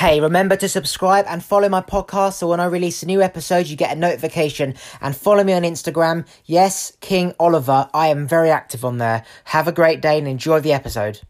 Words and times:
Hey, 0.00 0.18
remember 0.18 0.56
to 0.56 0.66
subscribe 0.66 1.26
and 1.28 1.44
follow 1.44 1.68
my 1.68 1.82
podcast 1.82 2.38
so 2.38 2.48
when 2.48 2.58
I 2.58 2.64
release 2.64 3.02
a 3.02 3.06
new 3.06 3.20
episode, 3.20 3.66
you 3.66 3.76
get 3.76 3.94
a 3.94 4.00
notification. 4.00 4.74
And 5.02 5.14
follow 5.14 5.44
me 5.44 5.52
on 5.52 5.60
Instagram. 5.60 6.26
Yes, 6.46 6.96
King 7.02 7.34
Oliver. 7.38 7.90
I 7.92 8.06
am 8.06 8.26
very 8.26 8.48
active 8.48 8.82
on 8.82 8.96
there. 8.96 9.26
Have 9.44 9.68
a 9.68 9.72
great 9.72 10.00
day 10.00 10.16
and 10.16 10.26
enjoy 10.26 10.60
the 10.60 10.72
episode. 10.72 11.20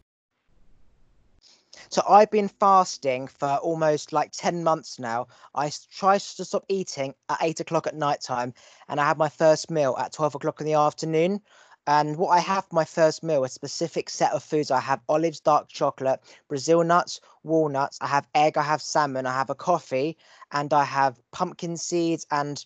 So 1.88 2.04
I've 2.08 2.30
been 2.30 2.46
fasting 2.46 3.26
for 3.26 3.56
almost 3.56 4.12
like 4.12 4.30
10 4.30 4.62
months 4.62 5.00
now. 5.00 5.26
I 5.52 5.72
try 5.92 6.18
to 6.18 6.44
stop 6.44 6.64
eating 6.68 7.12
at 7.28 7.38
8 7.42 7.58
o'clock 7.58 7.88
at 7.88 7.96
night 7.96 8.20
time 8.20 8.54
and 8.88 9.00
I 9.00 9.04
have 9.06 9.18
my 9.18 9.30
first 9.30 9.68
meal 9.68 9.96
at 9.98 10.12
12 10.12 10.36
o'clock 10.36 10.60
in 10.60 10.66
the 10.68 10.74
afternoon. 10.74 11.40
And 11.86 12.16
what 12.16 12.28
I 12.28 12.40
have 12.40 12.66
for 12.66 12.74
my 12.74 12.84
first 12.84 13.22
meal, 13.22 13.44
a 13.44 13.48
specific 13.48 14.10
set 14.10 14.32
of 14.32 14.42
foods. 14.42 14.70
I 14.70 14.80
have 14.80 15.00
olives, 15.08 15.40
dark 15.40 15.68
chocolate, 15.68 16.20
Brazil 16.48 16.84
nuts, 16.84 17.20
walnuts. 17.42 17.98
I 18.00 18.06
have 18.06 18.28
egg. 18.34 18.58
I 18.58 18.62
have 18.62 18.82
salmon. 18.82 19.26
I 19.26 19.32
have 19.32 19.50
a 19.50 19.54
coffee, 19.54 20.16
and 20.52 20.72
I 20.72 20.84
have 20.84 21.18
pumpkin 21.32 21.76
seeds 21.76 22.26
and 22.30 22.64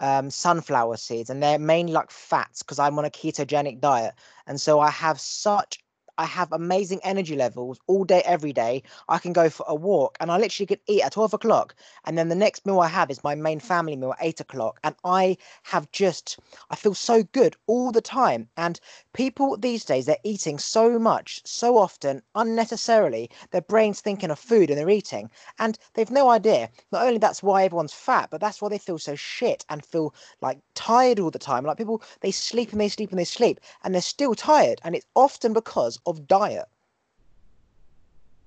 um, 0.00 0.30
sunflower 0.30 0.96
seeds. 0.96 1.30
And 1.30 1.42
they're 1.42 1.58
mainly 1.58 1.92
like 1.92 2.10
fats 2.10 2.62
because 2.62 2.78
I'm 2.78 2.98
on 2.98 3.04
a 3.04 3.10
ketogenic 3.10 3.80
diet. 3.80 4.14
And 4.46 4.60
so 4.60 4.80
I 4.80 4.90
have 4.90 5.20
such 5.20 5.78
I 6.18 6.26
have 6.26 6.52
amazing 6.52 7.00
energy 7.02 7.36
levels 7.36 7.78
all 7.86 8.04
day, 8.04 8.22
every 8.24 8.52
day. 8.52 8.82
I 9.08 9.18
can 9.18 9.32
go 9.32 9.50
for 9.50 9.64
a 9.68 9.74
walk 9.74 10.16
and 10.20 10.30
I 10.30 10.38
literally 10.38 10.66
could 10.66 10.80
eat 10.86 11.02
at 11.02 11.12
12 11.12 11.34
o'clock. 11.34 11.74
And 12.04 12.16
then 12.16 12.28
the 12.28 12.34
next 12.34 12.66
meal 12.66 12.80
I 12.80 12.88
have 12.88 13.10
is 13.10 13.24
my 13.24 13.34
main 13.34 13.60
family 13.60 13.96
meal 13.96 14.12
at 14.12 14.24
8 14.24 14.40
o'clock. 14.40 14.80
And 14.84 14.94
I 15.04 15.36
have 15.64 15.90
just, 15.92 16.38
I 16.70 16.76
feel 16.76 16.94
so 16.94 17.22
good 17.22 17.56
all 17.66 17.92
the 17.92 18.00
time. 18.00 18.48
And 18.56 18.80
people 19.12 19.56
these 19.56 19.84
days, 19.84 20.06
they're 20.06 20.16
eating 20.24 20.58
so 20.58 20.98
much, 20.98 21.40
so 21.44 21.76
often, 21.76 22.22
unnecessarily. 22.34 23.30
Their 23.50 23.62
brain's 23.62 24.00
thinking 24.00 24.30
of 24.30 24.38
food 24.38 24.70
and 24.70 24.78
they're 24.78 24.88
eating. 24.88 25.30
And 25.58 25.78
they've 25.94 26.10
no 26.10 26.30
idea. 26.30 26.70
Not 26.92 27.02
only 27.06 27.18
that's 27.18 27.42
why 27.42 27.64
everyone's 27.64 27.92
fat, 27.92 28.30
but 28.30 28.40
that's 28.40 28.60
why 28.62 28.68
they 28.68 28.78
feel 28.78 28.98
so 28.98 29.14
shit 29.14 29.64
and 29.68 29.84
feel 29.84 30.14
like 30.40 30.58
tired 30.74 31.20
all 31.20 31.30
the 31.30 31.38
time. 31.38 31.64
Like 31.64 31.78
people, 31.78 32.02
they 32.20 32.30
sleep 32.30 32.72
and 32.72 32.80
they 32.80 32.88
sleep 32.88 33.10
and 33.10 33.18
they 33.18 33.24
sleep 33.24 33.60
and 33.82 33.94
they're 33.94 34.02
still 34.02 34.34
tired. 34.34 34.80
And 34.84 34.94
it's 34.94 35.06
often 35.14 35.52
because 35.52 35.98
of 36.06 36.26
diet. 36.26 36.66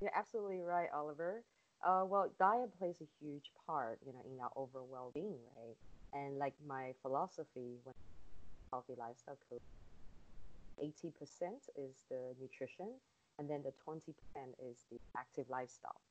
You're 0.02 0.12
absolutely 0.16 0.62
right, 0.62 0.90
Oliver. 0.94 1.44
Uh, 1.86 2.04
well, 2.06 2.32
diet 2.40 2.78
plays 2.78 2.98
a 3.02 3.08
huge 3.26 3.52
part, 3.68 4.00
you 4.06 4.14
know, 4.14 4.22
in 4.26 4.40
our 4.40 4.52
overall 4.56 4.88
well-being, 4.90 5.40
right? 5.58 5.76
And 6.14 6.38
like 6.38 6.54
my 6.66 6.94
philosophy 7.02 7.80
when 7.84 7.94
healthy 8.72 8.94
lifestyle 8.98 9.38
coach, 9.50 9.62
80% 10.82 11.70
is 11.76 12.04
the 12.10 12.36
nutrition, 12.40 13.00
and 13.40 13.50
then 13.50 13.64
the 13.64 13.74
20% 13.84 14.56
is 14.60 14.86
the 14.92 14.98
active 15.18 15.50
lifestyle. 15.50 16.02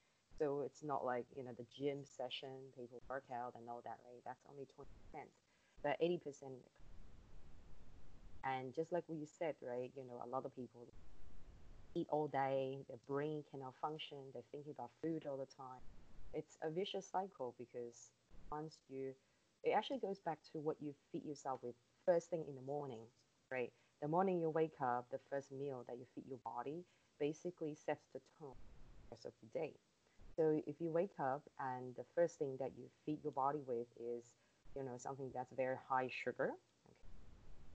So 0.40 0.62
it's 0.62 0.82
not 0.82 1.04
like 1.04 1.26
you 1.36 1.44
know 1.44 1.52
the 1.56 1.66
gym 1.76 2.04
session, 2.04 2.72
people 2.76 3.02
work 3.08 3.24
out 3.32 3.54
and 3.56 3.68
all 3.68 3.82
that, 3.84 3.98
right? 4.06 4.22
That's 4.26 4.42
only 4.50 4.66
20%, 4.76 5.28
but 5.82 5.96
80%. 6.00 6.62
And 8.44 8.74
just 8.74 8.92
like 8.92 9.04
what 9.08 9.18
you 9.18 9.26
said, 9.26 9.56
right? 9.62 9.90
You 9.96 10.04
know, 10.04 10.22
a 10.24 10.28
lot 10.28 10.44
of 10.44 10.54
people 10.54 10.88
eat 11.94 12.06
all 12.10 12.28
day, 12.28 12.84
their 12.88 12.98
brain 13.06 13.44
cannot 13.50 13.74
function, 13.80 14.18
they're 14.32 14.42
thinking 14.50 14.72
about 14.72 14.90
food 15.02 15.24
all 15.26 15.36
the 15.36 15.46
time. 15.56 15.80
It's 16.32 16.56
a 16.62 16.70
vicious 16.70 17.08
cycle 17.10 17.54
because 17.58 18.10
once 18.50 18.78
you, 18.88 19.12
it 19.64 19.72
actually 19.76 19.98
goes 19.98 20.20
back 20.20 20.38
to 20.52 20.58
what 20.60 20.76
you 20.80 20.94
feed 21.12 21.24
yourself 21.24 21.60
with 21.62 21.74
first 22.06 22.30
thing 22.30 22.44
in 22.48 22.54
the 22.54 22.62
morning, 22.62 23.06
right? 23.50 23.72
The 24.02 24.08
morning 24.08 24.40
you 24.40 24.50
wake 24.50 24.74
up, 24.82 25.06
the 25.12 25.20
first 25.30 25.52
meal 25.52 25.84
that 25.86 25.96
you 25.96 26.04
feed 26.12 26.24
your 26.28 26.40
body 26.44 26.82
basically 27.20 27.76
sets 27.76 28.02
the 28.12 28.18
tone 28.36 28.50
the 28.50 29.14
rest 29.14 29.26
of 29.26 29.32
the 29.40 29.56
day. 29.56 29.74
So 30.34 30.60
if 30.66 30.74
you 30.80 30.90
wake 30.90 31.14
up 31.20 31.42
and 31.60 31.94
the 31.94 32.02
first 32.16 32.36
thing 32.36 32.56
that 32.58 32.72
you 32.76 32.86
feed 33.06 33.18
your 33.22 33.32
body 33.32 33.60
with 33.64 33.86
is, 34.00 34.24
you 34.74 34.82
know, 34.82 34.96
something 34.96 35.30
that's 35.32 35.52
very 35.56 35.76
high 35.88 36.08
sugar, 36.10 36.50
okay, 36.50 36.96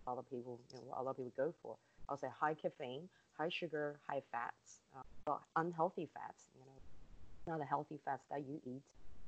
a 0.06 0.10
lot 0.10 0.20
of 0.20 0.30
people, 0.30 0.60
you 0.74 0.82
know, 0.82 0.96
a 0.98 1.02
lot 1.02 1.12
of 1.12 1.16
people 1.16 1.32
go 1.38 1.54
for. 1.64 1.78
I'll 2.10 2.18
say 2.18 2.28
high 2.38 2.56
caffeine, 2.56 3.08
high 3.38 3.50
sugar, 3.50 3.98
high 4.06 4.22
fats, 4.30 4.82
uh, 5.30 5.38
unhealthy 5.56 6.10
fats, 6.14 6.50
you 6.54 6.66
know, 6.66 7.54
not 7.54 7.60
the 7.60 7.66
healthy 7.66 8.00
fats 8.04 8.26
that 8.32 8.42
you 8.42 8.60
eat, 8.66 8.84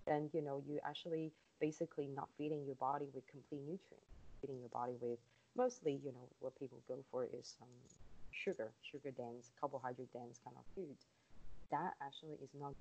then 0.06 0.30
you 0.34 0.42
know 0.42 0.62
you 0.68 0.80
actually 0.86 1.32
basically 1.62 2.10
not 2.14 2.28
feeding 2.38 2.66
your 2.66 2.76
body 2.76 3.06
with 3.14 3.26
complete 3.28 3.62
nutrients, 3.62 4.12
feeding 4.42 4.60
your 4.60 4.70
body 4.70 4.96
with 5.00 5.20
mostly 5.56 6.00
you 6.04 6.12
know 6.12 6.30
what 6.40 6.58
people 6.60 6.82
go 6.88 7.04
for 7.12 7.26
is 7.26 7.56
um, 7.62 7.70
sugar, 8.32 8.72
sugar 8.82 9.12
dense, 9.12 9.52
carbohydrate 9.60 10.12
dense 10.14 10.40
kind 10.44 10.56
of 10.58 10.66
food. 10.76 10.98
That 11.72 11.94
actually 12.02 12.38
is 12.44 12.52
not, 12.54 12.74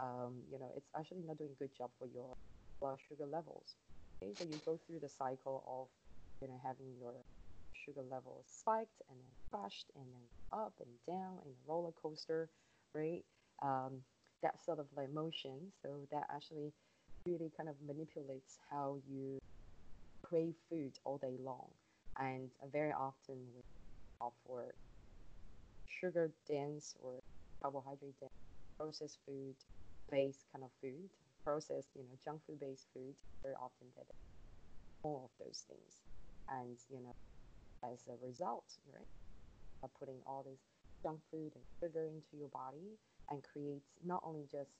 um, 0.00 0.42
you 0.50 0.58
know, 0.58 0.70
it's 0.76 0.90
actually 0.98 1.22
not 1.26 1.38
doing 1.38 1.50
a 1.54 1.58
good 1.62 1.74
job 1.76 1.90
for 1.98 2.06
your 2.08 2.34
blood 2.80 2.98
sugar 3.08 3.26
levels. 3.26 3.76
Okay, 4.22 4.34
so 4.34 4.44
you 4.44 4.60
go 4.64 4.78
through 4.86 5.00
the 5.00 5.08
cycle 5.08 5.64
of 5.66 5.88
you 6.40 6.48
know 6.48 6.60
having 6.64 6.94
your 7.00 7.14
sugar 7.86 8.02
level 8.10 8.44
spiked 8.46 9.02
and 9.10 9.18
then 9.18 9.34
crashed 9.50 9.90
and 9.96 10.04
then 10.12 10.26
up 10.52 10.74
and 10.80 10.90
down 11.06 11.38
in 11.44 11.50
a 11.50 11.56
roller 11.66 11.92
coaster, 12.00 12.48
right? 12.94 13.22
Um, 13.62 14.02
that 14.42 14.62
sort 14.64 14.78
of 14.78 14.86
like 14.96 15.10
motion. 15.12 15.72
So 15.82 16.06
that 16.10 16.24
actually 16.34 16.72
really 17.26 17.50
kind 17.56 17.68
of 17.68 17.76
manipulates 17.86 18.58
how 18.70 18.98
you 19.08 19.38
crave 20.32 20.54
food 20.70 20.92
all 21.04 21.18
day 21.18 21.36
long. 21.44 21.68
And 22.18 22.50
very 22.72 22.92
often 22.92 23.36
we 23.54 23.60
opt 24.20 24.36
for 24.46 24.74
sugar 25.86 26.30
dense 26.48 26.94
or 27.02 27.20
carbohydrate 27.62 28.18
dense 28.20 28.32
processed 28.78 29.18
food 29.26 29.54
based 30.10 30.44
kind 30.52 30.64
of 30.64 30.70
food, 30.80 31.08
processed, 31.44 31.90
you 31.94 32.02
know, 32.02 32.16
junk 32.24 32.40
food 32.46 32.60
based 32.60 32.86
food, 32.94 33.14
very 33.42 33.54
often 33.54 33.86
that 33.96 34.06
all 35.02 35.30
of 35.30 35.44
those 35.44 35.64
things. 35.68 36.00
And, 36.48 36.76
you 36.90 37.00
know, 37.02 37.14
as 37.84 38.00
a 38.08 38.26
result, 38.26 38.64
right? 38.92 39.06
Of 39.82 39.90
putting 39.98 40.20
all 40.26 40.44
this 40.48 40.60
junk 41.02 41.20
food 41.30 41.52
and 41.54 41.64
sugar 41.80 42.06
into 42.06 42.36
your 42.38 42.48
body 42.48 42.98
and 43.30 43.42
creates 43.42 43.88
not 44.04 44.22
only 44.24 44.46
just 44.50 44.70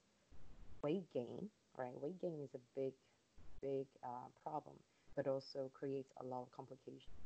weight 0.82 1.12
gain, 1.12 1.48
right? 1.76 1.94
Weight 2.00 2.20
gain 2.20 2.40
is 2.42 2.54
a 2.54 2.62
big, 2.76 2.92
big 3.62 3.86
uh, 4.04 4.28
problem, 4.42 4.76
but 5.16 5.26
also 5.26 5.70
creates 5.74 6.12
a 6.20 6.24
lot 6.24 6.42
of 6.42 6.50
complications. 6.52 7.24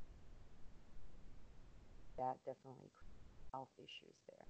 That 2.19 2.39
definitely 2.45 2.91
creates 2.93 3.39
health 3.53 3.71
issues 3.79 4.17
there 4.29 4.47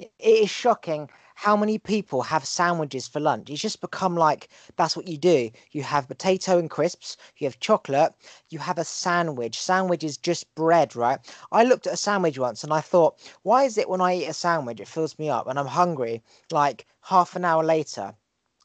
it 0.00 0.12
is 0.18 0.50
shocking 0.50 1.10
how 1.34 1.56
many 1.56 1.78
people 1.78 2.22
have 2.22 2.44
sandwiches 2.46 3.06
for 3.06 3.20
lunch. 3.20 3.50
It's 3.50 3.60
just 3.60 3.80
become 3.80 4.16
like 4.16 4.48
that's 4.76 4.96
what 4.96 5.06
you 5.08 5.18
do. 5.18 5.50
You 5.72 5.82
have 5.82 6.08
potato 6.08 6.58
and 6.58 6.70
crisps, 6.70 7.16
you 7.36 7.46
have 7.46 7.60
chocolate, 7.60 8.14
you 8.48 8.58
have 8.60 8.78
a 8.78 8.84
sandwich. 8.84 9.60
Sandwich 9.60 10.02
is 10.04 10.16
just 10.16 10.54
bread, 10.54 10.96
right? 10.96 11.18
I 11.52 11.64
looked 11.64 11.86
at 11.86 11.92
a 11.94 11.98
sandwich 11.98 12.38
once 12.38 12.64
and 12.64 12.72
I 12.72 12.80
thought, 12.80 13.20
why 13.42 13.64
is 13.64 13.76
it 13.76 13.88
when 13.90 14.00
I 14.00 14.16
eat 14.16 14.26
a 14.26 14.32
sandwich, 14.34 14.80
it 14.80 14.88
fills 14.88 15.18
me 15.18 15.28
up 15.28 15.46
and 15.46 15.58
I'm 15.58 15.66
hungry 15.66 16.22
like 16.50 16.86
half 17.02 17.36
an 17.36 17.44
hour 17.44 17.62
later? 17.64 18.14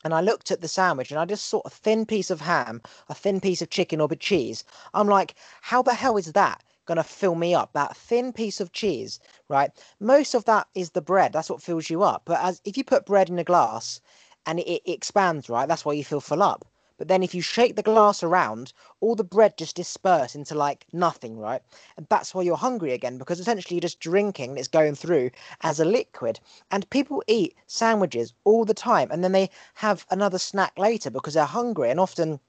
And 0.05 0.13
I 0.13 0.21
looked 0.21 0.51
at 0.51 0.61
the 0.61 0.67
sandwich 0.69 1.11
and 1.11 1.19
I 1.19 1.25
just 1.25 1.47
saw 1.47 1.61
a 1.65 1.69
thin 1.69 2.05
piece 2.05 2.29
of 2.31 2.39
ham, 2.39 2.81
a 3.09 3.15
thin 3.15 3.41
piece 3.41 3.61
of 3.61 3.71
chicken 3.71 3.99
or 3.99 4.07
cheese. 4.09 4.63
I'm 4.93 5.07
like, 5.07 5.35
how 5.61 5.81
the 5.81 5.95
hell 5.95 6.15
is 6.15 6.31
that? 6.31 6.63
going 6.85 6.97
to 6.97 7.03
fill 7.03 7.35
me 7.35 7.53
up. 7.55 7.73
That 7.73 7.97
thin 7.97 8.31
piece 8.31 8.61
of 8.61 8.71
cheese, 8.71 9.19
right? 9.49 9.71
Most 9.99 10.35
of 10.35 10.45
that 10.45 10.67
is 10.75 10.91
the 10.91 11.01
bread. 11.01 11.33
That's 11.33 11.49
what 11.49 11.61
fills 11.63 11.89
you 11.89 12.03
up. 12.03 12.21
But 12.25 12.39
as 12.41 12.61
if 12.63 12.77
you 12.77 12.83
put 12.83 13.05
bread 13.07 13.29
in 13.29 13.39
a 13.39 13.43
glass 13.43 13.99
and 14.45 14.59
it, 14.59 14.67
it 14.67 14.83
expands, 14.85 15.49
right? 15.49 15.67
That's 15.67 15.83
why 15.83 15.93
you 15.93 16.03
feel 16.03 16.21
full 16.21 16.43
up. 16.43 16.65
But 16.97 17.07
then 17.07 17.23
if 17.23 17.35
you 17.35 17.41
shake 17.41 17.75
the 17.75 17.83
glass 17.83 18.23
around, 18.23 18.71
all 19.01 19.15
the 19.15 19.23
bread 19.23 19.57
just 19.57 19.75
disperse 19.75 20.35
into 20.35 20.55
like 20.55 20.85
nothing, 20.93 21.37
right? 21.37 21.61
And 21.97 22.07
that's 22.09 22.33
why 22.33 22.43
you're 22.43 22.55
hungry 22.55 22.93
again 22.93 23.17
because 23.17 23.39
essentially 23.39 23.75
you're 23.75 23.81
just 23.81 23.99
drinking 23.99 24.51
and 24.51 24.59
it's 24.59 24.67
going 24.67 24.95
through 24.95 25.31
as 25.61 25.79
a 25.79 25.85
liquid. 25.85 26.39
And 26.71 26.89
people 26.89 27.23
eat 27.27 27.55
sandwiches 27.67 28.33
all 28.43 28.65
the 28.65 28.73
time 28.73 29.11
and 29.11 29.23
then 29.23 29.33
they 29.33 29.49
have 29.75 30.05
another 30.09 30.39
snack 30.39 30.77
later 30.77 31.09
because 31.09 31.33
they're 31.33 31.45
hungry 31.45 31.89
and 31.89 31.99
often 31.99 32.39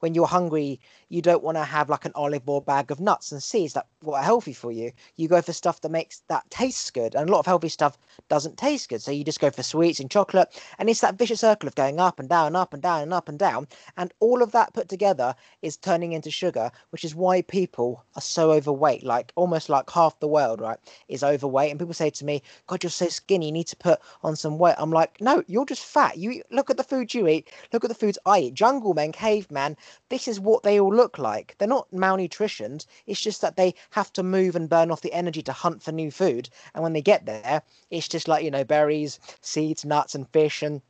when 0.00 0.14
you're 0.14 0.26
hungry, 0.26 0.80
you 1.12 1.20
don't 1.20 1.42
want 1.42 1.58
to 1.58 1.64
have 1.64 1.90
like 1.90 2.06
an 2.06 2.12
olive 2.14 2.48
oil 2.48 2.62
bag 2.62 2.90
of 2.90 2.98
nuts 2.98 3.32
and 3.32 3.42
seeds 3.42 3.74
that 3.74 3.86
what 4.00 4.18
are 4.18 4.24
healthy 4.24 4.54
for 4.54 4.72
you. 4.72 4.90
You 5.16 5.28
go 5.28 5.42
for 5.42 5.52
stuff 5.52 5.82
that 5.82 5.90
makes 5.90 6.22
that 6.28 6.48
tastes 6.48 6.90
good, 6.90 7.14
and 7.14 7.28
a 7.28 7.32
lot 7.32 7.40
of 7.40 7.46
healthy 7.46 7.68
stuff 7.68 7.98
doesn't 8.30 8.56
taste 8.56 8.88
good. 8.88 9.02
So 9.02 9.10
you 9.10 9.22
just 9.22 9.38
go 9.38 9.50
for 9.50 9.62
sweets 9.62 10.00
and 10.00 10.10
chocolate, 10.10 10.58
and 10.78 10.88
it's 10.88 11.02
that 11.02 11.18
vicious 11.18 11.40
circle 11.40 11.68
of 11.68 11.74
going 11.74 12.00
up 12.00 12.18
and 12.18 12.30
down, 12.30 12.56
up 12.56 12.72
and 12.72 12.82
down, 12.82 13.02
and 13.02 13.12
up 13.12 13.28
and 13.28 13.38
down, 13.38 13.68
and 13.98 14.14
all 14.20 14.42
of 14.42 14.52
that 14.52 14.72
put 14.72 14.88
together 14.88 15.34
is 15.60 15.76
turning 15.76 16.12
into 16.12 16.30
sugar, 16.30 16.72
which 16.88 17.04
is 17.04 17.14
why 17.14 17.42
people 17.42 18.02
are 18.16 18.22
so 18.22 18.50
overweight. 18.50 19.04
Like 19.04 19.32
almost 19.36 19.68
like 19.68 19.90
half 19.90 20.18
the 20.18 20.28
world, 20.28 20.62
right, 20.62 20.78
is 21.08 21.22
overweight. 21.22 21.70
And 21.70 21.78
people 21.78 21.92
say 21.92 22.08
to 22.08 22.24
me, 22.24 22.42
"God, 22.66 22.82
you're 22.82 22.90
so 22.90 23.08
skinny. 23.08 23.46
You 23.46 23.52
need 23.52 23.68
to 23.68 23.76
put 23.76 24.00
on 24.22 24.34
some 24.34 24.56
weight." 24.56 24.76
I'm 24.78 24.90
like, 24.90 25.20
"No, 25.20 25.44
you're 25.46 25.66
just 25.66 25.84
fat. 25.84 26.16
You 26.16 26.42
look 26.50 26.70
at 26.70 26.78
the 26.78 26.84
food 26.84 27.12
you 27.12 27.28
eat. 27.28 27.50
Look 27.70 27.84
at 27.84 27.88
the 27.88 27.94
foods 27.94 28.18
I 28.24 28.38
eat. 28.38 28.54
Jungle 28.54 28.94
men, 28.94 29.12
caveman." 29.12 29.76
This 30.08 30.26
is 30.26 30.40
what 30.40 30.62
they 30.62 30.80
all 30.80 30.94
look 30.94 31.01
like. 31.18 31.54
They're 31.58 31.68
not 31.68 31.90
malnutritioned. 31.90 32.86
It's 33.06 33.20
just 33.20 33.40
that 33.40 33.56
they 33.56 33.74
have 33.90 34.12
to 34.14 34.22
move 34.22 34.56
and 34.56 34.68
burn 34.68 34.90
off 34.90 35.00
the 35.00 35.12
energy 35.12 35.42
to 35.42 35.52
hunt 35.52 35.82
for 35.82 35.92
new 35.92 36.10
food. 36.10 36.48
And 36.74 36.82
when 36.82 36.92
they 36.92 37.02
get 37.02 37.26
there, 37.26 37.62
it's 37.90 38.08
just 38.08 38.28
like, 38.28 38.44
you 38.44 38.50
know, 38.50 38.64
berries, 38.64 39.18
seeds, 39.40 39.84
nuts, 39.84 40.14
and 40.14 40.28
fish. 40.28 40.62
And 40.62 40.80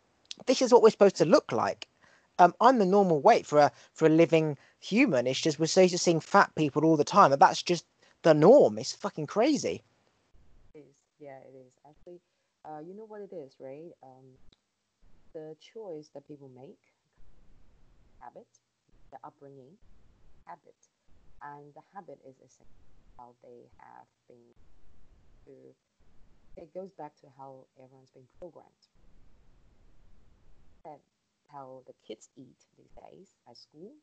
this 0.47 0.63
is 0.63 0.73
what 0.73 0.83
we're 0.83 0.91
supposed 0.91 1.17
to 1.17 1.25
look 1.25 1.53
like. 1.53 1.89
Um, 2.39 2.55
I'm 2.61 2.79
the 2.79 2.87
normal 2.87 3.21
weight 3.21 3.47
for 3.47 3.59
a 3.59 3.73
for 3.93 4.07
a 4.07 4.11
living 4.11 4.57
human. 4.81 5.27
It's 5.27 5.41
just 5.41 5.59
we're 5.59 5.67
so 5.67 5.83
used 5.83 5.93
to 5.93 5.99
seeing 5.99 6.21
fat 6.21 6.55
people 6.55 6.85
all 6.85 6.97
the 6.97 7.05
time, 7.05 7.33
and 7.33 7.41
that's 7.41 7.63
just 7.63 7.85
the 8.23 8.35
norm. 8.35 8.79
It's 8.79 8.95
fucking 8.95 9.27
crazy. 9.27 9.83
It 10.75 10.79
is. 10.79 10.97
Yeah, 11.21 11.39
it 11.39 11.55
is. 11.55 11.73
Actually, 11.89 12.21
uh, 12.65 12.81
you 12.81 12.95
know 12.95 13.05
what 13.05 13.21
it 13.21 13.33
is, 13.35 13.55
right? 13.61 13.93
Um, 14.03 14.25
the 15.35 15.57
choice 15.75 16.09
that 16.15 16.27
people 16.27 16.51
make, 16.55 16.79
habit, 18.21 18.47
the 19.11 19.19
upbringing, 19.25 19.77
habit, 20.47 20.79
and 21.43 21.75
the 21.75 21.83
habit 21.95 22.19
is 22.27 22.37
essentially 22.41 22.97
how 23.19 23.35
they 23.43 23.71
have 23.79 24.09
been. 24.29 24.55
To, 25.47 25.75
it 26.57 26.73
goes 26.75 26.93
back 26.95 27.17
to 27.19 27.29
how 27.37 27.67
everyone's 27.79 28.11
been 28.13 28.29
programmed. 28.41 28.89
That 30.85 31.01
how 31.51 31.83
the 31.89 31.95
kids 32.07 32.31
eat 32.37 32.67
these 32.77 32.93
days 33.11 33.35
at 33.49 33.57
school, 33.57 33.95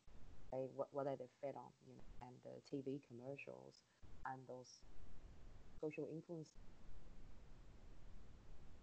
right? 0.51 0.69
What 0.75 0.89
what 0.93 1.07
are 1.07 1.15
they 1.15 1.29
fed 1.41 1.55
on, 1.55 1.71
you 1.87 1.93
know, 1.95 2.03
and 2.27 2.35
the 2.43 2.61
TV 2.69 3.01
commercials 3.07 3.81
and 4.25 4.45
those 4.47 4.81
social 5.81 6.05
influence, 6.11 6.51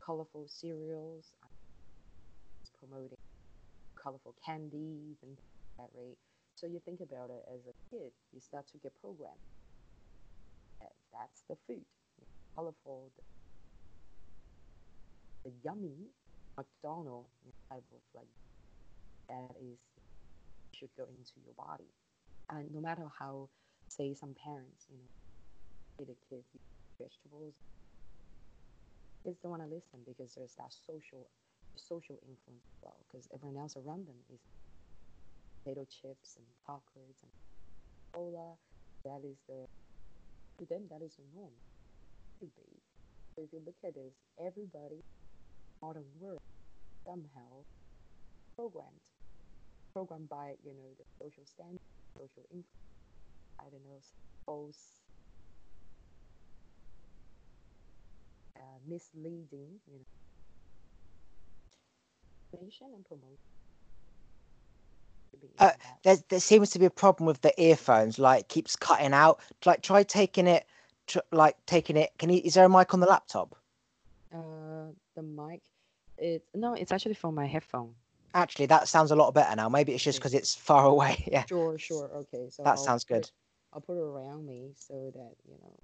colorful 0.00 0.48
cereals, 0.48 1.34
promoting 2.78 3.18
colorful 4.02 4.34
candies 4.44 5.18
and 5.22 5.38
that 5.78 5.90
right. 5.94 6.18
So 6.56 6.66
you 6.66 6.80
think 6.84 7.00
about 7.00 7.30
it 7.30 7.44
as 7.52 7.60
a 7.68 7.76
kid, 7.90 8.12
you 8.32 8.40
start 8.40 8.66
to 8.72 8.78
get 8.78 8.92
programmed. 9.00 9.44
That's 11.12 11.42
the 11.48 11.56
food, 11.66 11.84
colorful, 12.54 13.10
the, 13.16 13.22
the 15.50 15.56
yummy 15.64 16.08
McDonald 16.56 17.26
type 17.70 17.84
of 17.92 18.00
like 18.14 18.28
that 19.28 19.56
is 19.60 19.78
should 20.74 20.90
go 20.96 21.04
into 21.04 21.40
your 21.44 21.54
body. 21.56 21.90
And 22.50 22.72
no 22.72 22.80
matter 22.80 23.06
how, 23.18 23.48
say, 23.88 24.14
some 24.14 24.34
parents, 24.34 24.86
you 24.90 24.96
know, 24.96 25.10
feed 25.98 26.10
a 26.12 26.18
kid 26.28 26.44
vegetables, 27.00 27.54
kids 29.24 29.38
don't 29.42 29.50
want 29.52 29.62
to 29.62 29.68
listen 29.68 30.00
because 30.06 30.34
there's 30.34 30.54
that 30.56 30.72
social 30.72 31.28
social 31.76 32.16
influence 32.24 32.64
as 32.72 32.78
well. 32.82 32.96
Because 33.08 33.28
everyone 33.34 33.60
else 33.60 33.76
around 33.76 34.06
them 34.06 34.16
is 34.32 34.40
potato 35.66 35.84
chips 35.90 36.36
and 36.38 36.46
chocolates 36.66 37.22
and 37.22 37.32
cola. 38.14 38.56
That 39.04 39.22
is 39.24 39.38
the 39.48 39.66
to 40.58 40.66
them 40.66 40.88
that 40.90 41.02
is 41.02 41.16
the 41.16 41.24
norm. 41.34 41.52
Be. 42.40 42.48
So 43.34 43.42
if 43.44 43.52
you 43.52 43.60
look 43.66 43.76
at 43.84 43.94
this, 43.94 44.14
everybody 44.38 45.02
modern 45.82 46.06
world 46.20 46.40
somehow 47.06 47.64
programmed 48.56 49.02
programmed 49.94 50.28
by 50.28 50.54
you 50.64 50.74
know 50.74 50.94
the 50.98 51.04
social 51.22 51.44
standard, 51.46 51.80
social 52.16 52.44
influence. 52.50 52.68
I 53.60 53.64
don't 53.70 53.84
know, 53.84 54.00
false, 54.46 55.02
uh, 58.56 58.78
misleading, 58.86 59.80
you 59.86 59.98
know, 59.98 60.04
information 62.52 62.92
and 62.94 63.04
promotion. 63.04 63.65
Uh, 65.58 65.70
there, 66.02 66.16
there 66.28 66.40
seems 66.40 66.70
to 66.70 66.78
be 66.78 66.84
a 66.86 66.90
problem 66.90 67.26
with 67.26 67.40
the 67.40 67.52
earphones. 67.60 68.18
Like 68.18 68.48
keeps 68.48 68.76
cutting 68.76 69.12
out. 69.14 69.40
Like 69.64 69.82
try 69.82 70.02
taking 70.02 70.46
it. 70.46 70.66
Tr- 71.06 71.18
like 71.32 71.56
taking 71.66 71.96
it. 71.96 72.10
Can 72.18 72.30
you? 72.30 72.40
Is 72.44 72.54
there 72.54 72.64
a 72.64 72.68
mic 72.68 72.92
on 72.92 73.00
the 73.00 73.06
laptop? 73.06 73.54
Uh, 74.34 74.92
the 75.14 75.22
mic. 75.22 75.62
It 76.18 76.44
no, 76.54 76.74
it's 76.74 76.92
actually 76.92 77.14
from 77.14 77.34
my 77.34 77.46
headphone. 77.46 77.94
Actually, 78.34 78.66
that 78.66 78.88
sounds 78.88 79.10
a 79.10 79.16
lot 79.16 79.32
better 79.32 79.54
now. 79.56 79.68
Maybe 79.68 79.94
it's 79.94 80.04
just 80.04 80.18
because 80.18 80.34
it's 80.34 80.54
far 80.54 80.84
away. 80.94 81.24
Yeah, 81.30 81.44
Sure, 81.48 81.78
sure. 81.78 82.10
Okay, 82.14 82.48
so 82.50 82.62
that 82.64 82.72
I'll 82.72 82.76
sounds 82.76 83.04
good. 83.04 83.24
it- 83.24 83.32
I'll 83.72 83.80
put 83.80 83.96
it 83.98 84.02
around 84.02 84.46
me 84.46 84.70
so 84.74 85.10
that 85.14 85.34
you 85.46 85.54
know 85.62 85.76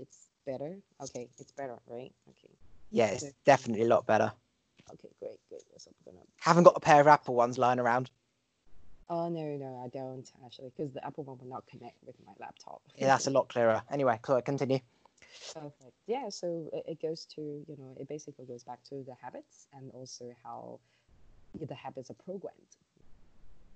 it's 0.00 0.28
better. 0.46 0.78
Okay, 1.02 1.28
it's 1.38 1.52
better, 1.52 1.76
right? 1.86 2.12
Okay. 2.30 2.54
Yeah, 2.90 3.06
it's 3.08 3.24
Okay. 3.24 3.32
definitely 3.44 3.84
a 3.84 3.88
lot 3.88 4.06
better. 4.06 4.32
Okay, 4.92 5.08
great, 5.20 5.38
great. 5.48 5.62
Yes, 5.72 5.86
I'm 5.88 5.94
gonna. 6.04 6.24
Haven't 6.40 6.64
got 6.64 6.76
a 6.76 6.80
pair 6.80 7.00
of 7.00 7.06
Apple 7.06 7.34
ones 7.34 7.58
lying 7.58 7.78
around. 7.78 8.10
Oh 9.08 9.28
no, 9.28 9.56
no, 9.56 9.82
I 9.84 9.88
don't 9.88 10.28
actually, 10.44 10.72
because 10.76 10.92
the 10.92 11.04
Apple 11.06 11.24
one 11.24 11.38
will 11.38 11.48
not 11.48 11.66
connect 11.66 11.96
with 12.04 12.16
my 12.26 12.32
laptop. 12.40 12.82
Yeah, 12.96 13.06
that's 13.06 13.28
a 13.28 13.30
lot 13.30 13.48
clearer. 13.48 13.82
Anyway, 13.90 14.18
so 14.26 14.40
continue. 14.40 14.80
Perfect. 15.54 15.92
Yeah, 16.08 16.28
so 16.28 16.68
it, 16.72 16.84
it 16.88 17.02
goes 17.02 17.24
to, 17.36 17.40
you 17.40 17.76
know, 17.78 17.96
it 18.00 18.08
basically 18.08 18.46
goes 18.46 18.64
back 18.64 18.82
to 18.90 19.04
the 19.06 19.14
habits 19.22 19.68
and 19.72 19.90
also 19.92 20.34
how 20.42 20.80
the 21.60 21.74
habits 21.74 22.10
are 22.10 22.16
programmed, 22.24 22.76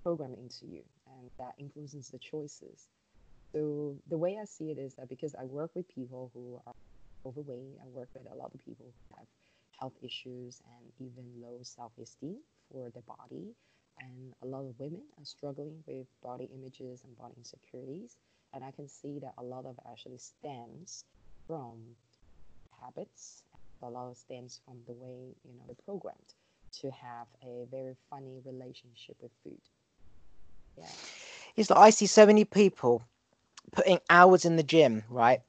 programmed 0.03 0.37
into 0.37 0.65
you, 0.65 0.83
and 1.07 1.29
that 1.39 1.53
influences 1.57 2.09
the 2.09 2.19
choices. 2.19 2.87
So 3.53 3.95
the 4.09 4.17
way 4.17 4.37
I 4.41 4.45
see 4.45 4.71
it 4.71 4.77
is 4.77 4.95
that 4.95 5.09
because 5.09 5.33
I 5.35 5.45
work 5.45 5.71
with 5.75 5.87
people 5.87 6.31
who 6.33 6.59
are 6.65 6.73
overweight, 7.25 7.79
I 7.81 7.87
work 7.87 8.09
with 8.13 8.31
a 8.31 8.35
lot 8.35 8.51
of 8.53 8.59
people 8.65 8.85
who 9.09 9.15
have 9.17 9.27
health 9.79 9.93
issues 10.01 10.61
and 10.65 11.09
even 11.09 11.23
low 11.41 11.59
self-esteem 11.63 12.37
for 12.71 12.89
their 12.89 13.03
body, 13.03 13.55
and 13.99 14.33
a 14.41 14.45
lot 14.45 14.61
of 14.65 14.79
women 14.79 15.01
are 15.17 15.25
struggling 15.25 15.83
with 15.87 16.07
body 16.23 16.49
images 16.53 17.03
and 17.03 17.17
body 17.17 17.33
insecurities, 17.37 18.17
and 18.53 18.63
I 18.63 18.71
can 18.71 18.87
see 18.87 19.19
that 19.19 19.33
a 19.37 19.43
lot 19.43 19.65
of 19.65 19.79
actually 19.89 20.17
stems 20.17 21.05
from 21.47 21.95
habits. 22.81 23.43
A 23.83 23.89
lot 23.89 24.09
of 24.11 24.17
stems 24.17 24.61
from 24.63 24.77
the 24.85 24.93
way 24.93 25.35
you 25.43 25.53
know 25.53 25.63
they're 25.65 25.75
programmed 25.85 26.33
to 26.81 26.91
have 26.91 27.27
a 27.43 27.65
very 27.69 27.95
funny 28.09 28.39
relationship 28.45 29.17
with 29.21 29.31
food. 29.43 29.59
Yeah. 30.77 30.85
It's 31.55 31.69
like 31.69 31.79
I 31.79 31.89
see 31.89 32.05
so 32.05 32.25
many 32.25 32.45
people 32.45 33.03
putting 33.71 33.99
hours 34.09 34.45
in 34.45 34.55
the 34.55 34.63
gym, 34.63 35.03
right? 35.09 35.41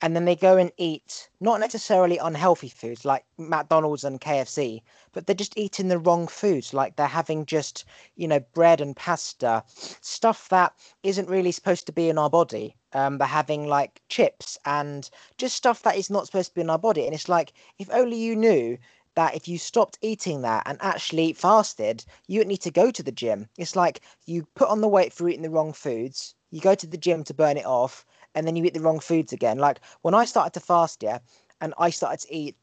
And 0.00 0.16
then 0.16 0.24
they 0.24 0.34
go 0.34 0.56
and 0.56 0.72
eat 0.78 1.28
not 1.40 1.60
necessarily 1.60 2.18
unhealthy 2.18 2.68
foods 2.68 3.04
like 3.04 3.24
McDonald's 3.36 4.02
and 4.02 4.20
KFC, 4.20 4.82
but 5.12 5.26
they're 5.26 5.34
just 5.36 5.58
eating 5.58 5.88
the 5.88 5.98
wrong 5.98 6.26
foods. 6.26 6.72
Like 6.72 6.96
they're 6.96 7.06
having 7.06 7.46
just, 7.46 7.84
you 8.16 8.26
know, 8.26 8.40
bread 8.40 8.80
and 8.80 8.96
pasta, 8.96 9.62
stuff 10.00 10.48
that 10.48 10.72
isn't 11.02 11.28
really 11.28 11.52
supposed 11.52 11.86
to 11.86 11.92
be 11.92 12.08
in 12.08 12.18
our 12.18 12.30
body. 12.30 12.76
Um, 12.94 13.18
they're 13.18 13.28
having 13.28 13.66
like 13.66 14.00
chips 14.08 14.58
and 14.64 15.08
just 15.36 15.56
stuff 15.56 15.82
that 15.82 15.96
is 15.96 16.10
not 16.10 16.26
supposed 16.26 16.48
to 16.50 16.54
be 16.54 16.62
in 16.62 16.70
our 16.70 16.78
body. 16.78 17.04
And 17.04 17.14
it's 17.14 17.28
like, 17.28 17.52
if 17.78 17.90
only 17.90 18.16
you 18.16 18.34
knew 18.34 18.78
that 19.14 19.34
if 19.34 19.48
you 19.48 19.58
stopped 19.58 19.98
eating 20.00 20.42
that 20.42 20.62
and 20.64 20.78
actually 20.80 21.32
fasted, 21.32 22.04
you 22.26 22.38
wouldn't 22.38 22.50
need 22.50 22.62
to 22.62 22.70
go 22.70 22.90
to 22.90 23.02
the 23.02 23.12
gym. 23.12 23.48
It's 23.58 23.76
like 23.76 24.00
you 24.26 24.46
put 24.54 24.68
on 24.68 24.80
the 24.80 24.88
weight 24.88 25.12
for 25.12 25.28
eating 25.28 25.42
the 25.42 25.50
wrong 25.50 25.72
foods, 25.72 26.34
you 26.50 26.60
go 26.60 26.74
to 26.74 26.86
the 26.86 26.96
gym 26.96 27.24
to 27.24 27.34
burn 27.34 27.56
it 27.56 27.66
off, 27.66 28.04
and 28.34 28.46
then 28.46 28.56
you 28.56 28.64
eat 28.64 28.74
the 28.74 28.80
wrong 28.80 29.00
foods 29.00 29.32
again. 29.32 29.58
Like 29.58 29.80
when 30.02 30.14
I 30.14 30.24
started 30.24 30.54
to 30.54 30.60
fast, 30.60 31.02
yeah, 31.02 31.18
and 31.60 31.74
I 31.78 31.90
started 31.90 32.20
to 32.26 32.34
eat 32.34 32.56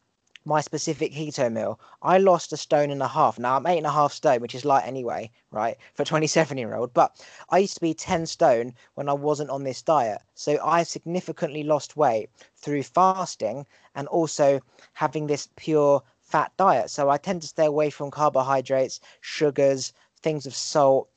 my 0.47 0.61
specific 0.61 1.11
keto 1.11 1.51
meal, 1.51 1.79
I 2.03 2.19
lost 2.19 2.53
a 2.53 2.57
stone 2.57 2.91
and 2.91 3.01
a 3.01 3.07
half. 3.07 3.39
Now 3.39 3.57
I'm 3.57 3.65
eight 3.65 3.79
and 3.79 3.87
a 3.87 3.91
half 3.91 4.13
stone, 4.13 4.41
which 4.41 4.53
is 4.53 4.63
light 4.63 4.85
anyway, 4.85 5.31
right, 5.49 5.75
for 5.95 6.03
a 6.03 6.05
27 6.05 6.57
year 6.57 6.75
old. 6.75 6.93
But 6.93 7.19
I 7.49 7.57
used 7.57 7.73
to 7.75 7.81
be 7.81 7.95
10 7.95 8.27
stone 8.27 8.75
when 8.93 9.09
I 9.09 9.13
wasn't 9.13 9.49
on 9.49 9.63
this 9.63 9.81
diet. 9.81 10.21
So 10.35 10.59
I 10.63 10.83
significantly 10.83 11.63
lost 11.63 11.97
weight 11.97 12.29
through 12.55 12.83
fasting 12.83 13.65
and 13.95 14.07
also 14.07 14.61
having 14.93 15.25
this 15.25 15.49
pure 15.55 16.03
fat 16.21 16.51
diet. 16.57 16.91
So 16.91 17.09
I 17.09 17.17
tend 17.17 17.41
to 17.41 17.47
stay 17.47 17.65
away 17.65 17.89
from 17.89 18.11
carbohydrates, 18.11 18.99
sugars, 19.21 19.93
things 20.21 20.45
of 20.45 20.55
salt. 20.55 21.09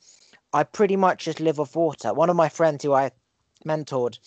I 0.52 0.64
pretty 0.64 0.96
much 0.96 1.24
just 1.24 1.40
live 1.40 1.60
off 1.60 1.76
water. 1.76 2.14
One 2.14 2.30
of 2.30 2.36
my 2.36 2.48
friends 2.48 2.82
who 2.82 2.94
I 2.94 3.10
mentored, 3.66 4.18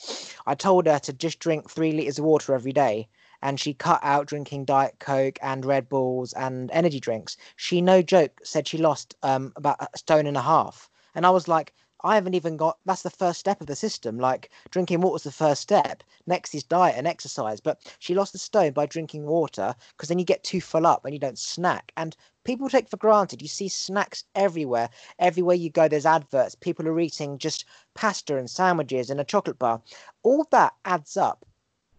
I 0.46 0.54
told 0.54 0.86
her 0.86 1.00
to 1.00 1.14
just 1.14 1.40
drink 1.40 1.70
three 1.70 1.92
liters 1.92 2.20
of 2.20 2.26
water 2.26 2.54
every 2.54 2.74
day. 2.74 3.08
And 3.42 3.60
she 3.60 3.74
cut 3.74 4.00
out 4.04 4.28
drinking 4.28 4.66
Diet 4.66 5.00
Coke 5.00 5.40
and 5.42 5.66
Red 5.66 5.90
Bulls 5.90 6.32
and 6.34 6.70
energy 6.72 7.00
drinks. 7.00 7.38
She, 7.56 7.82
no 7.82 8.04
joke, 8.04 8.40
said 8.44 8.68
she 8.68 8.78
lost 8.78 9.16
um, 9.24 9.52
about 9.56 9.82
a 9.82 9.98
stone 9.98 10.28
and 10.28 10.38
a 10.38 10.44
half. 10.44 10.92
And 11.16 11.26
I 11.26 11.32
was 11.32 11.48
like, 11.48 11.74
I 12.04 12.16
haven't 12.16 12.34
even 12.34 12.58
got 12.58 12.78
that's 12.86 13.04
the 13.04 13.10
first 13.10 13.40
step 13.40 13.62
of 13.62 13.68
the 13.68 13.76
system. 13.76 14.20
Like 14.20 14.52
drinking 14.70 15.02
water 15.02 15.18
is 15.18 15.24
the 15.24 15.32
first 15.32 15.62
step. 15.62 16.04
Next 16.26 16.54
is 16.56 16.64
diet 16.64 16.96
and 16.98 17.08
exercise. 17.08 17.60
But 17.60 17.80
she 18.00 18.16
lost 18.16 18.36
a 18.36 18.40
stone 18.40 18.74
by 18.74 18.86
drinking 18.86 19.26
water 19.26 19.76
because 19.92 20.10
then 20.10 20.20
you 20.20 20.26
get 20.26 20.44
too 20.44 20.62
full 20.62 20.86
up 20.86 21.06
and 21.06 21.14
you 21.14 21.20
don't 21.20 21.38
snack. 21.38 21.92
And 21.98 22.16
people 22.44 22.70
take 22.70 22.90
for 22.90 22.98
granted. 22.98 23.42
You 23.42 23.48
see 23.48 23.70
snacks 23.70 24.24
everywhere. 24.36 24.90
Everywhere 25.20 25.56
you 25.56 25.70
go, 25.70 25.88
there's 25.88 26.06
adverts. 26.06 26.56
People 26.56 26.88
are 26.88 27.00
eating 27.00 27.38
just 27.38 27.66
pasta 27.94 28.38
and 28.38 28.50
sandwiches 28.50 29.10
and 29.10 29.20
a 29.20 29.26
chocolate 29.26 29.60
bar. 29.60 29.82
All 30.24 30.48
that 30.52 30.74
adds 30.86 31.18
up 31.18 31.46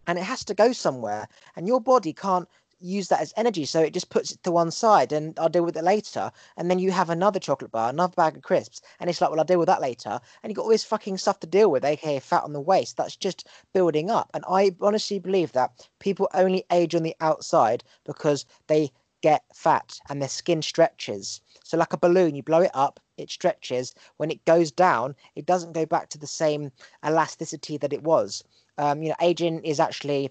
and 0.07 0.17
it 0.17 0.23
has 0.23 0.43
to 0.45 0.53
go 0.53 0.71
somewhere. 0.71 1.27
And 1.55 1.67
your 1.67 1.81
body 1.81 2.13
can't 2.13 2.47
use 2.83 3.07
that 3.07 3.21
as 3.21 3.33
energy. 3.37 3.65
So 3.65 3.79
it 3.81 3.93
just 3.93 4.09
puts 4.09 4.31
it 4.31 4.43
to 4.43 4.51
one 4.51 4.69
side 4.69 5.11
and 5.13 5.37
I'll 5.39 5.49
deal 5.49 5.63
with 5.63 5.77
it 5.77 5.83
later. 5.83 6.31
And 6.57 6.69
then 6.69 6.79
you 6.79 6.91
have 6.91 7.09
another 7.09 7.39
chocolate 7.39 7.71
bar, 7.71 7.89
another 7.89 8.13
bag 8.15 8.35
of 8.35 8.43
crisps, 8.43 8.81
and 8.99 9.09
it's 9.09 9.21
like, 9.21 9.29
well, 9.29 9.39
I'll 9.39 9.45
deal 9.45 9.59
with 9.59 9.67
that 9.67 9.81
later. 9.81 10.19
And 10.41 10.51
you've 10.51 10.57
got 10.57 10.63
all 10.63 10.69
this 10.69 10.83
fucking 10.83 11.17
stuff 11.17 11.39
to 11.39 11.47
deal 11.47 11.71
with, 11.71 11.85
aka 11.85 12.19
fat 12.19 12.43
on 12.43 12.53
the 12.53 12.61
waist. 12.61 12.97
That's 12.97 13.15
just 13.15 13.47
building 13.73 14.11
up. 14.11 14.29
And 14.33 14.43
I 14.49 14.75
honestly 14.81 15.19
believe 15.19 15.53
that 15.53 15.87
people 15.99 16.27
only 16.33 16.65
age 16.71 16.93
on 16.93 17.03
the 17.03 17.15
outside 17.21 17.83
because 18.03 18.45
they 18.67 18.91
get 19.23 19.43
fat 19.55 19.99
and 20.09 20.21
their 20.21 20.29
skin 20.29 20.61
stretches. 20.61 21.41
So, 21.63 21.77
like 21.77 21.93
a 21.93 21.97
balloon, 21.97 22.35
you 22.35 22.43
blow 22.43 22.61
it 22.61 22.71
up, 22.73 22.99
it 23.17 23.31
stretches. 23.31 23.95
When 24.17 24.29
it 24.29 24.43
goes 24.43 24.69
down, 24.69 25.15
it 25.33 25.45
doesn't 25.45 25.71
go 25.71 25.85
back 25.85 26.09
to 26.09 26.17
the 26.17 26.27
same 26.27 26.71
elasticity 27.05 27.77
that 27.77 27.93
it 27.93 28.03
was. 28.03 28.43
Um, 28.77 29.01
you 29.01 29.09
know, 29.09 29.15
aging 29.21 29.63
is 29.63 29.79
actually 29.79 30.29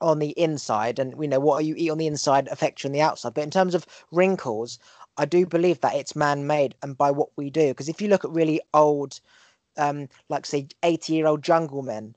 on 0.00 0.18
the 0.18 0.30
inside 0.38 0.98
and 0.98 1.14
you 1.20 1.26
know 1.26 1.40
what 1.40 1.64
you 1.64 1.74
eat 1.76 1.90
on 1.90 1.98
the 1.98 2.06
inside 2.06 2.46
affects 2.48 2.84
you 2.84 2.88
on 2.88 2.92
the 2.92 3.00
outside 3.00 3.34
but 3.34 3.42
in 3.42 3.50
terms 3.50 3.74
of 3.74 3.84
wrinkles 4.12 4.78
i 5.16 5.24
do 5.24 5.44
believe 5.44 5.80
that 5.80 5.96
it's 5.96 6.14
man-made 6.14 6.72
and 6.84 6.96
by 6.96 7.10
what 7.10 7.30
we 7.34 7.50
do 7.50 7.66
because 7.68 7.88
if 7.88 8.00
you 8.00 8.06
look 8.06 8.24
at 8.24 8.30
really 8.30 8.60
old 8.72 9.20
um 9.76 10.08
like 10.28 10.46
say 10.46 10.68
80 10.84 11.14
year 11.14 11.26
old 11.26 11.42
jungle 11.42 11.82
men 11.82 12.14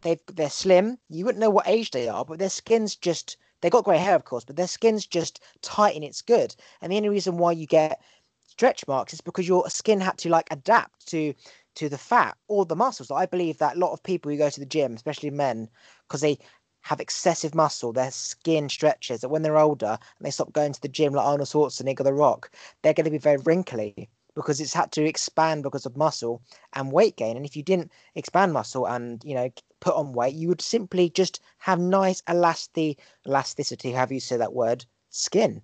they 0.00 0.18
they're 0.32 0.48
slim 0.48 0.96
you 1.10 1.26
wouldn't 1.26 1.40
know 1.40 1.50
what 1.50 1.68
age 1.68 1.90
they 1.90 2.08
are 2.08 2.24
but 2.24 2.38
their 2.38 2.48
skin's 2.48 2.96
just 2.96 3.36
they 3.60 3.70
got 3.70 3.84
grey 3.84 3.98
hair 3.98 4.14
of 4.14 4.24
course 4.24 4.44
but 4.44 4.56
their 4.56 4.66
skin's 4.66 5.06
just 5.06 5.40
tight 5.62 5.94
and 5.94 6.04
it's 6.04 6.22
good 6.22 6.54
and 6.80 6.92
the 6.92 6.96
only 6.96 7.08
reason 7.08 7.38
why 7.38 7.52
you 7.52 7.66
get 7.66 8.00
stretch 8.46 8.86
marks 8.88 9.12
is 9.12 9.20
because 9.20 9.46
your 9.46 9.68
skin 9.70 10.00
had 10.00 10.18
to 10.18 10.28
like 10.28 10.48
adapt 10.50 11.06
to 11.06 11.34
to 11.78 11.88
the 11.88 11.96
fat 11.96 12.36
or 12.48 12.66
the 12.66 12.74
muscles. 12.74 13.10
I 13.10 13.24
believe 13.26 13.58
that 13.58 13.76
a 13.76 13.78
lot 13.78 13.92
of 13.92 14.02
people 14.02 14.32
who 14.32 14.36
go 14.36 14.50
to 14.50 14.60
the 14.60 14.66
gym, 14.66 14.94
especially 14.94 15.30
men, 15.30 15.68
because 16.08 16.20
they 16.22 16.38
have 16.80 16.98
excessive 16.98 17.54
muscle, 17.54 17.92
their 17.92 18.10
skin 18.10 18.68
stretches, 18.68 19.20
that 19.20 19.28
when 19.28 19.42
they're 19.42 19.58
older 19.58 19.96
and 20.18 20.26
they 20.26 20.32
stop 20.32 20.52
going 20.52 20.72
to 20.72 20.82
the 20.82 20.88
gym 20.88 21.12
like 21.12 21.24
Arnold 21.24 21.48
Schwarzenegger, 21.48 22.02
The 22.02 22.12
Rock, 22.12 22.50
they're 22.82 22.94
going 22.94 23.04
to 23.04 23.12
be 23.12 23.18
very 23.18 23.36
wrinkly 23.38 24.08
because 24.38 24.60
it's 24.60 24.72
had 24.72 24.92
to 24.92 25.04
expand 25.04 25.64
because 25.64 25.84
of 25.84 25.96
muscle 25.96 26.40
and 26.72 26.92
weight 26.92 27.16
gain. 27.16 27.36
And 27.36 27.44
if 27.44 27.56
you 27.56 27.62
didn't 27.62 27.90
expand 28.14 28.52
muscle 28.52 28.86
and 28.86 29.22
you 29.24 29.34
know 29.34 29.50
put 29.80 29.94
on 29.94 30.12
weight, 30.12 30.34
you 30.34 30.48
would 30.48 30.62
simply 30.62 31.10
just 31.10 31.40
have 31.58 31.80
nice 31.80 32.22
elastic 32.28 33.00
elasticity, 33.26 33.92
however 33.92 34.14
you 34.14 34.20
say 34.20 34.36
that 34.36 34.54
word, 34.54 34.86
skin. 35.10 35.62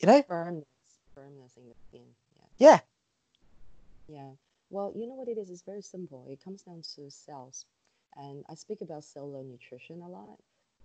You 0.00 0.06
know, 0.06 0.22
firmness, 0.22 0.66
firmness 1.14 1.56
in 1.56 1.68
the 1.68 1.74
skin. 1.88 2.06
Yeah. 2.58 2.68
Yeah. 2.68 2.80
Yeah. 4.08 4.30
Well, 4.70 4.92
you 4.94 5.06
know 5.06 5.14
what 5.14 5.28
it 5.28 5.38
is? 5.38 5.50
It's 5.50 5.62
very 5.62 5.82
simple. 5.82 6.26
It 6.30 6.42
comes 6.42 6.62
down 6.62 6.82
to 6.94 7.10
cells. 7.10 7.66
And 8.16 8.44
I 8.48 8.54
speak 8.54 8.80
about 8.80 9.04
cellular 9.04 9.42
nutrition 9.42 10.00
a 10.02 10.08
lot, 10.08 10.38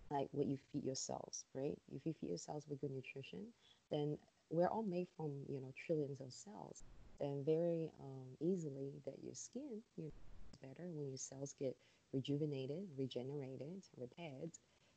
like 0.09 0.27
what 0.31 0.47
you 0.47 0.57
feed 0.71 0.83
your 0.83 0.95
cells, 0.95 1.45
right? 1.53 1.77
If 1.95 2.05
you 2.05 2.13
feed 2.19 2.29
your 2.29 2.37
cells 2.37 2.65
with 2.67 2.81
good 2.81 2.91
nutrition, 2.91 3.39
then 3.89 4.17
we're 4.51 4.67
all 4.67 4.83
made 4.83 5.07
from, 5.17 5.31
you 5.49 5.61
know, 5.61 5.73
trillions 5.87 6.21
of 6.21 6.33
cells. 6.33 6.83
And 7.21 7.45
very 7.45 7.91
um, 8.01 8.27
easily 8.41 8.91
that 9.05 9.15
your 9.23 9.35
skin 9.35 9.81
you 9.97 10.05
know, 10.05 10.11
better 10.61 10.89
when 10.91 11.09
your 11.09 11.17
cells 11.17 11.55
get 11.59 11.75
rejuvenated, 12.13 12.87
regenerated, 12.97 13.83
repaired, 13.97 14.51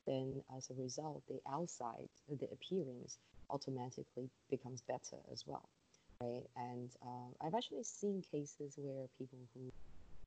then 0.06 0.42
as 0.56 0.70
a 0.70 0.74
result, 0.74 1.22
the 1.28 1.40
outside, 1.50 2.08
the 2.28 2.48
appearance 2.52 3.18
automatically 3.50 4.30
becomes 4.50 4.82
better 4.82 5.18
as 5.32 5.44
well, 5.46 5.68
right? 6.22 6.44
And 6.56 6.90
uh, 7.02 7.46
I've 7.46 7.54
actually 7.54 7.84
seen 7.84 8.22
cases 8.32 8.74
where 8.78 9.06
people 9.18 9.40
who 9.54 9.70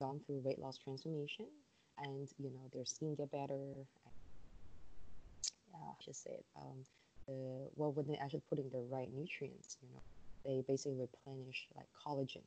gone 0.01 0.21
through 0.25 0.41
weight 0.43 0.59
loss 0.59 0.77
transformation 0.77 1.47
and 1.99 2.27
you 2.37 2.51
know 2.51 2.69
their 2.73 2.85
skin 2.85 3.15
get 3.15 3.31
better. 3.31 3.73
Uh, 5.73 5.93
just 6.05 6.23
say 6.23 6.31
it. 6.31 6.45
Um, 6.55 6.85
well, 7.27 7.91
when 7.91 8.07
they 8.07 8.17
actually 8.17 8.43
put 8.49 8.59
in 8.59 8.69
the 8.71 8.85
right 8.89 9.09
nutrients, 9.13 9.77
you 9.81 9.89
know, 9.93 10.01
they 10.45 10.63
basically 10.67 10.97
replenish 10.97 11.67
like 11.75 11.87
collagen, 11.91 12.43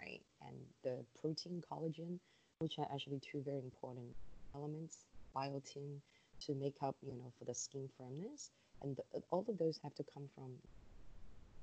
right? 0.00 0.20
And 0.46 0.56
the 0.84 1.04
protein 1.20 1.62
collagen, 1.70 2.18
which 2.58 2.78
are 2.78 2.88
actually 2.92 3.20
two 3.20 3.42
very 3.44 3.60
important 3.60 4.14
elements, 4.54 5.04
biotin 5.34 6.00
to 6.46 6.54
make 6.54 6.76
up, 6.82 6.96
you 7.02 7.12
know, 7.12 7.32
for 7.38 7.44
the 7.44 7.54
skin 7.54 7.88
firmness, 7.96 8.50
and 8.82 8.96
the, 8.96 9.22
all 9.30 9.44
of 9.48 9.58
those 9.58 9.78
have 9.82 9.94
to 9.94 10.04
come 10.12 10.28
from 10.34 10.50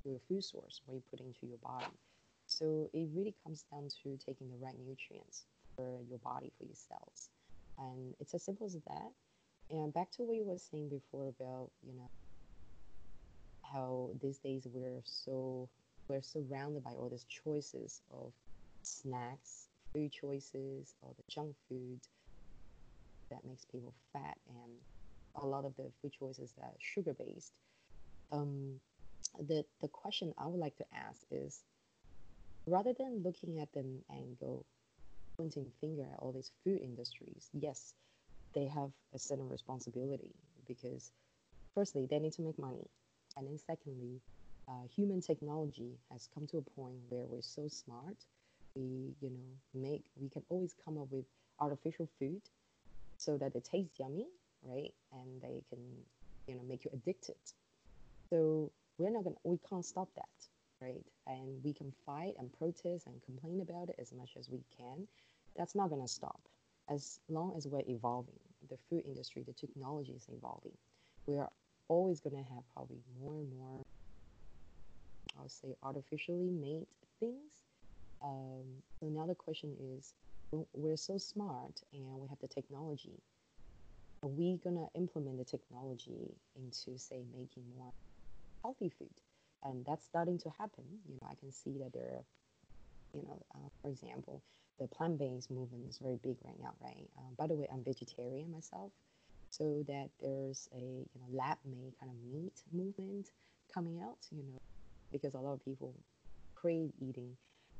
your 0.04 0.18
food 0.28 0.42
source, 0.42 0.80
what 0.86 0.94
you 0.94 1.02
put 1.10 1.20
into 1.20 1.46
your 1.46 1.58
body. 1.58 1.86
So 2.46 2.88
it 2.94 3.08
really 3.14 3.34
comes 3.44 3.64
down 3.70 3.88
to 4.02 4.16
taking 4.24 4.48
the 4.48 4.56
right 4.56 4.76
nutrients 4.86 5.44
for 5.76 6.00
your 6.08 6.18
body, 6.18 6.50
for 6.58 6.64
your 6.64 6.74
cells. 6.74 7.30
And 7.78 8.14
it's 8.20 8.34
as 8.34 8.42
simple 8.42 8.66
as 8.66 8.74
that. 8.74 9.10
And 9.70 9.92
back 9.92 10.10
to 10.12 10.22
what 10.22 10.36
you 10.36 10.44
were 10.44 10.56
saying 10.56 10.88
before 10.88 11.28
about, 11.28 11.70
you 11.86 11.92
know, 11.94 12.08
how 13.72 14.10
these 14.20 14.38
days 14.38 14.66
we're 14.72 15.02
so 15.04 15.68
we're 16.08 16.22
surrounded 16.22 16.84
by 16.84 16.92
all 16.92 17.08
these 17.10 17.24
choices 17.24 18.02
of 18.12 18.32
snacks, 18.82 19.68
food 19.92 20.12
choices, 20.12 20.94
all 21.02 21.14
the 21.16 21.24
junk 21.32 21.54
food 21.68 22.00
that 23.30 23.44
makes 23.44 23.64
people 23.64 23.94
fat 24.12 24.38
and 24.48 24.72
a 25.36 25.46
lot 25.46 25.64
of 25.64 25.76
the 25.76 25.90
food 26.00 26.12
choices 26.12 26.52
that 26.56 26.64
are 26.64 26.76
sugar 26.78 27.14
based. 27.14 27.52
Um, 28.32 28.80
the 29.38 29.64
the 29.80 29.88
question 29.88 30.32
I 30.38 30.46
would 30.46 30.60
like 30.60 30.76
to 30.76 30.84
ask 30.94 31.22
is 31.30 31.62
rather 32.66 32.92
than 32.92 33.22
looking 33.22 33.60
at 33.60 33.72
them 33.72 34.02
and 34.10 34.38
go, 34.38 34.64
pointing 35.36 35.66
finger 35.80 36.02
at 36.12 36.18
all 36.18 36.32
these 36.32 36.52
food 36.64 36.80
industries, 36.82 37.48
yes, 37.52 37.94
they 38.54 38.66
have 38.66 38.90
a 39.14 39.18
certain 39.18 39.48
responsibility 39.48 40.34
because, 40.66 41.12
firstly, 41.74 42.06
they 42.10 42.18
need 42.18 42.32
to 42.34 42.42
make 42.42 42.58
money, 42.58 42.86
and 43.38 43.48
then 43.48 43.58
secondly, 43.58 44.20
uh, 44.68 44.86
human 44.94 45.22
technology 45.22 45.96
has 46.12 46.28
come 46.34 46.46
to 46.48 46.58
a 46.58 46.62
point 46.62 46.98
where 47.08 47.24
we're 47.24 47.40
so 47.40 47.68
smart, 47.68 48.16
we 48.74 49.14
you 49.20 49.30
know 49.30 49.48
make 49.74 50.04
we 50.20 50.28
can 50.28 50.42
always 50.50 50.74
come 50.84 50.98
up 50.98 51.08
with 51.10 51.24
artificial 51.60 52.08
food, 52.18 52.42
so 53.16 53.38
that 53.38 53.54
it 53.56 53.64
tastes 53.64 53.98
yummy, 53.98 54.26
right, 54.62 54.92
and 55.12 55.40
they 55.40 55.62
can 55.70 55.80
you 56.48 56.56
know 56.56 56.62
make 56.68 56.84
you 56.84 56.90
addicted. 56.92 57.40
So 58.30 58.70
we're 58.98 59.10
not 59.10 59.24
gonna 59.24 59.36
we 59.44 59.58
can't 59.70 59.84
stop 59.84 60.08
that 60.16 60.28
right? 60.80 61.04
And 61.26 61.62
we 61.64 61.72
can 61.72 61.92
fight 62.06 62.34
and 62.38 62.52
protest 62.58 63.06
and 63.06 63.22
complain 63.24 63.60
about 63.60 63.88
it 63.88 63.96
as 63.98 64.12
much 64.12 64.30
as 64.38 64.48
we 64.48 64.60
can. 64.76 65.06
That's 65.56 65.74
not 65.74 65.90
to 65.90 66.08
stop. 66.08 66.40
As 66.88 67.20
long 67.28 67.54
as 67.56 67.66
we're 67.66 67.82
evolving, 67.88 68.38
the 68.70 68.76
food 68.88 69.04
industry, 69.06 69.44
the 69.46 69.52
technology 69.52 70.12
is 70.12 70.26
evolving. 70.34 70.72
We 71.26 71.36
are 71.36 71.50
always 71.88 72.20
going 72.20 72.36
to 72.36 72.50
have 72.54 72.62
probably 72.74 72.98
more 73.20 73.40
and 73.40 73.50
more, 73.58 73.82
I 75.38 75.42
would 75.42 75.50
say, 75.50 75.74
artificially 75.82 76.50
made 76.50 76.86
things. 77.20 77.64
Um, 78.22 78.82
so 79.00 79.06
now 79.06 79.26
the 79.26 79.34
question 79.34 79.76
is, 79.96 80.14
we're 80.72 80.96
so 80.96 81.18
smart 81.18 81.82
and 81.92 82.20
we 82.20 82.28
have 82.28 82.38
the 82.40 82.48
technology. 82.48 83.20
Are 84.22 84.28
we 84.28 84.58
gonna 84.62 84.86
implement 84.94 85.38
the 85.38 85.44
technology 85.44 86.34
into, 86.56 86.98
say, 86.98 87.24
making 87.36 87.64
more 87.76 87.92
healthy 88.64 88.90
food? 88.90 89.10
and 89.64 89.84
that's 89.86 90.04
starting 90.04 90.38
to 90.38 90.50
happen. 90.58 90.84
You 91.08 91.14
know, 91.20 91.28
I 91.30 91.34
can 91.34 91.52
see 91.52 91.78
that 91.78 91.92
there 91.92 92.10
are, 92.16 92.24
you 93.14 93.22
know, 93.22 93.42
uh, 93.54 93.68
for 93.82 93.88
example, 93.90 94.42
the 94.78 94.86
plant-based 94.86 95.50
movement 95.50 95.86
is 95.88 95.98
very 95.98 96.18
big 96.22 96.36
right 96.44 96.58
now, 96.60 96.74
right? 96.80 97.08
Um, 97.18 97.34
by 97.36 97.46
the 97.46 97.54
way, 97.54 97.66
I'm 97.72 97.82
vegetarian 97.84 98.52
myself, 98.52 98.92
so 99.50 99.84
that 99.86 100.10
there's 100.20 100.68
a 100.74 100.80
you 100.80 101.20
know 101.20 101.26
lab-made 101.32 101.92
kind 102.00 102.12
of 102.12 102.32
meat 102.32 102.62
movement 102.72 103.30
coming 103.72 104.00
out. 104.02 104.18
You 104.30 104.42
know, 104.42 104.58
because 105.12 105.34
a 105.34 105.38
lot 105.38 105.54
of 105.54 105.64
people 105.64 105.94
crave 106.54 106.90
eating 107.00 107.36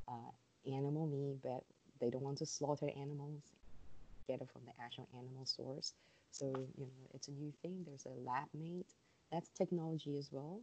uh, 0.07 0.31
animal 0.65 1.07
meat, 1.07 1.37
but 1.43 1.63
they 1.99 2.09
don't 2.09 2.23
want 2.23 2.37
to 2.39 2.45
slaughter 2.45 2.89
animals, 2.95 3.43
get 4.27 4.41
it 4.41 4.49
from 4.51 4.61
the 4.65 4.73
actual 4.83 5.07
animal 5.13 5.45
source. 5.45 5.93
So 6.31 6.45
you 6.77 6.85
know, 6.85 7.09
it's 7.13 7.27
a 7.27 7.31
new 7.31 7.51
thing. 7.61 7.83
There's 7.85 8.05
a 8.05 8.29
lab-made. 8.29 8.85
That's 9.31 9.49
technology 9.49 10.17
as 10.17 10.29
well 10.31 10.61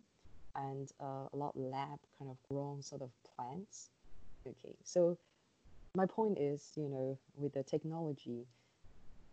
and 0.57 0.91
uh, 1.01 1.29
a 1.33 1.37
lot 1.37 1.53
lab 1.57 1.99
kind 2.19 2.31
of 2.31 2.37
grown 2.49 2.83
sort 2.83 3.03
of 3.03 3.11
plants. 3.37 3.91
Okay, 4.47 4.75
so 4.85 5.19
my 5.95 6.07
point 6.07 6.39
is, 6.39 6.73
you 6.77 6.89
know, 6.89 7.19
with 7.37 7.55
the 7.55 7.63
technology, 7.63 8.47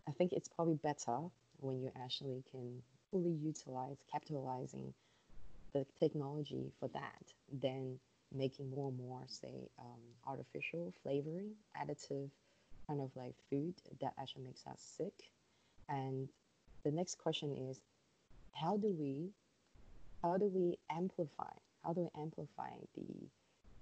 I 0.08 0.12
think 0.12 0.32
it's 0.32 0.48
probably 0.48 0.74
better 0.82 1.18
when 1.58 1.80
you 1.80 1.90
actually 2.02 2.42
can 2.50 2.82
fully 3.10 3.32
utilize 3.42 3.98
capitalizing 4.10 4.92
the 5.72 5.86
technology 6.00 6.70
for 6.78 6.88
that 6.88 7.32
then 7.52 7.98
making 8.34 8.68
more 8.70 8.88
and 8.88 8.98
more, 8.98 9.22
say, 9.28 9.68
um, 9.78 10.00
artificial 10.26 10.92
flavoring, 11.02 11.52
additive 11.80 12.30
kind 12.88 13.00
of 13.00 13.10
like 13.14 13.34
food 13.48 13.74
that 14.00 14.12
actually 14.18 14.42
makes 14.42 14.66
us 14.66 14.80
sick. 14.96 15.14
And 15.88 16.28
the 16.84 16.90
next 16.90 17.18
question 17.18 17.56
is, 17.70 17.80
how 18.52 18.76
do 18.76 18.88
we 18.98 19.30
how 20.22 20.38
do 20.38 20.46
we 20.46 20.78
amplify 20.90 21.52
how 21.84 21.92
do 21.92 22.00
we 22.02 22.20
amplify 22.20 22.70
the 22.96 23.28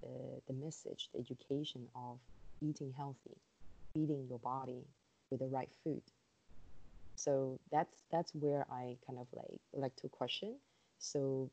the, 0.01 0.41
the 0.47 0.53
message 0.53 1.09
the 1.13 1.19
education 1.19 1.87
of 1.95 2.19
eating 2.61 2.93
healthy 2.97 3.37
feeding 3.93 4.25
your 4.29 4.39
body 4.39 4.83
with 5.29 5.39
the 5.39 5.47
right 5.47 5.71
food 5.83 6.01
So 7.15 7.59
that's 7.71 8.03
that's 8.11 8.31
where 8.33 8.65
I 8.71 8.97
kind 9.05 9.19
of 9.19 9.27
like 9.33 9.59
like 9.73 9.95
to 9.97 10.09
question. 10.09 10.57
So 10.99 11.49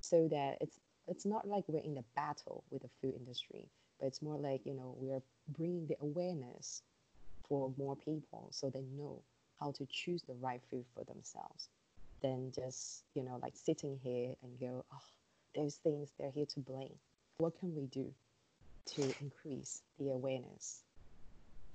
so 0.00 0.28
that 0.28 0.58
it's 0.60 0.78
it's 1.06 1.24
not 1.24 1.46
like 1.48 1.64
we're 1.68 1.82
in 1.82 1.98
a 1.98 2.04
battle 2.14 2.64
with 2.70 2.82
the 2.82 2.90
food 3.00 3.14
industry, 3.16 3.68
but 3.98 4.06
it's 4.06 4.22
more 4.22 4.36
like 4.38 4.62
you 4.64 4.74
know 4.74 4.94
we're 4.98 5.22
bringing 5.48 5.86
the 5.86 5.96
awareness 6.00 6.82
for 7.48 7.72
more 7.78 7.96
people 7.96 8.48
so 8.50 8.70
they 8.70 8.84
know 8.96 9.22
how 9.58 9.72
to 9.72 9.86
choose 9.90 10.22
the 10.22 10.34
right 10.34 10.60
food 10.70 10.84
for 10.94 11.04
themselves 11.04 11.68
than 12.22 12.52
just 12.54 13.04
you 13.14 13.22
know 13.22 13.38
like 13.42 13.54
sitting 13.56 13.98
here 14.02 14.34
and 14.42 14.60
go 14.60 14.84
oh 14.92 15.00
those 15.54 15.76
things 15.76 16.10
they're 16.18 16.30
here 16.30 16.46
to 16.46 16.60
blame 16.60 16.94
what 17.38 17.58
can 17.58 17.74
we 17.74 17.86
do 17.86 18.12
to 18.84 19.02
increase 19.20 19.82
the 19.98 20.10
awareness 20.10 20.82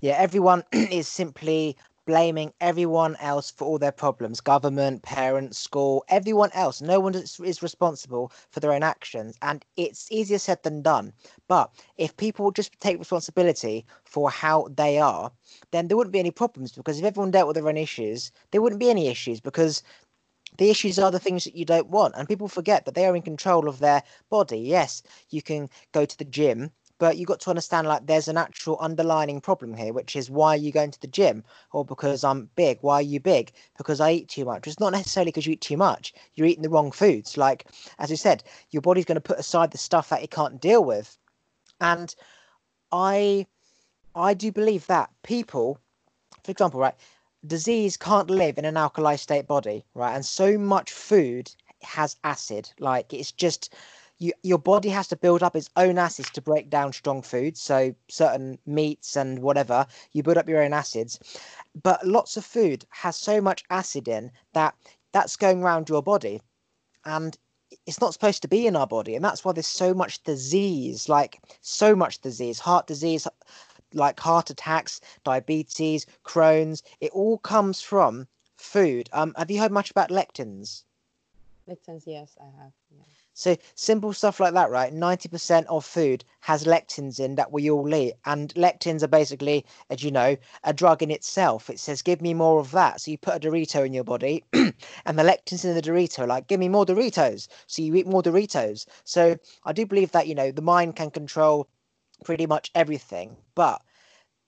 yeah 0.02 0.14
everyone 0.18 0.64
is 0.72 1.08
simply 1.08 1.76
blaming 2.06 2.54
everyone 2.60 3.16
else 3.18 3.52
for 3.52 3.66
all 3.66 3.78
their 3.80 3.92
problems 3.92 4.42
government 4.42 5.02
parents 5.04 5.58
school 5.58 6.04
everyone 6.10 6.52
else. 6.54 6.82
No 6.82 7.00
one 7.00 7.16
is, 7.16 7.40
is, 7.40 7.62
responsible 7.64 8.32
for 8.50 8.60
their 8.60 8.74
own 8.74 8.84
actions 8.84 9.38
and 9.42 9.64
it's 9.78 10.12
easier 10.12 10.40
said 10.40 10.62
than 10.64 10.82
done. 10.82 11.14
But 11.48 11.72
if 11.98 12.16
people 12.18 12.52
just 12.52 12.78
take 12.80 13.00
responsibility 13.00 13.86
for 14.04 14.30
how 14.30 14.68
they 14.76 15.00
are 15.00 15.32
then 15.72 15.88
there 15.88 15.98
wouldn't 15.98 16.14
be 16.14 16.20
any 16.20 16.32
problems 16.32 16.72
because 16.74 17.00
if 17.00 17.06
everyone 17.06 17.32
dealt 17.32 17.48
with 17.48 17.56
their 17.56 17.68
own 17.68 17.78
issues 17.78 18.32
there 18.52 18.62
wouldn't 18.62 18.80
be 18.80 18.90
any 18.90 19.08
issues 19.08 19.40
because 19.40 19.84
the 20.58 20.70
issues 20.70 21.00
are 21.00 21.12
the 21.12 21.20
things 21.20 21.46
that 21.46 21.56
you 21.56 21.66
don't 21.66 21.88
want 21.90 22.14
and 22.18 22.28
people 22.28 22.48
forget 22.48 22.86
that 22.86 22.96
they 22.96 23.06
are 23.06 23.16
in 23.16 23.22
control 23.22 23.68
of 23.68 23.80
their 23.80 24.04
body. 24.30 24.60
Yes 24.60 25.02
you 25.30 25.42
can 25.42 25.70
go 25.94 26.06
to 26.06 26.18
the 26.18 26.26
gym 26.26 26.72
but 27.00 27.18
you've 27.18 27.28
got 27.28 27.40
to 27.42 27.50
understand 27.50 27.88
like 27.88 28.06
there's 28.06 28.28
an 28.28 28.38
actual 28.38 28.78
underlining 28.80 29.42
problem 29.42 29.74
here 29.74 29.94
which 29.94 30.16
is 30.16 30.30
why 30.30 30.50
are 30.50 30.58
you 30.58 30.72
going 30.72 30.92
to 30.92 31.02
the 31.02 31.08
gym? 31.08 31.44
Or 31.72 31.84
because 31.86 32.24
i'm 32.24 32.50
big. 32.56 32.80
Why 32.82 32.96
are 32.96 33.02
you 33.02 33.20
big? 33.20 33.52
Because 33.78 34.00
i 34.00 34.12
eat 34.12 34.30
too 34.30 34.46
much. 34.46 34.68
It's 34.68 34.80
not 34.80 34.94
necessarily 34.94 35.30
because 35.30 35.46
you 35.46 35.54
eat 35.54 35.62
too 35.62 35.78
much. 35.78 36.14
You're 36.36 36.48
eating 36.48 36.64
the 36.64 36.70
wrong 36.70 36.92
foods. 36.92 37.38
Like 37.38 37.68
as 38.00 38.10
you 38.10 38.18
said 38.18 38.44
your 38.72 38.82
body's 38.82 39.06
going 39.06 39.16
to 39.16 39.22
put 39.22 39.40
aside 39.40 39.72
the 39.72 39.78
stuff 39.78 40.10
that 40.10 40.24
it 40.24 40.32
can't 40.32 40.62
deal 40.62 40.84
with. 40.84 41.18
And 41.82 42.14
i 42.92 43.46
i 44.16 44.34
do 44.34 44.52
believe 44.52 44.86
that 44.88 45.10
people 45.24 45.80
for 46.44 46.52
example 46.52 46.80
right 46.80 46.94
disease 47.48 47.98
can't 47.98 48.30
live 48.30 48.60
in 48.60 48.66
an 48.66 48.78
alkali 48.78 49.16
state 49.16 49.48
body 49.48 49.84
right? 49.96 50.14
And 50.16 50.26
so 50.26 50.58
much 50.58 50.92
food 50.92 51.52
has 51.84 52.16
acid. 52.24 52.72
Like 52.80 53.14
it's 53.14 53.32
just 53.32 53.74
you, 54.20 54.34
your 54.44 54.60
body 54.60 54.90
has 54.90 55.08
to 55.10 55.16
build 55.16 55.44
up 55.44 55.56
its 55.56 55.70
own 55.76 55.98
acids 55.98 56.30
to 56.32 56.42
break 56.42 56.70
down 56.70 56.94
strong 56.94 57.22
foods. 57.22 57.62
So 57.62 57.94
certain 58.10 58.58
meats 58.66 59.16
and 59.16 59.40
whatever, 59.40 59.86
you 60.12 60.24
build 60.24 60.38
up 60.38 60.48
your 60.50 60.64
own 60.64 60.74
acids. 60.74 61.20
But 61.82 62.06
lots 62.06 62.38
of 62.38 62.46
food 62.46 62.86
has 62.90 63.16
so 63.16 63.42
much 63.42 63.64
acid 63.70 64.08
in 64.08 64.32
that 64.54 64.76
that's 65.12 65.36
going 65.36 65.64
around 65.64 65.90
your 65.90 66.02
body, 66.02 66.42
and 67.06 67.38
it's 67.86 68.02
not 68.02 68.14
supposed 68.14 68.42
to 68.42 68.48
be 68.48 68.68
in 68.68 68.76
our 68.76 68.88
body, 68.88 69.16
and 69.16 69.24
that's 69.24 69.44
why 69.44 69.52
there's 69.52 69.68
so 69.68 69.94
much 69.94 70.24
disease, 70.24 71.10
like 71.10 71.40
so 71.62 71.96
much 71.96 72.20
disease, 72.20 72.60
heart 72.60 72.88
disease, 72.88 73.28
like 73.94 74.20
heart 74.20 74.50
attacks, 74.50 75.02
diabetes, 75.24 76.06
Crohn's. 76.24 76.84
It 77.00 77.12
all 77.12 77.38
comes 77.40 77.82
from 77.82 78.28
food. 78.58 79.10
Um, 79.14 79.34
have 79.38 79.52
you 79.52 79.60
heard 79.60 79.72
much 79.72 79.92
about 79.92 80.10
lectins? 80.10 80.84
Lectins, 81.70 82.04
yes, 82.06 82.36
I 82.42 82.46
have. 82.64 82.74
Yeah. 82.92 83.04
So 83.36 83.58
simple 83.74 84.14
stuff 84.14 84.40
like 84.40 84.54
that, 84.54 84.70
right? 84.70 84.94
90% 84.94 85.66
of 85.66 85.84
food 85.84 86.24
has 86.42 86.66
lectins 86.66 87.20
in 87.20 87.36
that 87.36 87.52
we 87.52 87.70
all 87.70 87.94
eat. 87.94 88.14
And 88.26 88.54
lectins 88.54 89.02
are 89.02 89.08
basically, 89.08 89.66
as 89.90 90.04
you 90.04 90.12
know, 90.12 90.38
a 90.64 90.74
drug 90.74 91.02
in 91.02 91.10
itself. 91.10 91.70
It 91.70 91.80
says, 91.80 92.02
give 92.04 92.22
me 92.22 92.34
more 92.34 92.60
of 92.60 92.72
that. 92.72 93.02
So 93.02 93.12
you 93.12 93.18
put 93.18 93.36
a 93.36 93.40
Dorito 93.40 93.86
in 93.86 93.94
your 93.94 94.04
body 94.04 94.44
and 94.54 95.18
the 95.20 95.24
lectins 95.24 95.66
in 95.66 95.74
the 95.74 95.82
Dorito 95.82 96.28
like, 96.28 96.48
give 96.48 96.60
me 96.60 96.70
more 96.70 96.86
Doritos. 96.86 97.48
So 97.66 97.82
you 97.82 97.96
eat 97.96 98.08
more 98.08 98.22
Doritos. 98.22 98.86
So 99.04 99.38
I 99.66 99.74
do 99.74 99.86
believe 99.86 100.12
that, 100.12 100.28
you 100.28 100.36
know, 100.36 100.52
the 100.52 100.62
mind 100.62 100.96
can 100.96 101.10
control 101.10 101.68
pretty 102.24 102.46
much 102.46 102.70
everything. 102.76 103.36
But 103.56 103.82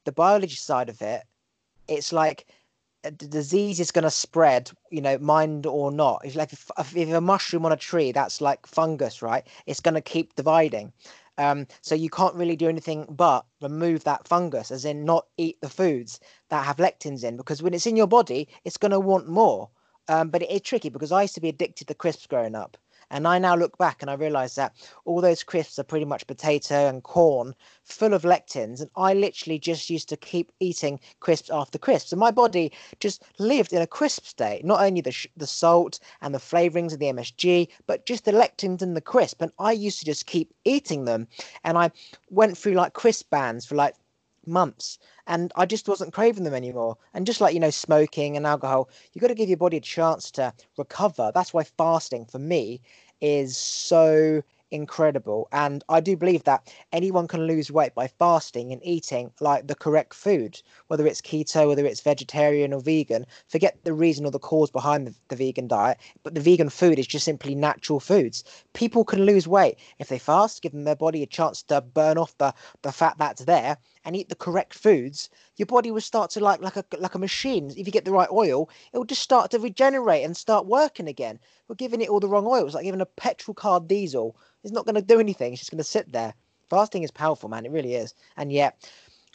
the 0.04 0.12
biology 0.12 0.56
side 0.56 0.90
of 0.90 1.02
it, 1.02 1.24
it's 1.88 2.14
like 2.14 2.46
the 3.12 3.28
disease 3.28 3.80
is 3.80 3.92
going 3.92 4.04
to 4.04 4.12
spread, 4.12 4.72
you 4.90 5.02
know, 5.02 5.18
mind 5.20 5.66
or 5.66 5.92
not. 5.92 6.22
It's 6.24 6.36
like 6.36 6.54
if, 6.54 6.70
if 6.78 7.10
a 7.10 7.22
mushroom 7.22 7.66
on 7.66 7.72
a 7.72 7.78
tree, 7.78 8.12
that's 8.12 8.42
like 8.42 8.66
fungus, 8.66 9.22
right? 9.22 9.46
It's 9.66 9.80
going 9.80 9.96
to 9.96 10.02
keep 10.02 10.36
dividing. 10.36 10.92
Um, 11.38 11.68
so 11.82 11.96
you 11.96 12.10
can't 12.10 12.36
really 12.36 12.56
do 12.56 12.70
anything 12.70 13.06
but 13.10 13.46
remove 13.62 14.04
that 14.06 14.28
fungus, 14.28 14.72
as 14.72 14.86
in 14.86 15.04
not 15.04 15.28
eat 15.38 15.60
the 15.62 15.70
foods 15.70 16.20
that 16.50 16.66
have 16.66 16.78
lectins 16.78 17.24
in, 17.24 17.38
because 17.38 17.62
when 17.62 17.74
it's 17.74 17.88
in 17.88 17.98
your 17.98 18.08
body, 18.08 18.48
it's 18.64 18.78
going 18.78 18.92
to 18.92 19.00
want 19.00 19.28
more. 19.28 19.70
Um, 20.08 20.30
but 20.30 20.42
it 20.42 20.52
is 20.52 20.62
tricky 20.62 20.90
because 20.90 21.12
I 21.12 21.24
used 21.24 21.36
to 21.36 21.42
be 21.42 21.50
addicted 21.50 21.88
to 21.88 21.94
crisps 21.94 22.28
growing 22.28 22.56
up. 22.56 22.78
And 23.16 23.30
I 23.30 23.40
now 23.40 23.56
look 23.56 23.78
back 23.78 24.02
and 24.02 24.12
I 24.12 24.16
realize 24.16 24.56
that 24.56 24.76
all 25.06 25.22
those 25.22 25.42
crisps 25.42 25.80
are 25.80 25.84
pretty 25.84 26.04
much 26.04 26.28
potato 26.28 26.90
and 26.90 27.02
corn 27.02 27.56
full 27.86 28.14
of 28.14 28.24
lectins. 28.24 28.82
And 28.82 28.90
I 28.98 29.14
literally 29.14 29.58
just 29.58 29.90
used 29.90 30.10
to 30.10 30.18
keep 30.18 30.52
eating 30.60 31.00
crisps 31.22 31.50
after 31.50 31.78
crisps. 31.78 32.12
And 32.12 32.20
my 32.20 32.30
body 32.30 32.74
just 33.00 33.24
lived 33.40 33.72
in 33.72 33.82
a 33.82 33.88
crisp 33.88 34.26
state, 34.26 34.66
not 34.66 34.82
only 34.82 35.00
the, 35.00 35.14
sh- 35.14 35.28
the 35.38 35.48
salt 35.48 35.98
and 36.20 36.36
the 36.36 36.40
flavorings 36.40 36.92
of 36.92 37.00
the 37.00 37.06
MSG, 37.06 37.70
but 37.88 38.06
just 38.06 38.26
the 38.26 38.34
lectins 38.34 38.82
in 38.82 38.96
the 38.96 39.00
crisp. 39.02 39.42
And 39.42 39.54
I 39.60 39.72
used 39.72 40.00
to 40.00 40.06
just 40.06 40.26
keep 40.26 40.54
eating 40.66 41.06
them. 41.06 41.30
And 41.64 41.78
I 41.78 41.92
went 42.30 42.58
through 42.58 42.74
like 42.74 42.92
crisp 42.92 43.30
bans 43.30 43.66
for 43.66 43.76
like 43.76 43.96
months 44.48 45.00
and 45.28 45.52
I 45.56 45.66
just 45.66 45.88
wasn't 45.88 46.14
craving 46.14 46.44
them 46.44 46.54
anymore. 46.54 46.98
And 47.14 47.26
just 47.26 47.42
like, 47.42 47.54
you 47.54 47.60
know, 47.60 47.70
smoking 47.70 48.38
and 48.38 48.46
alcohol, 48.46 48.90
you've 49.14 49.22
got 49.22 49.30
to 49.30 49.36
give 49.36 49.50
your 49.50 49.58
body 49.58 49.78
a 49.78 49.82
chance 49.82 50.30
to 50.32 50.54
recover. 50.78 51.32
That's 51.34 51.54
why 51.54 51.64
fasting 51.64 52.26
for 52.26 52.40
me 52.40 52.82
is 53.22 53.58
so 53.58 54.44
incredible. 54.72 55.48
And 55.52 55.84
I 55.90 56.00
do 56.00 56.18
believe 56.18 56.44
that 56.44 56.72
anyone 56.92 57.28
can 57.28 57.48
lose 57.48 57.72
weight 57.72 57.96
by 57.96 58.08
fasting 58.08 58.72
and 58.72 58.82
eating 58.84 59.32
like 59.40 59.68
the 59.68 59.76
correct 59.76 60.14
food, 60.14 60.62
whether 60.88 61.06
it's 61.08 61.22
keto, 61.22 61.68
whether 61.68 61.86
it's 61.86 62.02
vegetarian 62.02 62.74
or 62.74 62.82
vegan. 62.82 63.26
Forget 63.48 63.78
the 63.84 63.94
reason 63.94 64.26
or 64.26 64.32
the 64.32 64.40
cause 64.40 64.72
behind 64.72 65.08
the, 65.08 65.16
the 65.30 65.36
vegan 65.36 65.68
diet, 65.68 65.98
but 66.24 66.36
the 66.36 66.42
vegan 66.42 66.70
food 66.70 67.00
is 67.00 67.08
just 67.08 67.26
simply 67.26 67.56
natural 67.56 68.00
foods. 68.00 68.44
People 68.74 69.06
can 69.06 69.26
lose 69.26 69.48
weight 69.48 69.78
if 70.00 70.10
they 70.10 70.20
fast, 70.20 70.62
giving 70.62 70.84
their 70.84 70.96
body 70.96 71.24
a 71.24 71.28
chance 71.28 71.64
to 71.64 71.82
burn 71.82 72.18
off 72.18 72.38
the, 72.38 72.54
the 72.82 72.92
fat 72.92 73.16
that's 73.18 73.46
there 73.46 73.78
and 74.06 74.16
eat 74.16 74.30
the 74.30 74.36
correct 74.36 74.74
foods, 74.74 75.30
your 75.58 75.66
body 75.66 75.92
will 75.92 76.00
start 76.00 76.30
to 76.32 76.40
like 76.40 76.62
like 76.62 76.78
a 76.78 76.86
like 76.98 77.16
a 77.16 77.20
machine. 77.20 77.72
If 77.72 77.88
you 77.88 77.92
get 77.92 78.06
the 78.06 78.12
right 78.12 78.30
oil, 78.32 78.70
it 78.94 78.98
will 78.98 79.06
just 79.06 79.24
start 79.24 79.52
to 79.52 79.60
regenerate 79.60 80.24
and 80.24 80.38
start 80.38 80.68
working 80.68 81.08
again. 81.08 81.40
We're 81.68 81.76
giving 81.76 82.02
it 82.02 82.10
all 82.10 82.20
the 82.20 82.30
wrong 82.30 82.46
oil. 82.46 82.66
It's 82.66 82.76
like 82.76 82.86
giving 82.86 83.02
a 83.02 83.06
petrol 83.06 83.56
car 83.56 83.80
diesel. 83.80 84.38
It's 84.64 84.72
not 84.74 84.86
going 84.86 84.96
to 84.96 85.02
do 85.02 85.20
anything. 85.20 85.52
It's 85.52 85.62
just 85.62 85.72
going 85.72 85.80
to 85.80 85.84
sit 85.84 86.12
there. 86.12 86.34
Fasting 86.70 87.04
is 87.04 87.12
powerful, 87.12 87.50
man. 87.50 87.66
It 87.66 87.72
really 87.72 87.96
is. 87.96 88.14
And 88.38 88.52
yet, 88.52 88.90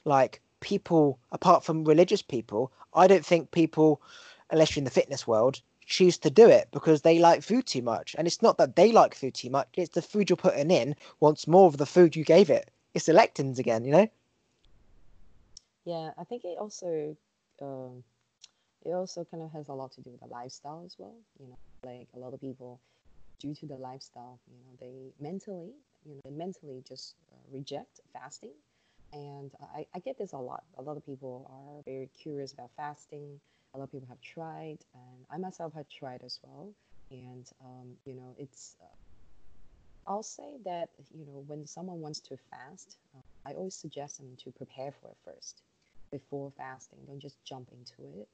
like 0.05 0.41
people, 0.61 1.19
apart 1.33 1.65
from 1.65 1.85
religious 1.85 2.23
people, 2.23 2.73
I 2.95 3.07
don't 3.07 3.27
think 3.27 3.51
people, 3.51 4.01
unless 4.51 4.75
you're 4.75 4.81
in 4.81 4.85
the 4.85 4.91
fitness 4.91 5.27
world, 5.27 5.61
choose 5.87 6.19
to 6.19 6.31
do 6.31 6.49
it 6.49 6.69
because 6.71 7.03
they 7.03 7.19
like 7.19 7.43
food 7.43 7.67
too 7.67 7.83
much. 7.83 8.15
And 8.17 8.27
it's 8.27 8.43
not 8.43 8.59
that 8.59 8.77
they 8.77 8.93
like 8.93 9.15
food 9.15 9.35
too 9.35 9.51
much, 9.51 9.69
it's 9.75 9.95
the 9.95 10.03
food 10.03 10.31
you're 10.31 10.37
putting 10.37 10.71
in 10.71 10.95
wants 11.19 11.49
more 11.49 11.67
of 11.67 11.79
the 11.79 11.87
food 11.87 12.15
you 12.15 12.25
gave 12.25 12.49
it. 12.49 12.71
It's 12.95 13.07
the 13.07 13.13
lectins 13.13 13.59
again, 13.59 13.85
you 13.85 13.93
know? 13.93 14.09
Yeah, 15.85 16.11
I 16.19 16.25
think 16.25 16.45
it 16.45 16.59
also 16.59 17.17
um, 17.63 18.05
it 18.85 18.93
also 18.93 19.25
kind 19.25 19.43
of 19.43 19.53
has 19.53 19.69
a 19.69 19.75
lot 19.75 19.93
to 19.93 20.03
do 20.03 20.11
with 20.11 20.21
the 20.21 20.27
lifestyle 20.29 20.83
as 20.87 20.97
well. 20.99 21.17
You 21.41 21.49
know, 21.49 21.59
like 21.85 22.09
a 22.15 22.19
lot 22.19 22.35
of 22.35 22.41
people, 22.41 22.81
due 23.41 23.55
to 23.57 23.67
the 23.67 23.77
lifestyle, 23.77 24.41
you 24.49 24.57
know, 24.59 24.77
they 24.81 25.13
mentally, 25.21 25.73
you 26.05 26.15
know, 26.15 26.21
they 26.25 26.31
mentally 26.31 26.83
just 26.89 27.17
uh, 27.33 27.37
reject 27.53 28.01
fasting. 28.13 28.55
And 29.13 29.53
I, 29.75 29.87
I 29.95 30.01
get 30.01 30.19
this 30.19 30.33
a 30.35 30.39
lot. 30.39 30.65
A 30.79 30.83
lot 30.83 30.97
of 30.97 31.07
people 31.07 31.47
are 31.51 31.83
very 31.85 32.09
curious 32.23 32.53
about 32.53 32.71
fasting. 32.77 33.41
A 33.75 33.79
lot 33.79 33.85
of 33.85 33.93
people 33.93 34.09
have 34.09 34.21
tried, 34.23 34.79
and 34.95 35.27
I 35.31 35.39
myself 35.39 35.75
have 35.75 35.89
tried 35.89 36.23
as 36.25 36.41
well. 36.45 36.75
And 37.11 37.49
um, 37.65 37.97
you 38.07 38.15
know, 38.15 38.35
it's 38.39 38.77
uh, 38.83 38.87
I'll 40.07 40.23
say 40.23 40.59
that 40.65 40.91
you 41.11 41.25
know 41.25 41.43
when 41.47 41.67
someone 41.67 42.01
wants 42.01 42.21
to 42.21 42.37
fast, 42.37 42.99
uh, 43.17 43.21
I 43.47 43.55
always 43.55 43.75
suggest 43.75 44.19
them 44.19 44.37
to 44.37 44.53
prepare 44.53 44.93
for 44.93 45.09
it 45.09 45.17
first 45.25 45.63
before 46.11 46.53
fasting. 46.57 46.99
Don't 47.07 47.21
just 47.21 47.43
jump 47.45 47.69
into 47.73 48.21
it 48.21 48.29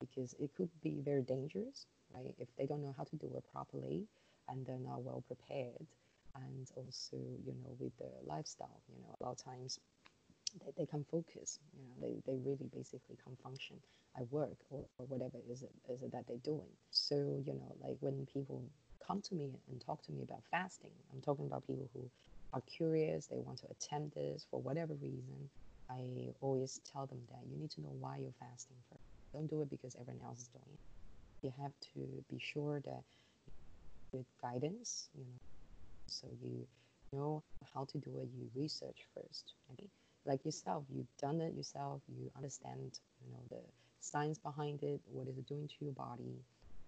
because 0.00 0.34
it 0.38 0.54
could 0.56 0.70
be 0.82 1.00
very 1.04 1.22
dangerous, 1.22 1.86
right? 2.14 2.34
If 2.38 2.48
they 2.56 2.66
don't 2.66 2.82
know 2.82 2.94
how 2.96 3.04
to 3.04 3.16
do 3.16 3.26
it 3.36 3.44
properly 3.52 4.06
and 4.48 4.64
they're 4.64 4.78
not 4.78 5.02
well 5.02 5.22
prepared. 5.26 5.86
And 6.34 6.70
also, 6.76 7.16
you 7.16 7.52
know, 7.52 7.74
with 7.78 7.96
the 7.98 8.10
lifestyle, 8.24 8.80
you 8.88 9.02
know, 9.02 9.16
a 9.20 9.24
lot 9.24 9.32
of 9.32 9.44
times 9.44 9.80
they, 10.64 10.72
they 10.76 10.86
can 10.86 11.04
focus, 11.10 11.58
you 11.74 11.82
know, 11.82 11.94
they, 12.00 12.32
they 12.32 12.38
really 12.38 12.68
basically 12.74 13.16
can 13.24 13.36
function 13.42 13.76
at 14.16 14.30
work 14.32 14.56
or, 14.70 14.84
or 14.98 15.06
whatever 15.06 15.38
is 15.50 15.62
it, 15.62 15.72
is 15.90 16.02
it 16.02 16.12
that 16.12 16.26
they're 16.26 16.36
doing. 16.38 16.68
So, 16.90 17.42
you 17.44 17.54
know, 17.54 17.74
like 17.82 17.96
when 18.00 18.26
people 18.32 18.62
come 19.04 19.20
to 19.22 19.34
me 19.34 19.50
and 19.70 19.80
talk 19.80 20.02
to 20.02 20.12
me 20.12 20.22
about 20.22 20.42
fasting, 20.50 20.92
I'm 21.12 21.20
talking 21.20 21.46
about 21.46 21.66
people 21.66 21.88
who 21.92 22.08
are 22.52 22.62
curious, 22.62 23.26
they 23.26 23.38
want 23.38 23.58
to 23.58 23.66
attempt 23.70 24.14
this 24.14 24.46
for 24.50 24.60
whatever 24.60 24.94
reason, 24.94 25.50
I 25.90 26.32
always 26.40 26.80
tell 26.92 27.06
them 27.06 27.20
that 27.30 27.40
you 27.50 27.56
need 27.58 27.70
to 27.72 27.80
know 27.80 27.94
why 28.00 28.18
you're 28.18 28.34
fasting 28.40 28.76
first. 28.90 29.02
Don't 29.32 29.48
do 29.48 29.62
it 29.62 29.70
because 29.70 29.96
everyone 30.00 30.24
else 30.24 30.40
is 30.40 30.48
doing 30.48 30.72
it. 30.72 30.80
You 31.42 31.52
have 31.62 31.72
to 31.94 32.24
be 32.30 32.38
sure 32.38 32.80
that 32.80 33.02
with 34.12 34.26
guidance, 34.42 35.08
you 35.14 35.24
know, 35.24 35.38
so 36.08 36.26
you 36.42 36.66
know 37.12 37.42
how 37.74 37.84
to 37.84 37.98
do 37.98 38.10
it. 38.18 38.28
You 38.36 38.48
research 38.54 39.06
first. 39.14 39.54
Okay? 39.72 39.88
Like 40.26 40.44
yourself, 40.44 40.84
you've 40.94 41.06
done 41.20 41.40
it 41.40 41.54
yourself. 41.54 42.00
You 42.08 42.30
understand, 42.36 42.98
you 43.24 43.32
know, 43.32 43.40
the 43.50 43.62
science 44.00 44.38
behind 44.38 44.82
it. 44.82 45.00
What 45.12 45.28
is 45.28 45.38
it 45.38 45.46
doing 45.46 45.68
to 45.68 45.84
your 45.84 45.94
body? 45.94 46.42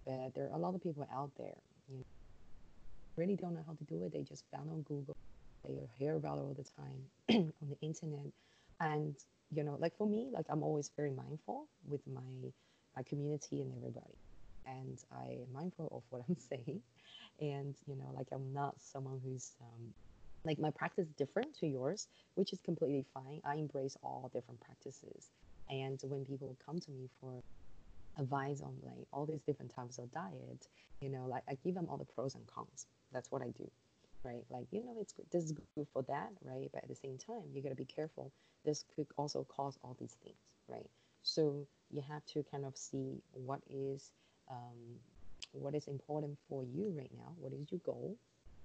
But 0.05 0.33
there 0.35 0.45
are 0.49 0.55
a 0.55 0.59
lot 0.59 0.75
of 0.75 0.81
people 0.81 1.07
out 1.13 1.31
there, 1.37 1.57
you 1.89 1.97
know, 1.97 2.03
really 3.17 3.35
don't 3.35 3.53
know 3.53 3.63
how 3.65 3.73
to 3.73 3.83
do 3.83 4.03
it. 4.03 4.13
They 4.13 4.23
just 4.23 4.43
found 4.51 4.69
on 4.69 4.81
Google. 4.81 5.15
They 5.67 5.75
hear 5.97 6.15
about 6.15 6.37
it 6.37 6.41
all 6.41 6.55
the 6.57 6.63
time 6.63 7.53
on 7.61 7.69
the 7.69 7.77
internet, 7.85 8.31
and 8.81 9.15
you 9.53 9.63
know, 9.63 9.77
like 9.79 9.95
for 9.97 10.07
me, 10.07 10.29
like 10.33 10.45
I'm 10.49 10.63
always 10.63 10.91
very 10.95 11.11
mindful 11.11 11.67
with 11.87 12.01
my 12.07 12.51
my 12.95 13.03
community 13.03 13.61
and 13.61 13.71
everybody, 13.77 14.17
and 14.65 14.97
I 15.11 15.33
am 15.43 15.53
mindful 15.53 15.87
of 15.91 16.03
what 16.09 16.23
I'm 16.29 16.37
saying, 16.37 16.81
and 17.39 17.75
you 17.87 17.95
know, 17.95 18.11
like 18.15 18.27
I'm 18.31 18.51
not 18.53 18.75
someone 18.81 19.21
who's 19.23 19.51
um, 19.61 19.93
like 20.43 20.59
my 20.59 20.71
practice 20.71 21.07
is 21.07 21.13
different 21.13 21.55
to 21.59 21.67
yours, 21.67 22.07
which 22.35 22.53
is 22.53 22.59
completely 22.65 23.05
fine. 23.13 23.41
I 23.45 23.55
embrace 23.55 23.95
all 24.03 24.29
different 24.33 24.59
practices, 24.61 25.29
and 25.69 25.99
when 26.03 26.25
people 26.25 26.57
come 26.65 26.79
to 26.79 26.91
me 26.91 27.09
for 27.19 27.39
advice 28.17 28.61
on 28.61 28.75
like 28.83 29.07
all 29.13 29.25
these 29.25 29.41
different 29.41 29.73
types 29.75 29.97
of 29.97 30.11
diet, 30.11 30.67
you 31.01 31.09
know, 31.09 31.27
like 31.27 31.43
I 31.47 31.57
give 31.63 31.75
them 31.75 31.87
all 31.89 31.97
the 31.97 32.05
pros 32.05 32.35
and 32.35 32.45
cons. 32.47 32.87
That's 33.13 33.31
what 33.31 33.41
I 33.41 33.49
do 33.49 33.69
right? 34.23 34.43
Like, 34.49 34.67
you 34.71 34.83
know, 34.83 34.95
it's 34.99 35.13
this 35.31 35.45
is 35.45 35.53
good 35.75 35.87
for 35.93 36.03
that, 36.03 36.29
right? 36.43 36.69
But 36.73 36.83
at 36.83 36.89
the 36.89 36.95
same 36.95 37.17
time, 37.17 37.43
you 37.53 37.61
got 37.61 37.69
to 37.69 37.75
be 37.75 37.85
careful. 37.85 38.31
This 38.65 38.85
could 38.95 39.07
also 39.17 39.45
cause 39.49 39.77
all 39.83 39.95
these 39.99 40.15
things, 40.23 40.37
right? 40.67 40.89
So 41.23 41.67
you 41.91 42.01
have 42.07 42.25
to 42.27 42.43
kind 42.51 42.65
of 42.65 42.75
see 42.77 43.21
what 43.33 43.61
is 43.69 44.11
um, 44.49 44.99
what 45.53 45.75
is 45.75 45.87
important 45.87 46.37
for 46.49 46.63
you 46.63 46.93
right 46.97 47.11
now. 47.17 47.33
What 47.39 47.53
is 47.53 47.71
your 47.71 47.81
goal, 47.85 48.15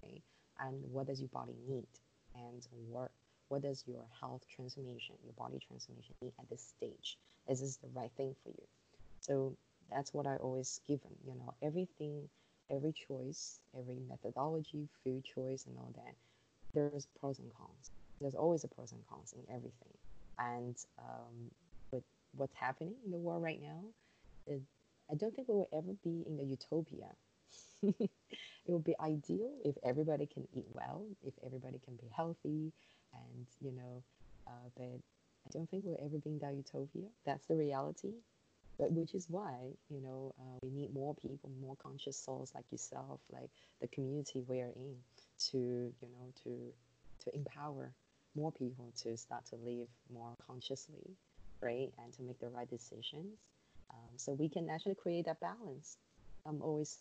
right? 0.03 0.23
And 0.61 0.83
what 0.93 1.07
does 1.07 1.21
your 1.21 1.29
body 1.29 1.55
need, 1.69 1.87
and 2.35 2.67
what 2.89 3.11
what 3.49 3.63
does 3.63 3.85
your 3.87 4.05
health 4.21 4.43
transformation, 4.55 5.15
your 5.23 5.35
body 5.35 5.59
transformation 5.67 6.15
need 6.21 6.33
at 6.39 6.49
this 6.51 6.63
stage? 6.77 7.19
Is 7.49 7.61
this 7.61 7.77
the 7.77 7.89
right 7.95 8.11
thing 8.17 8.35
for 8.43 8.51
you? 8.51 8.67
So 9.21 9.57
that's 9.91 10.13
what 10.13 10.27
I 10.27 10.37
always 10.37 10.81
give 10.87 11.01
them. 11.03 11.13
You 11.27 11.35
know, 11.35 11.55
everything 11.63 12.29
every 12.71 12.93
choice, 12.93 13.61
every 13.79 13.99
methodology, 14.09 14.89
food 15.05 15.25
choice, 15.25 15.67
and 15.67 15.77
all 15.79 15.93
that, 15.95 16.15
there's 16.75 17.07
pros 17.21 17.39
and 17.39 17.53
cons. 17.55 17.91
There's 18.21 18.35
always 18.35 18.65
a 18.65 18.69
pros 18.69 18.93
and 18.93 19.07
cons 19.09 19.35
in 19.35 19.55
everything. 19.55 19.95
And 20.39 20.77
um, 20.99 21.51
with 21.91 22.03
what's 22.35 22.55
happening 22.55 22.95
in 23.05 23.11
the 23.11 23.19
world 23.19 23.43
right 23.43 23.61
now, 23.61 23.81
it, 24.47 24.61
I 25.11 25.15
don't 25.15 25.35
think 25.35 25.49
we 25.49 25.55
will 25.55 25.69
ever 25.73 25.95
be 26.05 26.25
in 26.27 26.39
a 26.41 26.45
utopia. 26.45 27.09
it 27.83 28.11
would 28.69 28.85
be 28.85 28.95
ideal 29.01 29.51
if 29.65 29.77
everybody 29.85 30.27
can 30.27 30.47
eat 30.55 30.67
well, 30.73 31.05
if 31.25 31.35
everybody 31.45 31.81
can 31.85 31.97
be 31.97 32.09
healthy, 32.15 32.73
and 33.15 33.47
you 33.61 33.73
know, 33.73 34.03
uh, 34.47 34.69
but 34.77 34.85
I 34.85 35.51
don't 35.53 35.71
think 35.71 35.85
we'll 35.85 36.01
ever 36.05 36.19
be 36.19 36.31
in 36.31 36.39
that 36.41 36.55
utopia. 36.55 37.09
That's 37.25 37.47
the 37.47 37.55
reality 37.55 38.15
but 38.79 38.93
which 38.93 39.15
is 39.15 39.27
why 39.29 39.55
you 39.91 40.01
know 40.01 40.35
uh, 40.41 40.59
we 40.63 40.71
need 40.71 40.93
more 40.93 41.15
people 41.15 41.51
more 41.61 41.77
conscious 41.77 42.19
souls 42.19 42.53
like 42.55 42.65
yourself 42.71 43.21
like 43.33 43.51
the 43.81 43.89
community 43.89 44.43
we're 44.47 44.73
in 44.77 44.97
to 45.39 45.59
you 45.59 46.09
know 46.09 46.33
to 46.43 46.73
to 47.25 47.35
empower 47.35 47.93
more 48.35 48.53
people 48.53 48.93
to 49.03 49.17
start 49.17 49.45
to 49.47 49.57
live 49.57 49.89
more 50.13 50.35
consciously 50.47 51.17
right 51.63 51.91
and 52.03 52.13
to 52.13 52.23
make 52.23 52.39
the 52.39 52.49
right 52.49 52.69
decisions. 52.69 53.39
Um, 53.91 54.11
so 54.17 54.33
we 54.33 54.49
can 54.49 54.69
actually 54.69 54.95
create 54.97 55.25
that 55.27 55.41
balance. 55.41 55.97
I'm 56.45 56.61
always 56.63 56.99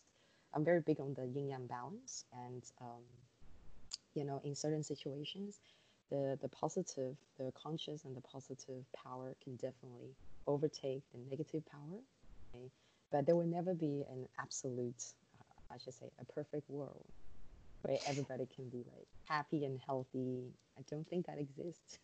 i'm 0.53 0.63
very 0.63 0.79
big 0.79 0.99
on 0.99 1.13
the 1.13 1.27
yin 1.27 1.49
yang 1.49 1.67
balance 1.67 2.25
and 2.33 2.63
um, 2.81 3.03
you 4.13 4.23
know 4.23 4.41
in 4.43 4.55
certain 4.55 4.83
situations 4.83 5.59
the 6.09 6.37
the 6.41 6.47
positive 6.49 7.15
the 7.37 7.51
conscious 7.61 8.05
and 8.05 8.15
the 8.15 8.21
positive 8.21 8.83
power 9.03 9.35
can 9.43 9.55
definitely 9.57 10.15
overtake 10.47 11.03
the 11.13 11.19
negative 11.29 11.63
power. 11.71 11.99
Okay? 12.55 12.69
But 13.11 13.25
there 13.25 13.35
will 13.35 13.45
never 13.45 13.73
be 13.73 14.03
an 14.09 14.27
absolute, 14.39 15.03
uh, 15.39 15.73
I 15.73 15.77
should 15.77 15.93
say, 15.93 16.07
a 16.19 16.25
perfect 16.25 16.69
world 16.69 17.05
where 17.85 17.99
everybody 18.07 18.47
can 18.55 18.67
be 18.69 18.77
like 18.77 19.07
happy 19.27 19.63
and 19.65 19.79
healthy. 19.85 20.43
I 20.77 20.81
don't 20.89 21.07
think 21.07 21.27
that 21.27 21.37
exists. 21.37 21.99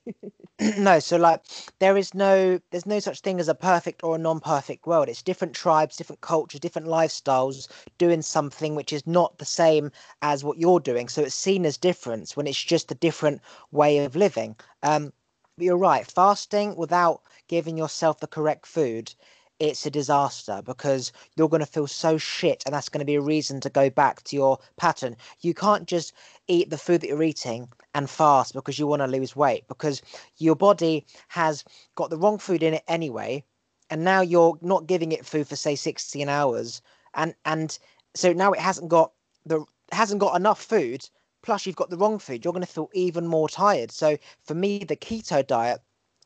no, 0.77 0.99
so 0.99 1.17
like 1.17 1.41
there 1.79 1.97
is 1.97 2.13
no 2.13 2.59
there's 2.69 2.85
no 2.85 2.99
such 2.99 3.21
thing 3.21 3.39
as 3.39 3.47
a 3.47 3.55
perfect 3.55 4.03
or 4.03 4.15
a 4.15 4.19
non-perfect 4.19 4.85
world. 4.85 5.09
It's 5.09 5.23
different 5.23 5.55
tribes, 5.55 5.97
different 5.97 6.21
cultures, 6.21 6.59
different 6.59 6.87
lifestyles 6.87 7.67
doing 7.97 8.21
something 8.21 8.75
which 8.75 8.93
is 8.93 9.05
not 9.07 9.37
the 9.37 9.45
same 9.45 9.91
as 10.21 10.43
what 10.43 10.57
you're 10.57 10.79
doing. 10.79 11.09
So 11.09 11.23
it's 11.23 11.35
seen 11.35 11.65
as 11.65 11.77
difference 11.77 12.37
when 12.37 12.47
it's 12.47 12.63
just 12.63 12.91
a 12.91 12.95
different 12.95 13.41
way 13.71 14.05
of 14.05 14.15
living. 14.15 14.55
Um, 14.83 15.11
but 15.57 15.65
you're 15.65 15.77
right, 15.77 16.09
fasting 16.09 16.75
without 16.75 17.21
giving 17.51 17.77
yourself 17.77 18.21
the 18.21 18.27
correct 18.27 18.65
food, 18.65 19.13
it's 19.59 19.85
a 19.85 19.91
disaster 19.91 20.61
because 20.65 21.11
you're 21.35 21.49
going 21.49 21.59
to 21.59 21.65
feel 21.65 21.85
so 21.85 22.17
shit 22.17 22.63
and 22.65 22.73
that's 22.73 22.87
going 22.87 23.01
to 23.01 23.05
be 23.05 23.15
a 23.15 23.21
reason 23.21 23.59
to 23.59 23.69
go 23.69 23.89
back 23.89 24.23
to 24.23 24.37
your 24.37 24.57
pattern. 24.77 25.17
You 25.41 25.53
can't 25.53 25.85
just 25.85 26.13
eat 26.47 26.69
the 26.69 26.77
food 26.77 27.01
that 27.01 27.09
you're 27.09 27.21
eating 27.21 27.67
and 27.93 28.09
fast 28.09 28.53
because 28.53 28.79
you 28.79 28.87
want 28.87 29.01
to 29.01 29.07
lose 29.07 29.35
weight 29.35 29.67
because 29.67 30.01
your 30.37 30.55
body 30.55 31.05
has 31.27 31.65
got 31.95 32.09
the 32.09 32.17
wrong 32.17 32.39
food 32.39 32.63
in 32.63 32.73
it 32.73 32.83
anyway 32.87 33.43
and 33.89 34.05
now 34.05 34.21
you're 34.21 34.57
not 34.61 34.87
giving 34.87 35.11
it 35.11 35.25
food 35.25 35.45
for 35.45 35.57
say 35.57 35.75
16 35.75 36.29
hours 36.29 36.81
and 37.15 37.35
and 37.43 37.77
so 38.15 38.31
now 38.31 38.53
it 38.53 38.59
hasn't 38.61 38.87
got 38.87 39.11
the 39.45 39.63
hasn't 39.91 40.21
got 40.21 40.37
enough 40.37 40.63
food 40.63 41.07
plus 41.43 41.65
you've 41.65 41.75
got 41.75 41.89
the 41.89 41.97
wrong 41.97 42.17
food 42.17 42.45
you're 42.45 42.53
going 42.53 42.65
to 42.65 42.71
feel 42.71 42.89
even 42.93 43.27
more 43.27 43.49
tired 43.49 43.91
so 43.91 44.17
for 44.45 44.55
me 44.55 44.79
the 44.85 44.95
keto 44.95 45.45
diet 45.45 45.81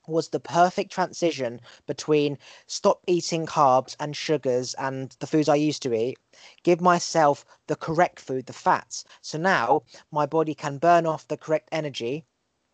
was 0.07 0.29
the 0.29 0.39
perfect 0.39 0.91
transition 0.91 1.61
between 1.85 2.37
stop 2.67 3.01
eating 3.07 3.45
carbs 3.45 3.95
and 3.99 4.15
sugars 4.15 4.73
and 4.75 5.15
the 5.19 5.27
foods 5.27 5.49
I 5.49 5.55
used 5.55 5.81
to 5.83 5.93
eat, 5.93 6.17
give 6.63 6.81
myself 6.81 7.45
the 7.67 7.75
correct 7.75 8.19
food, 8.19 8.45
the 8.45 8.53
fats. 8.53 9.03
So 9.21 9.37
now 9.37 9.83
my 10.11 10.25
body 10.25 10.53
can 10.55 10.77
burn 10.77 11.05
off 11.05 11.27
the 11.27 11.37
correct 11.37 11.69
energy 11.71 12.25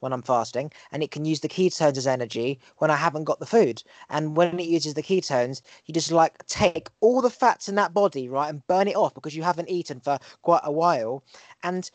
when 0.02 0.12
I'm 0.12 0.22
fasting 0.22 0.72
and 0.92 1.02
it 1.02 1.12
can 1.12 1.26
use 1.26 1.40
the 1.40 1.48
ketones 1.48 1.98
as 1.98 2.08
energy 2.08 2.60
when 2.78 2.92
I 2.92 2.96
haven't 2.96 3.24
got 3.24 3.40
the 3.40 3.46
food. 3.46 3.82
And 4.10 4.36
when 4.36 4.60
it 4.60 4.68
uses 4.68 4.96
the 4.96 5.04
ketones, 5.04 5.62
you 5.86 5.94
just 5.94 6.12
like 6.12 6.46
take 6.48 6.90
all 7.00 7.22
the 7.22 7.30
fats 7.30 7.70
in 7.70 7.76
that 7.76 7.94
body, 7.94 8.28
right, 8.28 8.50
and 8.50 8.66
burn 8.68 8.88
it 8.88 8.96
off 8.96 9.14
because 9.14 9.36
you 9.36 9.44
haven't 9.44 9.70
eaten 9.70 10.00
for 10.00 10.18
quite 10.42 10.62
a 10.64 10.72
while. 10.72 11.24
And 11.64 11.90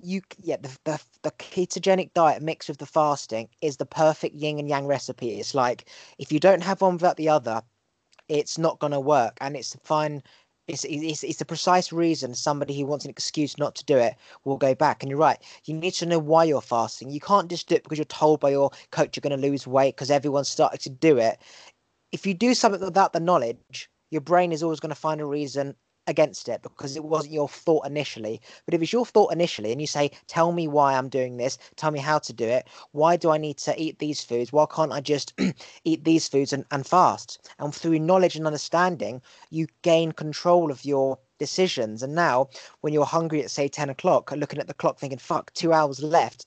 you 0.00 0.20
yeah 0.40 0.56
the, 0.56 0.76
the 0.84 1.02
the 1.22 1.30
ketogenic 1.32 2.12
diet 2.14 2.42
mixed 2.42 2.68
with 2.68 2.78
the 2.78 2.86
fasting 2.86 3.48
is 3.60 3.76
the 3.76 3.86
perfect 3.86 4.34
yin 4.34 4.58
and 4.58 4.68
yang 4.68 4.86
recipe. 4.86 5.38
It's 5.38 5.54
like 5.54 5.88
if 6.18 6.32
you 6.32 6.40
don't 6.40 6.62
have 6.62 6.80
one 6.80 6.94
without 6.94 7.16
the 7.16 7.28
other 7.28 7.62
it's 8.28 8.58
not 8.58 8.78
going 8.78 8.92
to 8.92 9.00
work. 9.00 9.36
And 9.40 9.56
it's 9.56 9.76
fine 9.82 10.22
it's, 10.68 10.84
it's 10.84 11.24
it's 11.24 11.38
the 11.38 11.44
precise 11.44 11.92
reason 11.92 12.34
somebody 12.34 12.78
who 12.78 12.86
wants 12.86 13.04
an 13.04 13.10
excuse 13.10 13.58
not 13.58 13.74
to 13.76 13.84
do 13.84 13.96
it 13.98 14.14
will 14.44 14.56
go 14.56 14.74
back. 14.74 15.02
And 15.02 15.10
you're 15.10 15.18
right 15.18 15.42
you 15.64 15.74
need 15.74 15.92
to 15.94 16.06
know 16.06 16.18
why 16.18 16.44
you're 16.44 16.60
fasting. 16.60 17.10
You 17.10 17.20
can't 17.20 17.50
just 17.50 17.68
do 17.68 17.74
it 17.76 17.82
because 17.84 17.98
you're 17.98 18.04
told 18.06 18.40
by 18.40 18.50
your 18.50 18.70
coach 18.90 19.16
you're 19.16 19.28
going 19.28 19.40
to 19.40 19.48
lose 19.48 19.66
weight 19.66 19.96
because 19.96 20.10
everyone's 20.10 20.48
starting 20.48 20.78
to 20.80 20.90
do 20.90 21.18
it. 21.18 21.38
If 22.12 22.26
you 22.26 22.34
do 22.34 22.54
something 22.54 22.80
without 22.80 23.12
the 23.12 23.20
knowledge 23.20 23.88
your 24.12 24.20
brain 24.20 24.52
is 24.52 24.62
always 24.62 24.78
going 24.78 24.90
to 24.90 24.94
find 24.94 25.20
a 25.22 25.24
reason 25.24 25.74
against 26.06 26.48
it 26.48 26.62
because 26.62 26.96
it 26.96 27.04
wasn't 27.04 27.32
your 27.32 27.48
thought 27.48 27.86
initially. 27.86 28.40
But 28.64 28.74
if 28.74 28.82
it's 28.82 28.92
your 28.92 29.06
thought 29.06 29.32
initially 29.32 29.72
and 29.72 29.80
you 29.80 29.86
say, 29.86 30.10
Tell 30.26 30.52
me 30.52 30.68
why 30.68 30.94
I'm 30.94 31.08
doing 31.08 31.36
this, 31.36 31.58
tell 31.76 31.90
me 31.90 32.00
how 32.00 32.18
to 32.20 32.32
do 32.32 32.44
it, 32.44 32.66
why 32.92 33.16
do 33.16 33.30
I 33.30 33.38
need 33.38 33.58
to 33.58 33.80
eat 33.80 33.98
these 33.98 34.24
foods? 34.24 34.52
Why 34.52 34.66
can't 34.66 34.92
I 34.92 35.00
just 35.00 35.34
eat 35.84 36.04
these 36.04 36.28
foods 36.28 36.52
and, 36.52 36.64
and 36.70 36.86
fast? 36.86 37.48
And 37.58 37.74
through 37.74 37.98
knowledge 37.98 38.36
and 38.36 38.46
understanding, 38.46 39.22
you 39.50 39.66
gain 39.82 40.12
control 40.12 40.70
of 40.70 40.84
your 40.84 41.18
decisions. 41.38 42.02
And 42.02 42.14
now, 42.14 42.48
when 42.80 42.92
you're 42.92 43.04
hungry 43.04 43.42
at, 43.42 43.50
say, 43.50 43.68
10 43.68 43.90
o'clock, 43.90 44.32
looking 44.32 44.58
at 44.58 44.66
the 44.66 44.74
clock 44.74 44.98
thinking, 44.98 45.18
Fuck, 45.18 45.52
two 45.54 45.72
hours 45.72 46.02
left, 46.02 46.46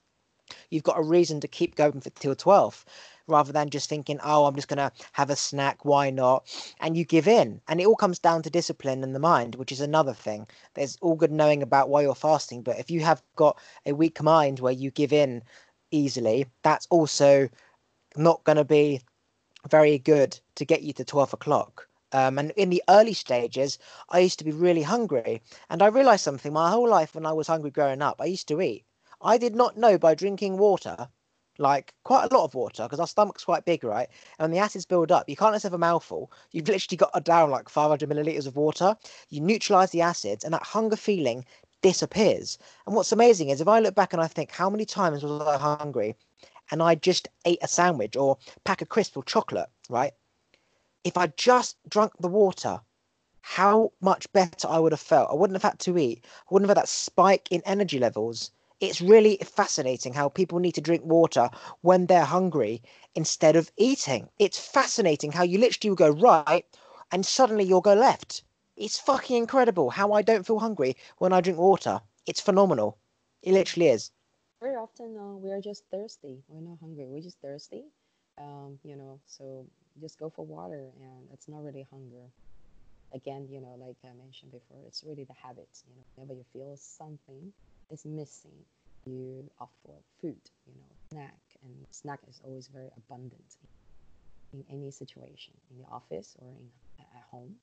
you've 0.70 0.84
got 0.84 1.00
a 1.00 1.04
reason 1.04 1.40
to 1.42 1.48
keep 1.48 1.76
going 1.76 2.02
for 2.02 2.10
till 2.12 2.36
12 2.36 2.86
rather 3.28 3.52
than 3.52 3.70
just 3.70 3.90
thinking, 3.90 4.20
oh, 4.24 4.46
I'm 4.46 4.56
just 4.56 4.68
going 4.68 4.78
to 4.78 4.92
have 5.14 5.30
a 5.30 5.36
snack. 5.36 5.86
Why 5.86 6.10
not? 6.10 6.48
And 6.80 6.96
you 6.96 7.06
give 7.06 7.28
in. 7.28 7.62
And 7.68 7.82
it 7.82 7.88
all 7.88 7.96
comes 7.96 8.20
down 8.20 8.44
to 8.44 8.50
discipline 8.50 9.04
in 9.04 9.14
the 9.14 9.20
mind, 9.20 9.56
which 9.56 9.72
is 9.72 9.82
another 9.82 10.14
thing. 10.14 10.48
There's 10.74 10.98
all 11.02 11.16
good 11.16 11.32
knowing 11.32 11.64
about 11.64 11.90
why 11.90 12.02
you're 12.02 12.16
fasting. 12.16 12.62
But 12.62 12.80
if 12.80 12.92
you 12.92 13.02
have 13.02 13.24
got 13.36 13.60
a 13.86 13.94
weak 13.94 14.22
mind 14.22 14.60
where 14.60 14.74
you 14.74 14.92
give 14.92 15.14
in 15.14 15.44
easily, 15.92 16.46
that's 16.64 16.88
also 16.90 17.50
not 18.16 18.44
going 18.44 18.58
to 18.58 18.66
be 18.66 19.02
very 19.70 19.98
good 19.98 20.40
to 20.56 20.66
get 20.66 20.84
you 20.84 20.94
to 20.94 21.04
12 21.04 21.34
o'clock. 21.34 21.88
Um, 22.12 22.38
and 22.38 22.52
in 22.52 22.70
the 22.70 22.84
early 22.88 23.14
stages, 23.14 23.78
I 24.10 24.20
used 24.20 24.40
to 24.40 24.46
be 24.46 24.52
really 24.52 24.84
hungry. 24.84 25.42
And 25.70 25.82
I 25.82 25.88
realized 25.88 26.24
something 26.24 26.54
my 26.54 26.70
whole 26.70 26.88
life 26.88 27.16
when 27.16 27.26
I 27.26 27.34
was 27.34 27.48
hungry 27.48 27.72
growing 27.72 28.02
up, 28.02 28.22
I 28.22 28.26
used 28.26 28.48
to 28.50 28.62
eat. 28.62 28.86
I 29.22 29.38
did 29.38 29.56
not 29.56 29.78
know 29.78 29.98
by 29.98 30.14
drinking 30.14 30.58
water 30.58 31.10
like 31.58 31.94
quite 32.04 32.30
a 32.30 32.34
lot 32.36 32.44
of 32.44 32.54
water 32.56 32.84
because 32.84 33.00
our 33.00 33.08
stomach's 33.08 33.46
quite 33.46 33.66
big, 33.66 33.84
right? 33.84 34.10
And 34.40 34.54
the 34.54 34.60
acids 34.60 34.86
build 34.86 35.12
up, 35.12 35.30
you 35.30 35.36
can't 35.36 35.54
just 35.54 35.64
have 35.64 35.74
a 35.74 35.78
mouthful. 35.78 36.32
You've 36.52 36.68
literally 36.68 36.98
got 36.98 37.24
down 37.24 37.50
like 37.50 37.70
500 37.70 38.10
milliliters 38.10 38.48
of 38.48 38.56
water. 38.56 38.98
You 39.30 39.42
neutralize 39.42 39.92
the 39.92 40.02
acids, 40.02 40.44
and 40.44 40.54
that 40.54 40.64
hunger 40.64 40.96
feeling 40.96 41.46
disappears. 41.82 42.58
And 42.86 42.96
what's 42.96 43.12
amazing 43.12 43.50
is 43.50 43.62
if 43.62 43.68
I 43.68 43.80
look 43.80 43.96
back 43.96 44.14
and 44.14 44.22
I 44.22 44.28
think, 44.28 44.52
how 44.52 44.70
many 44.70 44.86
times 44.86 45.24
was 45.24 45.42
I 45.42 45.58
hungry? 45.58 46.16
And 46.72 46.82
I 46.82 46.96
just 46.96 47.28
ate 47.46 47.60
a 47.62 47.68
sandwich 47.68 48.16
or 48.16 48.38
pack 48.64 48.82
of 48.82 48.90
crisp 48.90 49.16
or 49.16 49.24
chocolate, 49.24 49.70
right? 49.90 50.14
If 51.04 51.18
I 51.18 51.28
just 51.28 51.78
drunk 51.88 52.14
the 52.20 52.28
water, 52.28 52.82
how 53.42 53.92
much 54.02 54.32
better 54.34 54.68
I 54.68 54.80
would 54.80 54.92
have 54.92 55.00
felt. 55.00 55.30
I 55.30 55.36
wouldn't 55.36 55.62
have 55.62 55.72
had 55.72 55.80
to 55.82 55.98
eat. 56.00 56.26
I 56.26 56.48
wouldn't 56.50 56.68
have 56.68 56.76
had 56.76 56.84
that 56.84 56.90
spike 56.90 57.48
in 57.52 57.62
energy 57.64 58.00
levels 58.00 58.50
it's 58.80 59.02
really 59.02 59.38
fascinating 59.44 60.14
how 60.14 60.30
people 60.30 60.60
need 60.60 60.74
to 60.76 60.82
drink 60.82 61.04
water 61.06 61.50
when 61.82 62.06
they're 62.06 62.26
hungry 62.26 62.82
instead 63.16 63.56
of 63.56 63.72
eating. 63.78 64.30
It's 64.40 64.60
fascinating 64.60 65.32
how 65.32 65.44
you 65.44 65.58
literally 65.58 65.96
go 65.96 66.10
right 66.10 66.66
and 67.12 67.26
suddenly 67.26 67.64
you'll 67.64 67.82
go 67.82 67.94
left. 67.94 68.44
It's 68.76 69.00
fucking 69.00 69.38
incredible 69.38 69.90
how 69.92 70.12
I 70.12 70.22
don't 70.22 70.46
feel 70.46 70.60
hungry 70.60 70.98
when 71.18 71.32
I 71.32 71.42
drink 71.42 71.58
water. 71.60 72.02
It's 72.26 72.42
phenomenal. 72.42 72.98
It 73.42 73.54
literally 73.54 73.88
is. 73.88 74.12
Very 74.62 74.76
often 74.76 75.16
uh, 75.18 75.38
we 75.38 75.52
are 75.52 75.62
just 75.62 75.86
thirsty. 75.92 76.44
We're 76.48 76.68
not 76.68 76.80
hungry. 76.80 77.06
We're 77.08 77.22
just 77.22 77.40
thirsty. 77.42 77.84
Um, 78.38 78.80
you 78.84 78.98
know, 78.98 79.20
so 79.26 79.66
just 80.02 80.20
go 80.20 80.30
for 80.30 80.46
water 80.46 80.90
and 81.00 81.28
it's 81.32 81.48
not 81.48 81.64
really 81.64 81.88
hunger. 81.90 82.26
Again, 83.14 83.48
you 83.50 83.62
know, 83.62 83.76
like 83.80 83.96
I 84.04 84.14
mentioned 84.18 84.52
before, 84.52 84.82
it's 84.86 85.04
really 85.06 85.24
the 85.24 85.34
habit. 85.42 85.70
You 85.88 85.96
know, 85.96 86.04
whenever 86.16 86.34
you 86.34 86.44
feel 86.52 86.76
something, 86.76 87.54
is 87.92 88.06
missing, 88.06 88.66
you 89.06 89.50
opt 89.60 89.76
for 89.84 89.96
food, 90.22 90.40
you 90.66 90.74
know, 90.74 90.92
snack, 91.12 91.40
and 91.64 91.86
snack 91.92 92.20
is 92.30 92.42
always 92.44 92.68
very 92.68 92.90
abundant 92.98 93.58
in 94.54 94.64
any 94.70 94.92
situation, 94.92 95.54
in 95.72 95.78
the 95.78 95.88
office 95.90 96.36
or 96.40 96.48
in 96.50 96.70
at 97.00 97.24
home, 97.32 97.56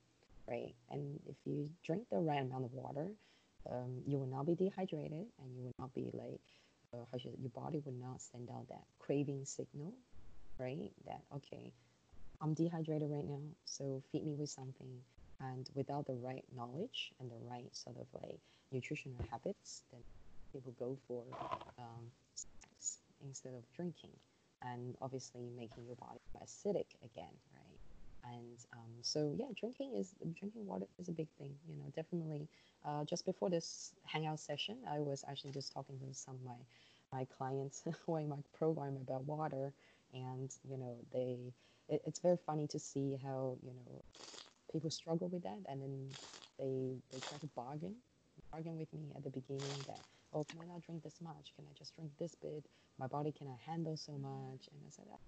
right? 0.47 0.73
And 0.91 1.19
if 1.27 1.35
you 1.45 1.69
drink 1.83 2.03
the 2.11 2.19
right 2.19 2.41
amount 2.41 2.65
of 2.65 2.73
water, 2.73 3.07
um, 3.69 4.01
you 4.05 4.17
will 4.17 4.27
not 4.27 4.45
be 4.45 4.55
dehydrated, 4.55 5.25
and 5.39 5.55
you 5.55 5.63
will 5.63 5.75
not 5.79 5.93
be 5.93 6.09
like, 6.13 6.41
uh, 6.93 7.05
how 7.11 7.17
should 7.17 7.33
your 7.39 7.49
body 7.49 7.81
would 7.85 7.99
not 7.99 8.21
send 8.21 8.49
out 8.49 8.67
that 8.69 8.83
craving 8.99 9.45
signal, 9.45 9.93
right? 10.59 10.91
That 11.05 11.21
okay, 11.35 11.73
I'm 12.41 12.53
dehydrated 12.53 13.09
right 13.09 13.25
now, 13.25 13.39
so 13.65 14.03
feed 14.11 14.25
me 14.25 14.35
with 14.35 14.49
something. 14.49 15.01
And 15.39 15.69
without 15.75 16.05
the 16.07 16.13
right 16.13 16.43
knowledge 16.55 17.11
and 17.19 17.29
the 17.29 17.39
right 17.49 17.67
sort 17.75 17.97
of 17.97 18.07
like 18.21 18.39
nutritional 18.73 19.17
habits, 19.31 19.83
then 19.91 20.01
people 20.51 20.73
go 20.79 20.97
for 21.07 21.23
um, 21.77 22.11
instead 23.25 23.53
of 23.53 23.63
drinking, 23.75 24.11
and 24.61 24.95
obviously 25.01 25.49
making 25.57 25.85
your 25.85 25.95
body 25.95 26.19
acidic 26.43 26.87
again, 27.03 27.33
right? 27.55 27.79
And 28.35 28.57
um, 28.73 28.91
so 29.01 29.35
yeah, 29.37 29.47
drinking 29.59 29.93
is 29.97 30.15
drinking 30.37 30.65
water 30.65 30.85
is 30.99 31.09
a 31.09 31.11
big 31.11 31.27
thing. 31.37 31.53
You 31.67 31.75
know, 31.75 31.91
definitely. 31.95 32.47
Uh, 32.85 33.05
just 33.05 33.25
before 33.25 33.49
this 33.49 33.93
hangout 34.03 34.39
session, 34.39 34.77
I 34.89 34.99
was 34.99 35.23
actually 35.29 35.51
just 35.51 35.73
talking 35.73 35.97
to 35.99 36.13
some 36.13 36.35
of 36.35 36.43
my 36.43 37.19
my 37.19 37.25
clients 37.37 37.83
in 38.07 38.29
my 38.29 38.37
program 38.57 38.97
about 38.97 39.25
water, 39.25 39.73
and 40.13 40.49
you 40.69 40.77
know 40.77 40.97
they 41.11 41.37
it, 41.89 42.01
it's 42.05 42.19
very 42.19 42.37
funny 42.45 42.67
to 42.67 42.79
see 42.79 43.17
how 43.23 43.57
you 43.61 43.73
know 43.73 44.03
people 44.71 44.89
struggle 44.89 45.27
with 45.29 45.43
that, 45.43 45.59
and 45.69 45.81
then 45.81 46.09
they 46.57 46.95
they 47.11 47.19
try 47.19 47.37
to 47.37 47.47
bargain 47.55 47.95
bargain 48.53 48.77
with 48.77 48.93
me 48.93 49.11
at 49.15 49.23
the 49.23 49.31
beginning 49.31 49.83
that, 49.87 49.99
oh, 50.33 50.43
can 50.43 50.59
I 50.61 50.65
not 50.67 50.85
drink 50.85 51.03
this 51.03 51.17
much? 51.21 51.53
Can 51.55 51.65
I 51.65 51.73
just 51.77 51.95
drink 51.95 52.11
this 52.19 52.35
bit? 52.35 52.65
My 52.99 53.07
body 53.07 53.31
cannot 53.31 53.57
handle 53.65 53.97
so 53.97 54.13
much. 54.13 54.69
And 54.69 54.79
I 54.85 54.89
said, 54.89 55.05
that 55.09 55.19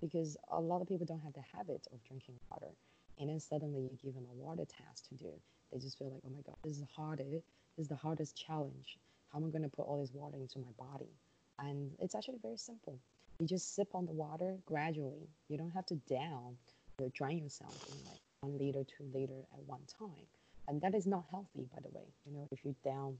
because 0.00 0.36
a 0.52 0.60
lot 0.60 0.82
of 0.82 0.88
people 0.88 1.06
don't 1.06 1.22
have 1.22 1.32
the 1.32 1.42
habit 1.56 1.86
of 1.92 2.04
drinking 2.04 2.34
water. 2.50 2.72
And 3.18 3.28
then 3.28 3.40
suddenly 3.40 3.80
you 3.80 3.98
give 4.02 4.14
them 4.14 4.26
a 4.30 4.34
water 4.34 4.64
task 4.64 5.08
to 5.08 5.14
do. 5.14 5.32
They 5.72 5.78
just 5.78 5.98
feel 5.98 6.10
like, 6.10 6.20
oh 6.24 6.30
my 6.30 6.42
God, 6.46 6.56
this 6.62 6.76
is 6.76 6.84
harder. 6.94 7.24
This 7.24 7.42
is 7.78 7.88
the 7.88 7.96
hardest 7.96 8.36
challenge. 8.36 8.98
How 9.32 9.38
am 9.38 9.46
I 9.46 9.50
going 9.50 9.62
to 9.62 9.68
put 9.68 9.86
all 9.86 10.00
this 10.00 10.12
water 10.12 10.36
into 10.36 10.58
my 10.58 10.72
body? 10.78 11.10
And 11.58 11.90
it's 11.98 12.14
actually 12.14 12.38
very 12.42 12.56
simple. 12.56 12.98
You 13.40 13.46
just 13.46 13.74
sip 13.74 13.88
on 13.94 14.06
the 14.06 14.12
water 14.12 14.56
gradually. 14.66 15.28
You 15.48 15.58
don't 15.58 15.70
have 15.70 15.86
to 15.86 15.96
down 16.08 16.56
or 17.00 17.08
drain 17.08 17.38
yourself 17.38 17.76
in 17.90 17.96
like 18.04 18.20
one 18.40 18.58
liter, 18.58 18.84
two 18.84 19.04
liter 19.12 19.42
at 19.52 19.60
one 19.66 19.82
time 19.98 20.26
and 20.68 20.80
that 20.82 20.94
is 20.94 21.06
not 21.06 21.24
healthy 21.30 21.66
by 21.74 21.80
the 21.82 21.90
way 21.90 22.06
you 22.26 22.32
know 22.32 22.46
if 22.52 22.64
you're 22.64 22.74
down 22.84 23.18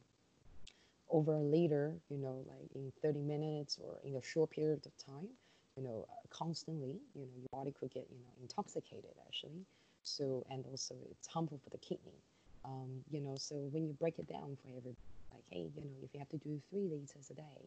over 1.11 1.35
a 1.37 1.43
liter 1.43 1.95
you 2.11 2.19
know 2.19 2.45
like 2.49 2.69
in 2.75 2.93
30 3.03 3.21
minutes 3.23 3.79
or 3.83 3.99
in 4.05 4.17
a 4.17 4.23
short 4.23 4.51
period 4.51 4.85
of 4.87 4.93
time 5.05 5.29
you 5.77 5.83
know 5.83 6.07
uh, 6.11 6.15
constantly 6.31 7.01
you 7.15 7.23
know 7.23 7.35
your 7.37 7.49
body 7.53 7.73
could 7.79 7.91
get 7.91 8.07
you 8.11 8.19
know 8.19 8.33
intoxicated 8.41 9.15
actually. 9.27 9.65
So 10.03 10.45
and 10.51 10.65
also 10.67 10.95
it's 11.11 11.29
harmful 11.29 11.61
for 11.63 11.71
the 11.71 11.79
kidney. 11.79 12.23
Um, 12.65 13.03
you 13.11 13.21
know 13.21 13.37
so 13.39 13.57
when 13.73 13.87
you 13.87 13.95
break 13.95 14.19
it 14.19 14.29
down 14.29 14.57
for 14.63 14.69
every 14.77 14.95
like 15.33 15.45
hey 15.51 15.71
you 15.77 15.85
know 15.85 15.99
if 16.03 16.13
you 16.15 16.21
have 16.21 16.29
to 16.31 16.39
do 16.39 16.61
three 16.71 16.89
liters 16.89 17.31
a 17.31 17.35
day 17.35 17.63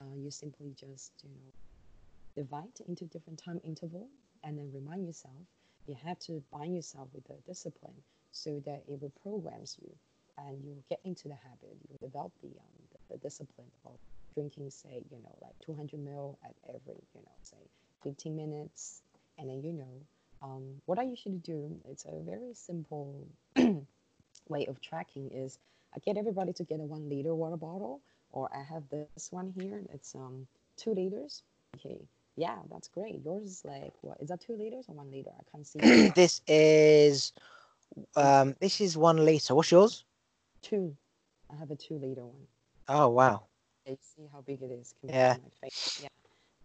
uh, 0.00 0.14
you 0.16 0.30
simply 0.30 0.74
just 0.78 1.12
you 1.22 1.30
know 1.30 1.52
divide 2.36 2.78
into 2.88 3.04
different 3.06 3.40
time 3.44 3.60
interval 3.64 4.08
and 4.44 4.58
then 4.58 4.70
remind 4.72 5.04
yourself 5.06 5.42
you 5.86 5.96
have 6.04 6.18
to 6.20 6.42
bind 6.52 6.74
yourself 6.74 7.08
with 7.12 7.24
the 7.26 7.36
discipline 7.46 8.02
so 8.32 8.60
that 8.64 8.82
it 8.88 9.00
will 9.00 9.12
programs 9.22 9.76
you 9.80 9.90
and 10.38 10.62
you 10.64 10.76
get 10.88 11.00
into 11.04 11.28
the 11.28 11.34
habit. 11.34 11.76
You 11.88 11.96
develop 12.00 12.32
the, 12.42 12.48
um, 12.48 12.76
the, 12.92 13.14
the 13.14 13.18
discipline 13.18 13.70
of 13.84 13.92
drinking, 14.34 14.70
say, 14.70 15.02
you 15.10 15.18
know, 15.22 15.34
like 15.42 15.54
200 15.64 16.00
ml 16.00 16.36
at 16.44 16.54
every, 16.68 17.00
you 17.14 17.20
know, 17.20 17.32
say 17.42 17.58
15 18.04 18.36
minutes. 18.36 19.02
And 19.38 19.48
then, 19.48 19.62
you 19.62 19.72
know, 19.72 20.00
um, 20.42 20.62
what 20.86 20.98
I 20.98 21.02
usually 21.02 21.38
do, 21.38 21.76
it's 21.88 22.04
a 22.04 22.18
very 22.24 22.54
simple 22.54 23.26
way 24.48 24.66
of 24.66 24.80
tracking 24.80 25.30
is 25.30 25.58
I 25.94 25.98
get 25.98 26.16
everybody 26.16 26.52
to 26.54 26.64
get 26.64 26.80
a 26.80 26.84
one 26.84 27.08
liter 27.08 27.34
water 27.34 27.56
bottle, 27.56 28.00
or 28.32 28.48
I 28.54 28.62
have 28.62 28.84
this 28.90 29.28
one 29.30 29.52
here. 29.58 29.82
It's 29.92 30.14
um 30.14 30.46
two 30.76 30.94
liters. 30.94 31.42
Okay, 31.76 31.98
yeah, 32.36 32.56
that's 32.70 32.88
great. 32.88 33.20
Yours 33.24 33.44
is 33.44 33.62
like 33.64 33.92
what? 34.02 34.18
Is 34.20 34.28
that 34.28 34.40
two 34.40 34.56
liters 34.56 34.86
or 34.88 34.94
one 34.94 35.10
liter? 35.10 35.30
I 35.38 35.42
can't 35.50 35.66
see. 35.66 36.08
this 36.14 36.42
is 36.46 37.32
um, 38.16 38.56
this 38.60 38.80
is 38.80 38.96
one 38.96 39.24
liter. 39.24 39.54
What's 39.54 39.70
yours? 39.70 40.04
Two. 40.62 40.96
I 41.52 41.56
have 41.56 41.70
a 41.70 41.76
two 41.76 41.94
liter 41.94 42.24
one. 42.24 42.46
Oh 42.88 43.08
wow. 43.08 43.44
You 43.86 43.96
see 44.00 44.28
how 44.32 44.40
big 44.42 44.62
it 44.62 44.70
is 44.70 44.94
yeah. 45.02 45.36
my 45.42 45.68
face. 45.68 46.00
Yeah. 46.02 46.08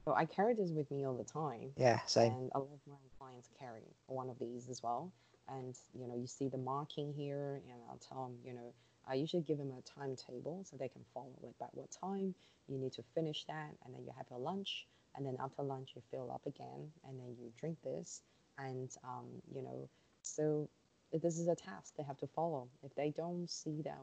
So 0.05 0.13
I 0.13 0.25
carry 0.25 0.53
this 0.53 0.69
with 0.69 0.89
me 0.91 1.05
all 1.05 1.15
the 1.15 1.23
time. 1.23 1.71
Yeah, 1.77 1.99
same. 2.05 2.31
And 2.31 2.51
a 2.53 2.59
lot 2.59 2.69
of 2.73 2.79
my 2.87 2.95
clients 3.17 3.49
carry 3.59 3.81
one 4.05 4.29
of 4.29 4.37
these 4.37 4.69
as 4.69 4.83
well. 4.83 5.11
And 5.49 5.75
you 5.99 6.07
know, 6.07 6.15
you 6.15 6.27
see 6.27 6.47
the 6.47 6.57
marking 6.57 7.13
here, 7.13 7.61
and 7.67 7.81
I'll 7.89 7.97
tell 7.97 8.25
them, 8.25 8.37
you 8.45 8.53
know, 8.53 8.73
I 9.07 9.15
usually 9.15 9.43
give 9.43 9.57
them 9.57 9.71
a 9.71 9.81
timetable 9.81 10.63
so 10.63 10.77
they 10.77 10.89
can 10.89 11.01
follow 11.13 11.33
it. 11.43 11.55
by 11.59 11.67
what 11.71 11.89
time 11.91 12.35
you 12.67 12.77
need 12.77 12.93
to 12.93 13.03
finish 13.13 13.45
that, 13.45 13.71
and 13.83 13.93
then 13.93 14.03
you 14.03 14.11
have 14.17 14.25
your 14.29 14.39
lunch, 14.39 14.87
and 15.15 15.25
then 15.25 15.37
after 15.39 15.63
lunch 15.63 15.91
you 15.95 16.01
fill 16.11 16.31
up 16.31 16.45
again, 16.45 16.91
and 17.07 17.19
then 17.19 17.35
you 17.39 17.51
drink 17.59 17.77
this, 17.83 18.21
and 18.57 18.89
um, 19.03 19.25
you 19.53 19.61
know, 19.61 19.89
so 20.21 20.67
this 21.13 21.39
is 21.39 21.47
a 21.47 21.55
task 21.55 21.93
they 21.97 22.03
have 22.03 22.17
to 22.17 22.27
follow. 22.27 22.67
If 22.83 22.95
they 22.95 23.11
don't 23.11 23.49
see 23.49 23.81
that 23.83 23.99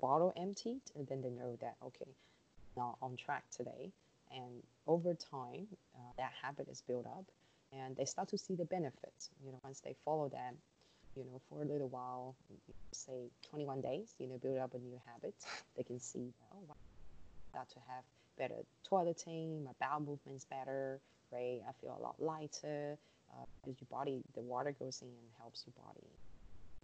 bottle 0.00 0.32
emptied, 0.36 0.80
then 1.08 1.22
they 1.22 1.30
know 1.30 1.56
that 1.60 1.76
okay, 1.84 2.10
not 2.76 2.96
on 3.02 3.16
track 3.16 3.44
today. 3.50 3.92
And 4.32 4.62
over 4.86 5.14
time, 5.14 5.66
uh, 5.94 6.12
that 6.18 6.32
habit 6.42 6.68
is 6.68 6.82
built 6.82 7.06
up, 7.06 7.24
and 7.72 7.96
they 7.96 8.04
start 8.04 8.28
to 8.30 8.38
see 8.38 8.54
the 8.54 8.64
benefits. 8.64 9.30
You 9.44 9.52
know, 9.52 9.60
once 9.62 9.80
they 9.80 9.94
follow 10.04 10.28
that, 10.30 10.54
you 11.16 11.24
know, 11.24 11.40
for 11.48 11.62
a 11.62 11.64
little 11.64 11.88
while, 11.88 12.34
say 12.92 13.30
21 13.50 13.80
days, 13.80 14.14
you 14.18 14.26
know, 14.26 14.38
build 14.38 14.58
up 14.58 14.74
a 14.74 14.78
new 14.78 15.00
habit. 15.06 15.34
They 15.76 15.84
can 15.84 16.00
see, 16.00 16.32
oh, 16.52 16.58
wow, 16.68 16.74
start 17.50 17.68
to 17.70 17.78
have 17.88 18.04
better 18.36 18.64
toileting, 18.90 19.64
my 19.64 19.70
bowel 19.80 20.00
movement's 20.00 20.44
better, 20.44 21.00
right? 21.32 21.60
I 21.66 21.72
feel 21.80 21.96
a 21.98 22.02
lot 22.02 22.16
lighter. 22.18 22.98
Uh, 23.32 23.44
because 23.64 23.80
your 23.80 23.88
body, 23.90 24.22
the 24.34 24.40
water 24.40 24.74
goes 24.78 25.02
in 25.02 25.08
and 25.08 25.30
helps 25.40 25.64
your 25.66 25.84
body 25.84 26.06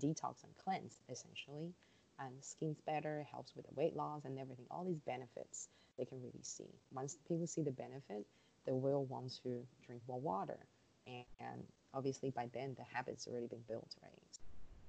detox 0.02 0.42
and 0.44 0.52
cleanse 0.64 0.98
essentially. 1.10 1.72
And 2.18 2.32
skin's 2.40 2.80
better 2.86 3.20
it 3.20 3.26
helps 3.30 3.52
with 3.56 3.66
the 3.66 3.74
weight 3.74 3.96
loss 3.96 4.24
and 4.24 4.38
everything. 4.38 4.66
All 4.70 4.84
these 4.84 5.00
benefits 5.00 5.68
they 5.98 6.04
can 6.04 6.20
really 6.22 6.42
see. 6.42 6.68
Once 6.92 7.16
people 7.28 7.46
see 7.46 7.62
the 7.62 7.70
benefit 7.70 8.26
they 8.66 8.72
will 8.72 9.04
want 9.04 9.32
to 9.42 9.66
drink 9.86 10.02
more 10.06 10.20
water. 10.20 10.58
And, 11.06 11.24
and 11.40 11.62
obviously 11.94 12.30
by 12.30 12.48
then 12.52 12.74
the 12.76 12.84
habits 12.94 13.26
already 13.26 13.46
been 13.46 13.64
built 13.68 13.94
right? 14.02 14.38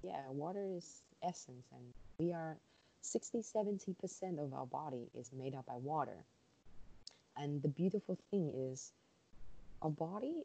Yeah 0.04 0.22
water 0.30 0.66
is 0.76 1.04
essence 1.24 1.66
and 1.72 1.84
we 2.20 2.34
are 2.34 2.58
60 3.02 3.40
70% 3.40 4.40
of 4.40 4.54
our 4.54 4.66
body 4.66 5.10
is 5.18 5.32
made 5.34 5.56
up 5.56 5.66
by 5.66 5.76
water. 5.76 6.26
And 7.36 7.62
the 7.62 7.68
beautiful 7.68 8.18
thing 8.32 8.52
is 8.72 8.92
our 9.82 9.90
body 9.90 10.44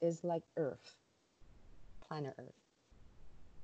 is 0.00 0.22
like 0.22 0.42
earth 0.56 0.96
planet 2.06 2.34
earth 2.38 2.63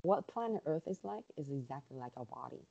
what 0.02 0.26
planet 0.26 0.62
Earth 0.66 0.86
is 0.86 1.00
like 1.04 1.24
is 1.36 1.50
exactly 1.50 1.98
like 1.98 2.12
our 2.16 2.24
body. 2.24 2.62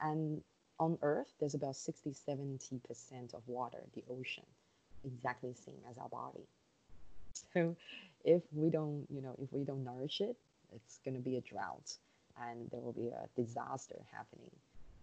And 0.00 0.42
on 0.78 0.98
Earth, 1.02 1.28
there's 1.38 1.54
about 1.54 1.76
60 1.76 2.10
70% 2.10 3.34
of 3.34 3.42
water, 3.46 3.82
the 3.94 4.02
ocean. 4.10 4.44
exactly 5.04 5.50
the 5.50 5.62
same 5.62 5.80
as 5.90 5.98
our 5.98 6.08
body. 6.08 6.46
So 7.54 7.76
if 8.24 8.42
we 8.52 8.70
don't, 8.70 9.06
you 9.10 9.22
know, 9.22 9.34
if 9.42 9.52
we 9.52 9.64
don't 9.64 9.84
nourish 9.84 10.20
it, 10.20 10.36
it's 10.74 11.00
going 11.04 11.14
to 11.14 11.20
be 11.20 11.36
a 11.36 11.40
drought 11.40 11.96
and 12.40 12.70
there 12.70 12.80
will 12.80 12.92
be 12.92 13.08
a 13.08 13.28
disaster 13.36 13.96
happening. 14.12 14.50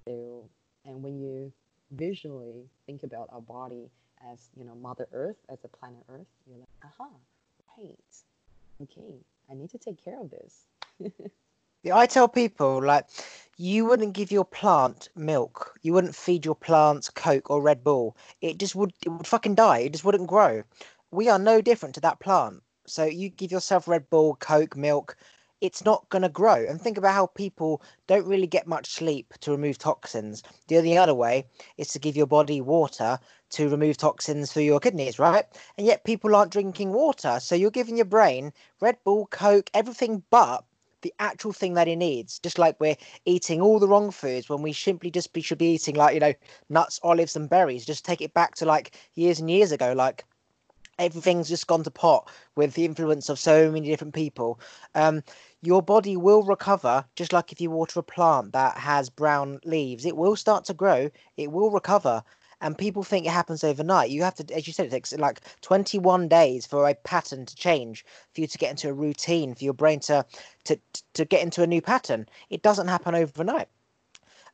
So, 0.07 0.49
and 0.85 1.03
when 1.03 1.19
you 1.19 1.51
visually 1.91 2.65
think 2.85 3.03
about 3.03 3.29
our 3.31 3.41
body 3.41 3.89
as, 4.31 4.49
you 4.57 4.65
know, 4.65 4.75
Mother 4.75 5.07
Earth, 5.13 5.37
as 5.49 5.59
a 5.63 5.67
planet 5.67 6.03
Earth, 6.09 6.27
you're 6.47 6.59
like, 6.59 6.67
aha, 6.83 7.09
right, 7.77 7.97
okay, 8.81 9.15
I 9.49 9.53
need 9.55 9.69
to 9.71 9.77
take 9.77 10.03
care 10.03 10.19
of 10.19 10.29
this. 10.31 10.65
I 11.93 12.05
tell 12.07 12.27
people 12.27 12.83
like 12.83 13.05
you 13.57 13.85
wouldn't 13.85 14.13
give 14.13 14.31
your 14.31 14.45
plant 14.45 15.09
milk. 15.15 15.79
You 15.81 15.93
wouldn't 15.93 16.15
feed 16.15 16.45
your 16.45 16.55
plants 16.55 17.09
Coke 17.09 17.49
or 17.49 17.61
Red 17.61 17.83
Bull. 17.83 18.17
It 18.41 18.57
just 18.59 18.75
would 18.75 18.93
it 19.05 19.09
would 19.09 19.27
fucking 19.27 19.55
die. 19.55 19.79
It 19.79 19.93
just 19.93 20.05
wouldn't 20.05 20.27
grow. 20.29 20.63
We 21.11 21.29
are 21.29 21.39
no 21.39 21.61
different 21.61 21.95
to 21.95 22.01
that 22.01 22.19
plant. 22.19 22.63
So 22.87 23.05
you 23.05 23.29
give 23.29 23.51
yourself 23.51 23.87
Red 23.87 24.09
Bull, 24.09 24.35
Coke, 24.35 24.75
milk, 24.75 25.17
it's 25.61 25.83
not 25.83 26.07
going 26.09 26.21
to 26.21 26.29
grow. 26.29 26.65
And 26.67 26.79
think 26.79 26.97
about 26.97 27.13
how 27.15 27.27
people 27.27 27.81
don't 28.05 28.27
really 28.27 28.47
get 28.47 28.67
much 28.67 28.91
sleep 28.91 29.33
to 29.41 29.51
remove 29.51 29.77
toxins. 29.77 30.43
The 30.67 30.77
only 30.77 30.97
other 30.97 31.15
way 31.15 31.47
is 31.77 31.89
to 31.93 31.99
give 31.99 32.15
your 32.15 32.27
body 32.27 32.61
water 32.61 33.19
to 33.51 33.69
remove 33.69 33.97
toxins 33.97 34.51
for 34.53 34.61
your 34.61 34.79
kidneys, 34.79 35.17
right? 35.19 35.45
And 35.77 35.87
yet 35.87 36.03
people 36.03 36.35
aren't 36.35 36.51
drinking 36.51 36.93
water. 36.93 37.39
So 37.39 37.55
you're 37.55 37.71
giving 37.71 37.97
your 37.97 38.05
brain 38.05 38.53
Red 38.79 38.97
Bull, 39.03 39.27
Coke, 39.27 39.69
everything 39.73 40.23
but 40.29 40.63
the 41.01 41.13
actual 41.19 41.53
thing 41.53 41.73
that 41.75 41.87
he 41.87 41.95
needs. 41.95 42.39
Just 42.39 42.57
like 42.57 42.79
we're 42.79 42.97
eating 43.25 43.61
all 43.61 43.79
the 43.79 43.87
wrong 43.87 44.11
foods 44.11 44.49
when 44.49 44.61
we 44.61 44.73
simply 44.73 45.11
just 45.11 45.33
be, 45.33 45.41
should 45.41 45.57
be 45.57 45.73
eating 45.73 45.95
like 45.95 46.13
you 46.13 46.19
know 46.19 46.33
nuts, 46.69 46.99
olives, 47.03 47.35
and 47.35 47.49
berries. 47.49 47.85
Just 47.85 48.05
take 48.05 48.21
it 48.21 48.33
back 48.33 48.55
to 48.55 48.65
like 48.65 48.95
years 49.15 49.39
and 49.39 49.49
years 49.49 49.71
ago, 49.71 49.93
like. 49.93 50.25
Everything's 50.99 51.47
just 51.47 51.67
gone 51.67 51.83
to 51.83 51.91
pot 51.91 52.27
with 52.55 52.73
the 52.73 52.83
influence 52.83 53.29
of 53.29 53.37
so 53.37 53.69
many 53.71 53.87
different 53.87 54.15
people. 54.15 54.59
Um, 54.95 55.21
your 55.61 55.83
body 55.83 56.17
will 56.17 56.41
recover, 56.41 57.05
just 57.15 57.31
like 57.31 57.51
if 57.51 57.61
you 57.61 57.69
water 57.69 57.99
a 57.99 58.03
plant 58.03 58.53
that 58.53 58.79
has 58.79 59.07
brown 59.07 59.59
leaves, 59.63 60.05
it 60.05 60.17
will 60.17 60.35
start 60.35 60.65
to 60.65 60.73
grow, 60.73 61.11
it 61.37 61.51
will 61.51 61.69
recover 61.69 62.23
and 62.61 62.77
people 62.77 63.03
think 63.03 63.25
it 63.25 63.31
happens 63.31 63.63
overnight. 63.63 64.09
You 64.09 64.23
have 64.23 64.35
to, 64.35 64.55
as 64.55 64.65
you 64.65 64.73
said, 64.73 64.87
it 64.87 64.91
takes 64.91 65.13
like 65.13 65.41
21 65.61 66.27
days 66.27 66.65
for 66.65 66.87
a 66.87 66.95
pattern 66.95 67.45
to 67.45 67.55
change, 67.55 68.03
for 68.33 68.41
you 68.41 68.47
to 68.47 68.57
get 68.57 68.71
into 68.71 68.89
a 68.89 68.93
routine, 68.93 69.53
for 69.53 69.63
your 69.63 69.73
brain 69.73 69.99
to 70.01 70.25
to 70.65 70.79
to 71.13 71.25
get 71.25 71.43
into 71.43 71.61
a 71.61 71.67
new 71.67 71.81
pattern. 71.81 72.27
It 72.49 72.63
doesn't 72.63 72.87
happen 72.87 73.13
overnight. 73.15 73.67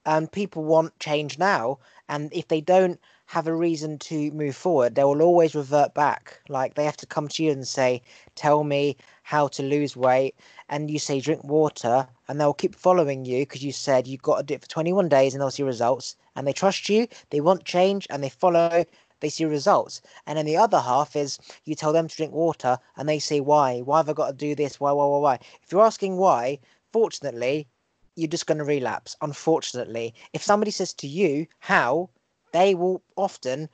And 0.05 0.29
people 0.29 0.65
want 0.65 0.99
change 0.99 1.39
now, 1.39 1.79
and 2.09 2.33
if 2.33 2.49
they 2.49 2.59
don't 2.59 2.99
have 3.27 3.47
a 3.47 3.55
reason 3.55 3.97
to 3.99 4.31
move 4.31 4.55
forward, 4.55 4.95
they 4.95 5.03
will 5.05 5.21
always 5.21 5.55
revert 5.55 5.93
back. 5.93 6.41
Like 6.49 6.73
they 6.73 6.83
have 6.83 6.97
to 6.97 7.05
come 7.05 7.29
to 7.29 7.43
you 7.43 7.51
and 7.51 7.65
say, 7.65 8.01
"Tell 8.35 8.65
me 8.65 8.97
how 9.23 9.47
to 9.47 9.63
lose 9.63 9.95
weight," 9.95 10.35
and 10.67 10.91
you 10.91 10.99
say, 10.99 11.21
"Drink 11.21 11.45
water," 11.45 12.09
and 12.27 12.39
they'll 12.39 12.53
keep 12.53 12.75
following 12.75 13.23
you 13.23 13.43
because 13.43 13.63
you 13.63 13.71
said 13.71 14.07
you've 14.07 14.21
got 14.21 14.37
to 14.37 14.43
do 14.43 14.55
it 14.55 14.61
for 14.61 14.67
21 14.67 15.07
days 15.07 15.33
and 15.33 15.41
they'll 15.41 15.51
see 15.51 15.63
results 15.63 16.17
and 16.35 16.47
they 16.47 16.53
trust 16.53 16.89
you, 16.89 17.07
they 17.29 17.41
want 17.41 17.65
change, 17.65 18.07
and 18.09 18.23
they 18.23 18.29
follow, 18.29 18.85
they 19.19 19.29
see 19.29 19.45
results. 19.45 20.01
And 20.25 20.37
then 20.37 20.45
the 20.45 20.57
other 20.57 20.79
half 20.79 21.15
is 21.15 21.39
you 21.65 21.75
tell 21.75 21.93
them 21.93 22.07
to 22.07 22.15
drink 22.15 22.33
water, 22.33 22.77
and 22.97 23.07
they 23.07 23.19
say, 23.19 23.39
Why? 23.39 23.81
Why 23.81 23.97
have 23.97 24.09
I 24.09 24.13
got 24.13 24.27
to 24.27 24.33
do 24.33 24.55
this? 24.55 24.79
Why, 24.79 24.91
why, 24.91 25.05
why, 25.05 25.17
why? 25.17 25.39
If 25.61 25.71
you're 25.71 25.85
asking 25.85 26.17
why, 26.17 26.59
fortunately, 26.91 27.67
you're 28.15 28.27
just 28.27 28.47
going 28.47 28.59
to 28.59 28.63
relapse. 28.63 29.15
Unfortunately, 29.21 30.13
if 30.33 30.43
somebody 30.43 30.71
says 30.71 30.93
to 30.93 31.07
you, 31.07 31.47
How? 31.59 32.09
they 32.53 32.75
will 32.75 33.01
often 33.17 33.67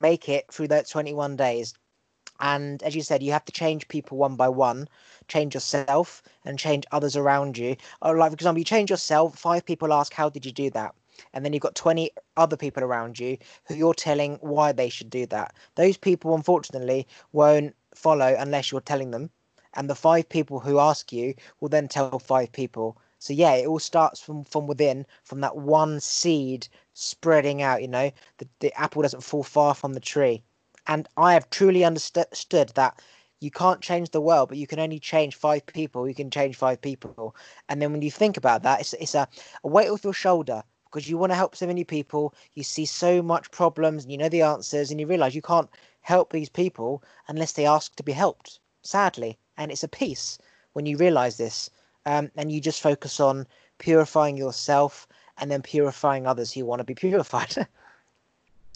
make 0.00 0.28
it 0.28 0.52
through 0.52 0.68
that 0.68 0.88
21 0.88 1.36
days. 1.36 1.74
And 2.40 2.80
as 2.84 2.94
you 2.94 3.02
said, 3.02 3.22
you 3.22 3.32
have 3.32 3.44
to 3.46 3.52
change 3.52 3.88
people 3.88 4.16
one 4.16 4.36
by 4.36 4.48
one, 4.48 4.88
change 5.26 5.54
yourself 5.54 6.22
and 6.44 6.58
change 6.58 6.84
others 6.92 7.16
around 7.16 7.58
you. 7.58 7.74
Like, 8.00 8.30
for 8.30 8.34
example, 8.34 8.58
you 8.58 8.64
change 8.64 8.90
yourself, 8.90 9.36
five 9.36 9.64
people 9.64 9.92
ask, 9.92 10.12
How 10.12 10.28
did 10.28 10.46
you 10.46 10.52
do 10.52 10.70
that? 10.70 10.94
And 11.32 11.44
then 11.44 11.52
you've 11.52 11.62
got 11.62 11.74
20 11.74 12.10
other 12.36 12.56
people 12.56 12.82
around 12.82 13.18
you 13.18 13.38
who 13.66 13.74
you're 13.74 13.94
telling 13.94 14.36
why 14.40 14.72
they 14.72 14.88
should 14.88 15.10
do 15.10 15.26
that. 15.26 15.54
Those 15.74 15.96
people, 15.96 16.34
unfortunately, 16.34 17.06
won't 17.32 17.74
follow 17.94 18.36
unless 18.38 18.70
you're 18.70 18.80
telling 18.80 19.10
them. 19.10 19.30
And 19.74 19.88
the 19.88 19.94
five 19.94 20.28
people 20.28 20.60
who 20.60 20.78
ask 20.78 21.12
you 21.12 21.34
will 21.60 21.68
then 21.68 21.88
tell 21.88 22.18
five 22.18 22.52
people. 22.52 22.96
So 23.18 23.32
yeah, 23.32 23.54
it 23.54 23.66
all 23.66 23.78
starts 23.78 24.20
from 24.20 24.44
from 24.44 24.66
within, 24.66 25.06
from 25.24 25.40
that 25.40 25.56
one 25.56 26.00
seed 26.00 26.68
spreading 26.94 27.62
out. 27.62 27.82
You 27.82 27.88
know, 27.88 28.10
the, 28.38 28.48
the 28.60 28.72
apple 28.80 29.02
doesn't 29.02 29.22
fall 29.22 29.42
far 29.42 29.74
from 29.74 29.94
the 29.94 30.00
tree. 30.00 30.42
And 30.86 31.06
I 31.16 31.34
have 31.34 31.50
truly 31.50 31.84
understood 31.84 32.72
that 32.74 33.00
you 33.40 33.50
can't 33.50 33.80
change 33.80 34.10
the 34.10 34.20
world, 34.20 34.48
but 34.48 34.58
you 34.58 34.66
can 34.66 34.80
only 34.80 34.98
change 34.98 35.34
five 35.36 35.64
people. 35.66 36.08
You 36.08 36.14
can 36.14 36.30
change 36.30 36.56
five 36.56 36.80
people, 36.80 37.36
and 37.68 37.80
then 37.80 37.92
when 37.92 38.02
you 38.02 38.10
think 38.10 38.36
about 38.36 38.62
that, 38.62 38.80
it's 38.80 38.94
it's 38.94 39.14
a, 39.14 39.28
a 39.64 39.68
weight 39.68 39.90
off 39.90 40.04
your 40.04 40.12
shoulder 40.12 40.62
because 40.90 41.08
you 41.08 41.18
want 41.18 41.32
to 41.32 41.36
help 41.36 41.54
so 41.54 41.66
many 41.66 41.84
people. 41.84 42.34
You 42.54 42.62
see 42.62 42.86
so 42.86 43.22
much 43.22 43.50
problems 43.50 44.04
and 44.04 44.12
you 44.12 44.18
know 44.18 44.28
the 44.28 44.42
answers, 44.42 44.90
and 44.90 45.00
you 45.00 45.06
realize 45.06 45.34
you 45.34 45.42
can't 45.42 45.70
help 46.00 46.32
these 46.32 46.48
people 46.48 47.02
unless 47.28 47.52
they 47.52 47.66
ask 47.66 47.94
to 47.96 48.02
be 48.02 48.12
helped, 48.12 48.60
sadly. 48.82 49.38
And 49.56 49.70
it's 49.70 49.84
a 49.84 49.88
peace 49.88 50.38
when 50.72 50.86
you 50.86 50.96
realize 50.96 51.36
this. 51.36 51.70
Um, 52.06 52.30
and 52.36 52.50
you 52.50 52.60
just 52.60 52.80
focus 52.80 53.20
on 53.20 53.46
purifying 53.78 54.36
yourself 54.36 55.06
and 55.36 55.50
then 55.50 55.62
purifying 55.62 56.26
others 56.26 56.52
who 56.52 56.64
want 56.64 56.80
to 56.80 56.84
be 56.84 56.94
purified. 56.94 57.50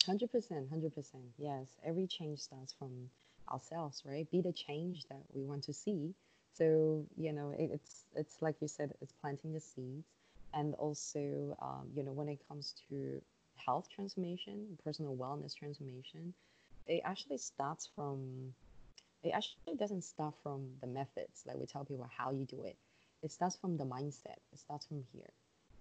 100%, 0.09 0.69
100%. 0.69 1.05
Yes, 1.39 1.67
every 1.85 2.07
change 2.07 2.41
starts 2.41 2.75
from 2.79 3.09
ourselves, 3.51 4.03
right? 4.05 4.31
Be 4.31 4.41
the 4.41 4.53
change 4.53 5.05
that 5.09 5.23
we 5.33 5.45
want 5.45 5.63
to 5.65 5.73
see. 5.73 6.15
So, 6.53 7.07
you 7.17 7.33
know, 7.33 7.55
it, 7.59 7.71
it's 7.73 8.05
it's 8.15 8.43
like 8.43 8.57
you 8.61 8.69
said, 8.69 8.93
it's 9.01 9.13
planting 9.13 9.53
the 9.53 9.61
seeds 9.61 10.07
and 10.55 10.75
also 10.75 11.57
um, 11.63 11.89
you 11.95 12.03
know 12.03 12.13
when 12.13 12.29
it 12.29 12.39
comes 12.49 12.75
to 12.89 13.21
health 13.57 13.89
transformation 13.95 14.67
personal 14.85 15.15
wellness 15.15 15.55
transformation 15.57 16.33
it 16.87 17.01
actually 17.05 17.39
starts 17.39 17.89
from 17.95 18.53
it 19.23 19.31
actually 19.35 19.77
doesn't 19.79 20.03
start 20.03 20.35
from 20.43 20.69
the 20.81 20.87
methods 20.87 21.45
like 21.47 21.57
we 21.57 21.67
tell 21.67 21.85
people 21.85 22.09
how 22.17 22.33
you 22.33 22.45
do 22.45 22.65
it. 22.65 22.77
It 23.23 23.31
starts 23.31 23.57
from 23.57 23.77
the 23.77 23.85
mindset. 23.85 24.39
It 24.53 24.59
starts 24.59 24.87
from 24.87 25.05
here. 25.13 25.31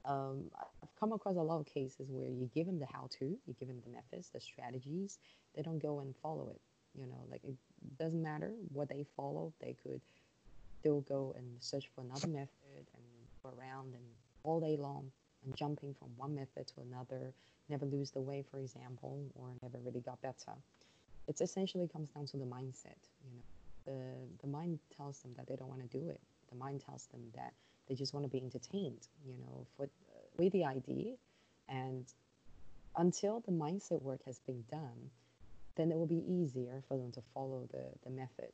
Um, 0.03 0.49
i've 0.81 0.95
come 0.99 1.11
across 1.11 1.35
a 1.35 1.41
lot 1.41 1.59
of 1.59 1.67
cases 1.67 2.07
where 2.09 2.27
you 2.27 2.49
give 2.55 2.65
them 2.65 2.79
the 2.79 2.87
how 2.87 3.07
to 3.19 3.25
you 3.25 3.55
give 3.59 3.67
them 3.67 3.81
the 3.85 3.91
methods 3.91 4.29
the 4.33 4.41
strategies 4.41 5.19
they 5.55 5.61
don't 5.61 5.77
go 5.77 5.99
and 5.99 6.15
follow 6.23 6.49
it. 6.49 6.61
You 6.99 7.05
know 7.05 7.23
like 7.29 7.43
it 7.43 7.55
doesn't 7.99 8.21
matter 8.21 8.51
what 8.73 8.89
they 8.89 9.05
follow 9.15 9.53
they 9.61 9.75
could 9.83 10.01
still 10.79 11.01
go 11.01 11.35
and 11.37 11.45
search 11.59 11.87
for 11.93 12.01
another 12.01 12.27
method 12.27 12.85
and 12.95 13.03
go 13.43 13.49
around 13.59 13.93
and 13.93 14.07
all 14.43 14.59
day 14.59 14.77
long 14.77 15.11
and 15.45 15.55
jumping 15.55 15.93
from 15.93 16.09
one 16.17 16.35
method 16.35 16.67
to 16.67 16.81
another, 16.81 17.33
never 17.69 17.85
lose 17.85 18.11
the 18.11 18.21
way, 18.21 18.43
for 18.49 18.59
example, 18.59 19.25
or 19.35 19.49
never 19.61 19.77
really 19.79 20.01
got 20.01 20.21
better. 20.21 20.53
It 21.27 21.39
essentially 21.41 21.87
comes 21.87 22.09
down 22.09 22.25
to 22.27 22.37
the 22.37 22.45
mindset. 22.45 23.01
You 23.23 23.31
know, 23.33 23.43
the 23.85 24.01
the 24.41 24.47
mind 24.47 24.79
tells 24.95 25.19
them 25.21 25.31
that 25.37 25.47
they 25.47 25.55
don't 25.55 25.69
want 25.69 25.81
to 25.81 25.97
do 25.97 26.09
it. 26.09 26.19
The 26.49 26.55
mind 26.55 26.81
tells 26.85 27.07
them 27.07 27.21
that 27.35 27.53
they 27.87 27.95
just 27.95 28.13
want 28.13 28.25
to 28.25 28.29
be 28.29 28.41
entertained. 28.43 29.07
You 29.25 29.35
know, 29.39 29.65
for 29.77 29.85
uh, 29.85 29.87
with 30.37 30.53
the 30.53 30.65
idea, 30.65 31.13
and 31.69 32.05
until 32.97 33.39
the 33.41 33.51
mindset 33.51 34.01
work 34.01 34.21
has 34.25 34.39
been 34.39 34.63
done, 34.69 35.09
then 35.75 35.91
it 35.91 35.97
will 35.97 36.07
be 36.07 36.23
easier 36.27 36.83
for 36.87 36.97
them 36.97 37.11
to 37.13 37.21
follow 37.33 37.67
the 37.71 37.85
the 38.03 38.09
method. 38.09 38.51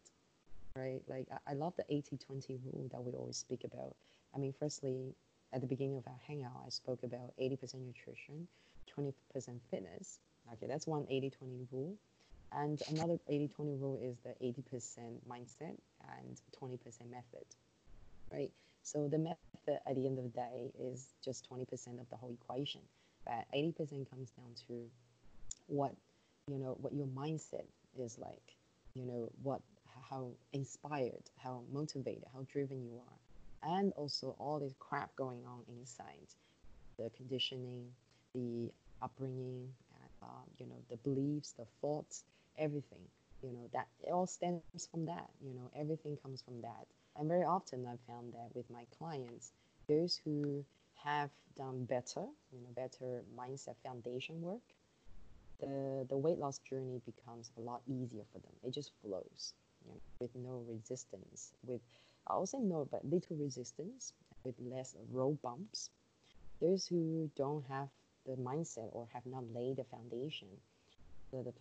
Right? 0.75 1.01
Like 1.07 1.27
I, 1.31 1.51
I 1.51 1.53
love 1.55 1.73
the 1.75 1.85
80-20 1.91 2.59
rule 2.65 2.87
that 2.91 3.03
we 3.03 3.11
always 3.13 3.37
speak 3.37 3.63
about. 3.63 3.95
I 4.35 4.37
mean, 4.37 4.53
firstly, 4.59 5.15
at 5.53 5.61
the 5.61 5.67
beginning 5.67 5.97
of 5.97 6.07
our 6.07 6.19
hangout, 6.27 6.63
I 6.65 6.69
spoke 6.69 7.03
about 7.03 7.33
80% 7.39 7.75
nutrition, 7.85 8.47
20% 8.97 9.13
fitness. 9.71 10.19
Okay, 10.53 10.67
that's 10.67 10.87
one 10.87 11.05
80 11.09 11.29
20 11.31 11.67
rule. 11.71 11.95
And 12.51 12.81
another 12.89 13.17
80 13.27 13.49
20 13.49 13.75
rule 13.75 13.99
is 14.01 14.17
the 14.23 14.33
80% 14.45 15.19
mindset 15.29 15.75
and 16.19 16.41
20% 16.61 16.79
method, 17.11 17.45
right? 18.31 18.51
So 18.83 19.07
the 19.07 19.17
method 19.17 19.37
at 19.67 19.95
the 19.95 20.05
end 20.05 20.17
of 20.17 20.23
the 20.23 20.29
day 20.29 20.71
is 20.79 21.07
just 21.23 21.49
20% 21.49 21.63
of 21.99 22.09
the 22.09 22.15
whole 22.15 22.31
equation. 22.31 22.81
But 23.25 23.45
80% 23.53 24.09
comes 24.09 24.29
down 24.31 24.53
to 24.67 24.89
what, 25.67 25.93
you 26.47 26.57
know, 26.57 26.77
what 26.79 26.93
your 26.93 27.07
mindset 27.07 27.65
is 27.99 28.17
like, 28.17 28.55
you 28.93 29.03
know, 29.03 29.29
what, 29.43 29.61
how 30.09 30.29
inspired, 30.53 31.23
how 31.37 31.63
motivated, 31.73 32.23
how 32.33 32.45
driven 32.49 32.81
you 32.81 32.95
are 32.95 33.17
and 33.63 33.93
also 33.93 34.35
all 34.39 34.59
this 34.59 34.73
crap 34.79 35.15
going 35.15 35.43
on 35.45 35.61
inside 35.79 36.27
the 36.97 37.09
conditioning, 37.15 37.91
the 38.33 38.71
upbringing, 39.01 39.69
and, 40.01 40.09
uh, 40.23 40.43
you 40.59 40.65
know, 40.65 40.77
the 40.89 40.97
beliefs, 40.97 41.53
the 41.53 41.65
thoughts, 41.81 42.23
everything. 42.57 43.01
You 43.43 43.51
know, 43.53 43.69
that 43.73 43.87
it 44.03 44.11
all 44.11 44.25
stems 44.25 44.87
from 44.89 45.05
that. 45.05 45.29
You 45.41 45.53
know, 45.53 45.69
everything 45.75 46.17
comes 46.23 46.41
from 46.41 46.61
that. 46.61 46.87
And 47.15 47.27
very 47.27 47.43
often 47.43 47.85
I've 47.85 47.99
found 48.07 48.33
that 48.33 48.49
with 48.55 48.69
my 48.69 48.85
clients, 48.97 49.51
those 49.87 50.19
who 50.23 50.65
have 51.03 51.29
done 51.55 51.85
better, 51.85 52.25
you 52.51 52.59
know, 52.61 52.69
better 52.75 53.23
mindset 53.37 53.75
foundation 53.83 54.41
work, 54.41 54.61
the 55.59 56.05
the 56.09 56.17
weight 56.17 56.37
loss 56.39 56.59
journey 56.59 57.01
becomes 57.05 57.51
a 57.57 57.61
lot 57.61 57.81
easier 57.87 58.23
for 58.31 58.39
them. 58.39 58.53
It 58.63 58.73
just 58.73 58.91
flows, 59.01 59.53
you 59.83 59.91
know, 59.91 59.99
with 60.19 60.35
no 60.35 60.63
resistance, 60.67 61.53
with 61.63 61.81
I 62.29 62.43
say 62.45 62.59
no, 62.59 62.87
but 62.91 63.05
little 63.05 63.37
resistance, 63.37 64.13
with 64.43 64.55
less 64.59 64.95
road 65.11 65.41
bumps. 65.41 65.89
Those 66.61 66.87
who 66.87 67.29
don't 67.35 67.65
have 67.67 67.89
the 68.25 68.33
mindset 68.33 68.89
or 68.93 69.07
have 69.13 69.25
not 69.25 69.43
laid 69.53 69.77
the 69.77 69.83
foundation, 69.85 70.47
the 71.31 71.43
the, 71.43 71.53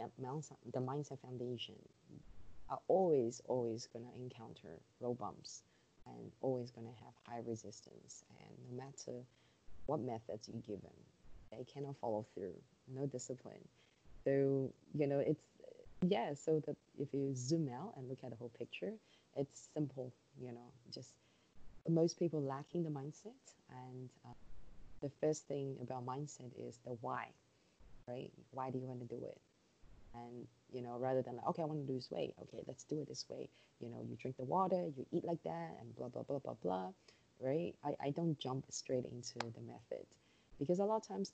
the 0.72 0.80
mindset 0.80 1.20
foundation, 1.20 1.76
are 2.68 2.80
always 2.88 3.42
always 3.46 3.88
gonna 3.92 4.10
encounter 4.16 4.80
road 5.00 5.18
bumps 5.18 5.62
and 6.06 6.32
always 6.40 6.70
gonna 6.70 6.94
have 7.04 7.14
high 7.28 7.42
resistance. 7.46 8.24
And 8.40 8.50
no 8.70 8.84
matter 8.84 9.24
what 9.86 10.00
methods 10.00 10.48
you 10.48 10.62
give 10.66 10.82
them, 10.82 10.98
they 11.52 11.64
cannot 11.64 11.96
follow 12.00 12.26
through. 12.34 12.54
No 12.88 13.06
discipline 13.06 13.62
so 14.24 14.72
you 14.94 15.06
know 15.06 15.20
it's 15.20 15.44
yeah 16.06 16.34
so 16.34 16.60
that 16.66 16.76
if 16.98 17.08
you 17.12 17.32
zoom 17.34 17.68
out 17.68 17.94
and 17.96 18.08
look 18.08 18.18
at 18.24 18.30
the 18.30 18.36
whole 18.36 18.50
picture 18.58 18.92
it's 19.36 19.68
simple 19.74 20.12
you 20.40 20.52
know 20.52 20.72
just 20.92 21.10
most 21.88 22.18
people 22.18 22.42
lacking 22.42 22.82
the 22.82 22.90
mindset 22.90 23.32
and 23.70 24.08
uh, 24.24 24.32
the 25.02 25.10
first 25.20 25.46
thing 25.46 25.76
about 25.82 26.04
mindset 26.06 26.50
is 26.58 26.78
the 26.84 26.96
why 27.00 27.28
right? 28.08 28.30
Why 28.52 28.70
do 28.70 28.78
you 28.78 28.86
want 28.86 29.00
to 29.00 29.06
do 29.06 29.22
it? 29.24 29.38
And 30.14 30.46
you 30.72 30.82
know 30.82 30.96
rather 30.98 31.22
than 31.22 31.36
like 31.36 31.46
okay 31.46 31.62
i 31.62 31.66
want 31.66 31.86
to 31.86 31.92
lose 31.92 32.08
weight 32.10 32.34
okay 32.42 32.62
let's 32.66 32.84
do 32.84 33.00
it 33.00 33.08
this 33.08 33.24
way. 33.28 33.48
You 33.80 33.88
know 33.90 33.98
you 34.08 34.16
drink 34.16 34.36
the 34.36 34.44
water 34.44 34.88
you 34.96 35.06
eat 35.12 35.24
like 35.24 35.42
that 35.44 35.76
and 35.80 35.94
blah 35.96 36.08
blah 36.08 36.22
blah 36.22 36.38
blah 36.38 36.54
blah 36.62 36.88
right? 37.40 37.74
I, 37.84 37.94
I 38.06 38.10
don't 38.10 38.38
jump 38.38 38.64
straight 38.70 39.04
into 39.04 39.38
the 39.38 39.60
method 39.60 40.06
because 40.58 40.78
a 40.78 40.84
lot 40.84 40.96
of 40.96 41.08
times 41.08 41.32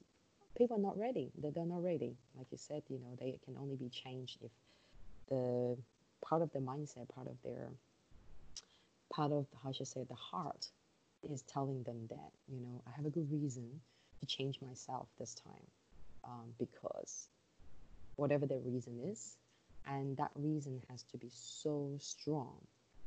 people 0.56 0.76
are 0.76 0.80
not 0.80 0.98
ready. 0.98 1.30
They're, 1.38 1.52
they're 1.52 1.64
not 1.64 1.82
ready. 1.84 2.16
Like 2.36 2.46
you 2.50 2.58
said, 2.58 2.82
you 2.88 2.98
know, 2.98 3.16
they 3.20 3.38
can 3.44 3.56
only 3.56 3.76
be 3.76 3.88
changed 3.88 4.38
if 4.42 4.50
the 5.28 5.76
part 6.24 6.42
of 6.42 6.52
the 6.52 6.58
mindset, 6.58 7.08
part 7.14 7.28
of 7.28 7.36
their, 7.44 7.68
part 9.12 9.32
of, 9.32 9.46
how 9.62 9.72
should 9.72 9.82
I 9.82 9.90
say, 9.90 10.04
the 10.08 10.14
heart 10.14 10.68
is 11.30 11.42
telling 11.42 11.82
them 11.84 12.06
that, 12.08 12.30
you 12.48 12.60
know, 12.60 12.82
I 12.86 12.90
have 12.96 13.06
a 13.06 13.10
good 13.10 13.30
reason 13.30 13.80
to 14.20 14.26
change 14.26 14.60
myself 14.60 15.08
this 15.18 15.34
time 15.34 15.66
um, 16.24 16.54
because 16.58 17.28
whatever 18.16 18.46
the 18.46 18.58
reason 18.58 18.98
is, 19.10 19.36
and 19.86 20.16
that 20.16 20.30
reason 20.36 20.80
has 20.90 21.02
to 21.12 21.18
be 21.18 21.30
so 21.32 21.96
strong 21.98 22.56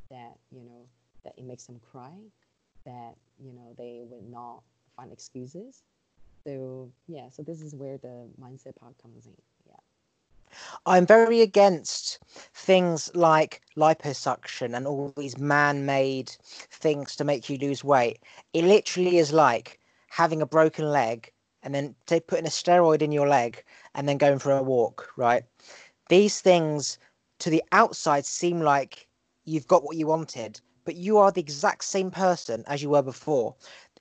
that, 0.09 0.37
you 0.51 0.61
know, 0.61 0.85
that 1.23 1.33
it 1.37 1.45
makes 1.45 1.65
them 1.65 1.79
cry, 1.91 2.13
that, 2.85 3.15
you 3.39 3.53
know, 3.53 3.73
they 3.77 4.03
would 4.09 4.29
not 4.29 4.61
find 4.95 5.11
excuses 5.11 5.83
so 6.45 6.91
yeah, 7.07 7.29
so 7.29 7.41
this 7.41 7.61
is 7.61 7.73
where 7.75 7.97
the 7.97 8.29
mindset 8.39 8.75
part 8.79 8.95
comes 9.01 9.25
in. 9.25 9.33
I'm 10.85 11.05
very 11.05 11.41
against 11.41 12.19
things 12.53 13.11
like 13.15 13.61
liposuction 13.77 14.75
and 14.75 14.87
all 14.87 15.13
these 15.17 15.37
man-made 15.37 16.29
things 16.71 17.15
to 17.17 17.23
make 17.23 17.49
you 17.49 17.57
lose 17.57 17.83
weight. 17.83 18.19
It 18.53 18.63
literally 18.63 19.17
is 19.17 19.33
like 19.33 19.79
having 20.09 20.41
a 20.41 20.45
broken 20.45 20.89
leg 20.89 21.31
and 21.63 21.73
then 21.73 21.95
they 22.07 22.19
putting 22.19 22.45
a 22.45 22.49
steroid 22.49 23.01
in 23.01 23.11
your 23.11 23.27
leg 23.27 23.63
and 23.95 24.07
then 24.07 24.17
going 24.17 24.39
for 24.39 24.51
a 24.51 24.63
walk, 24.63 25.09
right? 25.17 25.43
These 26.09 26.41
things 26.41 26.99
to 27.39 27.49
the 27.49 27.63
outside 27.71 28.25
seem 28.25 28.61
like 28.61 29.07
you've 29.43 29.67
got 29.67 29.83
what 29.83 29.97
you 29.97 30.07
wanted, 30.07 30.61
but 30.85 30.95
you 30.95 31.17
are 31.17 31.31
the 31.31 31.41
exact 31.41 31.83
same 31.83 32.11
person 32.11 32.63
as 32.67 32.81
you 32.81 32.89
were 32.89 33.01
before 33.01 33.55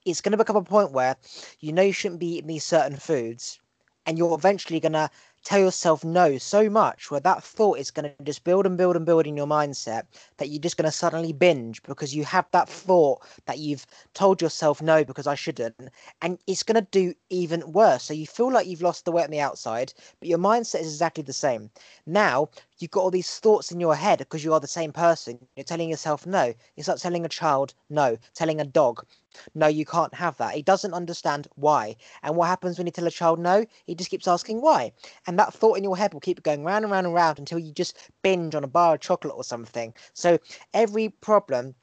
it's 0.05 0.21
going 0.21 0.31
to 0.31 0.37
become 0.37 0.55
a 0.55 0.63
point 0.63 0.91
where 0.91 1.17
you 1.59 1.73
know 1.73 1.81
you 1.81 1.91
shouldn't 1.91 2.19
be 2.19 2.37
eating 2.37 2.47
these 2.47 2.63
certain 2.63 2.97
foods 2.97 3.59
and 4.05 4.17
you're 4.17 4.35
eventually 4.35 4.79
going 4.79 4.93
to 4.93 5.09
tell 5.45 5.59
yourself 5.59 6.03
no 6.03 6.37
so 6.39 6.69
much 6.69 7.11
where 7.11 7.19
that 7.19 7.43
thought 7.43 7.77
is 7.77 7.91
going 7.91 8.03
to 8.03 8.23
just 8.23 8.43
build 8.43 8.65
and 8.65 8.77
build 8.77 8.95
and 8.95 9.05
build 9.05 9.27
in 9.27 9.37
your 9.37 9.45
mindset 9.45 10.03
that 10.37 10.49
you're 10.49 10.61
just 10.61 10.75
going 10.75 10.85
to 10.85 10.91
suddenly 10.91 11.31
binge 11.31 11.81
because 11.83 12.15
you 12.15 12.25
have 12.25 12.45
that 12.51 12.67
thought 12.67 13.21
that 13.45 13.59
you've 13.59 13.85
told 14.15 14.41
yourself 14.41 14.81
no 14.81 15.05
because 15.05 15.27
I 15.27 15.35
shouldn't 15.35 15.75
and 16.21 16.39
it's 16.47 16.63
going 16.63 16.83
to 16.83 16.87
do 16.91 17.13
even 17.29 17.71
worse. 17.71 18.03
So 18.03 18.13
you 18.13 18.25
feel 18.25 18.51
like 18.51 18.67
you've 18.67 18.81
lost 18.81 19.05
the 19.05 19.11
weight 19.11 19.25
on 19.25 19.31
the 19.31 19.39
outside 19.39 19.93
but 20.19 20.27
your 20.27 20.39
mindset 20.39 20.81
is 20.81 20.87
exactly 20.87 21.23
the 21.23 21.33
same. 21.33 21.69
Now 22.07 22.49
you've 22.79 22.91
got 22.91 23.01
all 23.01 23.11
these 23.11 23.39
thoughts 23.39 23.71
in 23.71 23.79
your 23.79 23.95
head 23.95 24.19
because 24.19 24.43
you 24.43 24.53
are 24.53 24.59
the 24.59 24.67
same 24.67 24.91
person 24.91 25.39
you're 25.55 25.63
telling 25.63 25.89
yourself 25.89 26.25
no 26.25 26.53
it's 26.75 26.87
like 26.87 26.99
telling 26.99 27.25
a 27.25 27.29
child 27.29 27.73
no 27.89 28.17
telling 28.33 28.59
a 28.59 28.65
dog 28.65 29.05
no, 29.53 29.67
you 29.67 29.85
can't 29.85 30.13
have 30.13 30.37
that. 30.37 30.53
He 30.53 30.61
doesn't 30.61 30.93
understand 30.93 31.47
why. 31.55 31.97
And 32.23 32.35
what 32.35 32.47
happens 32.47 32.77
when 32.77 32.87
you 32.87 32.91
tell 32.91 33.07
a 33.07 33.11
child 33.11 33.39
no? 33.39 33.65
He 33.85 33.95
just 33.95 34.09
keeps 34.09 34.27
asking 34.27 34.61
why. 34.61 34.93
And 35.27 35.37
that 35.39 35.53
thought 35.53 35.77
in 35.77 35.83
your 35.83 35.97
head 35.97 36.13
will 36.13 36.21
keep 36.21 36.43
going 36.43 36.63
round 36.63 36.85
and 36.85 36.91
round 36.91 37.05
and 37.05 37.13
round 37.13 37.39
until 37.39 37.59
you 37.59 37.73
just 37.73 37.97
binge 38.21 38.55
on 38.55 38.63
a 38.63 38.67
bar 38.67 38.95
of 38.95 39.01
chocolate 39.01 39.35
or 39.35 39.43
something. 39.43 39.93
So 40.13 40.39
every 40.73 41.09
problem 41.09 41.75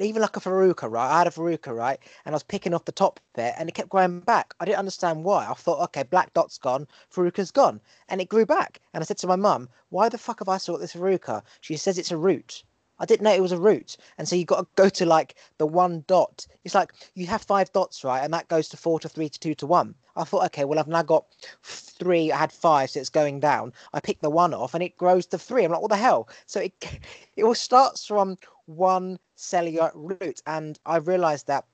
even 0.00 0.22
like 0.22 0.36
a 0.36 0.40
Verruca, 0.40 0.90
right? 0.90 1.08
I 1.08 1.18
had 1.18 1.26
a 1.26 1.30
Verruca, 1.30 1.74
right? 1.74 1.98
And 2.24 2.34
I 2.34 2.36
was 2.36 2.42
picking 2.42 2.74
off 2.74 2.84
the 2.84 2.92
top 2.92 3.20
bit 3.34 3.54
and 3.56 3.68
it 3.68 3.74
kept 3.74 3.90
growing 3.90 4.20
back. 4.20 4.54
I 4.58 4.64
didn't 4.64 4.78
understand 4.78 5.24
why. 5.24 5.46
I 5.46 5.54
thought, 5.54 5.82
okay, 5.84 6.02
black 6.02 6.32
dot's 6.34 6.58
gone, 6.58 6.88
Verruca's 7.12 7.50
gone. 7.50 7.80
And 8.08 8.20
it 8.20 8.28
grew 8.28 8.46
back. 8.46 8.80
And 8.92 9.02
I 9.02 9.04
said 9.04 9.18
to 9.18 9.26
my 9.26 9.36
mum, 9.36 9.68
why 9.90 10.08
the 10.08 10.18
fuck 10.18 10.40
have 10.40 10.48
I 10.48 10.58
got 10.58 10.80
this 10.80 10.94
Verruca? 10.94 11.42
She 11.60 11.76
says 11.76 11.98
it's 11.98 12.10
a 12.10 12.16
root. 12.16 12.64
I 12.98 13.06
didn't 13.06 13.22
know 13.24 13.32
it 13.32 13.42
was 13.42 13.52
a 13.52 13.58
root. 13.58 13.96
And 14.18 14.28
so 14.28 14.36
you 14.36 14.44
got 14.44 14.60
to 14.60 14.66
go 14.76 14.88
to 14.88 15.06
like 15.06 15.34
the 15.58 15.66
one 15.66 16.04
dot. 16.06 16.46
It's 16.64 16.74
like 16.74 16.92
you 17.14 17.26
have 17.26 17.42
five 17.42 17.72
dots, 17.72 18.04
right? 18.04 18.22
And 18.22 18.32
that 18.32 18.48
goes 18.48 18.68
to 18.68 18.76
four 18.76 19.00
to 19.00 19.08
three 19.08 19.28
to 19.28 19.40
two 19.40 19.54
to 19.56 19.66
one. 19.66 19.94
I 20.16 20.22
thought, 20.22 20.44
okay, 20.46 20.64
well, 20.64 20.78
I've 20.78 20.86
now 20.86 21.02
got 21.02 21.24
three. 21.64 22.30
I 22.30 22.38
had 22.38 22.52
five, 22.52 22.90
so 22.90 23.00
it's 23.00 23.08
going 23.10 23.40
down. 23.40 23.72
I 23.92 24.00
pick 24.00 24.20
the 24.20 24.30
one 24.30 24.54
off 24.54 24.74
and 24.74 24.82
it 24.82 24.96
grows 24.96 25.26
to 25.26 25.38
three. 25.38 25.64
I'm 25.64 25.72
like, 25.72 25.80
what 25.80 25.90
the 25.90 25.96
hell? 25.96 26.28
So 26.46 26.60
it, 26.60 26.72
it 27.36 27.42
all 27.42 27.54
starts 27.54 28.06
from 28.06 28.38
one 28.66 29.18
cellular 29.34 29.90
root. 29.94 30.40
And 30.46 30.78
I 30.86 30.96
realized 30.96 31.46
that 31.48 31.64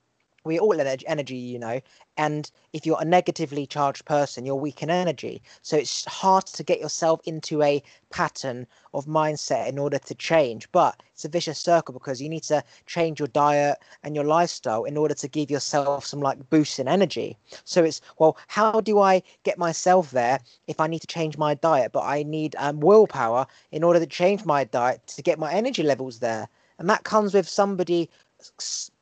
we're 0.44 0.60
all 0.60 0.80
energy, 0.80 1.36
you 1.36 1.58
know, 1.58 1.80
and 2.16 2.50
if 2.72 2.86
you're 2.86 3.00
a 3.00 3.04
negatively 3.04 3.66
charged 3.66 4.04
person, 4.06 4.46
you're 4.46 4.54
weak 4.54 4.82
in 4.82 4.88
energy. 4.88 5.42
So 5.60 5.76
it's 5.76 6.04
hard 6.06 6.46
to 6.46 6.62
get 6.62 6.80
yourself 6.80 7.20
into 7.24 7.62
a 7.62 7.82
pattern 8.10 8.66
of 8.94 9.04
mindset 9.06 9.68
in 9.68 9.78
order 9.78 9.98
to 9.98 10.14
change. 10.14 10.70
But 10.72 11.02
it's 11.12 11.24
a 11.24 11.28
vicious 11.28 11.58
circle 11.58 11.92
because 11.92 12.22
you 12.22 12.28
need 12.28 12.42
to 12.44 12.64
change 12.86 13.18
your 13.20 13.28
diet 13.28 13.78
and 14.02 14.14
your 14.14 14.24
lifestyle 14.24 14.84
in 14.84 14.96
order 14.96 15.14
to 15.14 15.28
give 15.28 15.50
yourself 15.50 16.06
some 16.06 16.20
like 16.20 16.48
boost 16.48 16.78
in 16.78 16.88
energy. 16.88 17.36
So 17.64 17.84
it's 17.84 18.00
well, 18.18 18.38
how 18.48 18.80
do 18.80 18.98
I 18.98 19.22
get 19.42 19.58
myself 19.58 20.10
there 20.10 20.40
if 20.66 20.80
I 20.80 20.86
need 20.86 21.00
to 21.00 21.06
change 21.06 21.36
my 21.36 21.54
diet, 21.54 21.92
but 21.92 22.04
I 22.04 22.22
need 22.22 22.56
um, 22.58 22.80
willpower 22.80 23.46
in 23.72 23.84
order 23.84 24.00
to 24.00 24.06
change 24.06 24.44
my 24.46 24.64
diet 24.64 25.06
to 25.08 25.22
get 25.22 25.38
my 25.38 25.52
energy 25.52 25.82
levels 25.82 26.20
there? 26.20 26.48
And 26.80 26.88
that 26.88 27.04
comes 27.04 27.34
with 27.34 27.46
somebody 27.46 28.08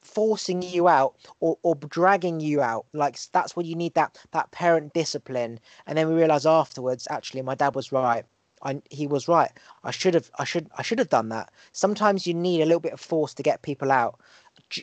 forcing 0.02 0.62
you 0.62 0.88
out 0.88 1.14
or, 1.38 1.58
or 1.62 1.76
dragging 1.76 2.40
you 2.40 2.60
out. 2.60 2.86
Like 2.92 3.16
that's 3.32 3.54
when 3.54 3.66
you 3.66 3.76
need 3.76 3.94
that 3.94 4.18
that 4.32 4.50
parent 4.50 4.92
discipline. 4.94 5.60
And 5.86 5.96
then 5.96 6.08
we 6.08 6.14
realize 6.14 6.44
afterwards 6.44 7.06
actually 7.08 7.42
my 7.42 7.54
dad 7.54 7.76
was 7.76 7.92
right. 7.92 8.24
I, 8.64 8.82
he 8.90 9.06
was 9.06 9.28
right. 9.28 9.52
I 9.84 9.92
should 9.92 10.14
have 10.14 10.28
i 10.40 10.44
should 10.44 10.68
i 10.76 10.82
should 10.82 10.98
have 10.98 11.08
done 11.08 11.28
that. 11.28 11.52
Sometimes 11.70 12.26
you 12.26 12.34
need 12.34 12.60
a 12.60 12.66
little 12.66 12.80
bit 12.80 12.92
of 12.92 13.00
force 13.00 13.32
to 13.34 13.44
get 13.44 13.62
people 13.62 13.92
out. 13.92 14.18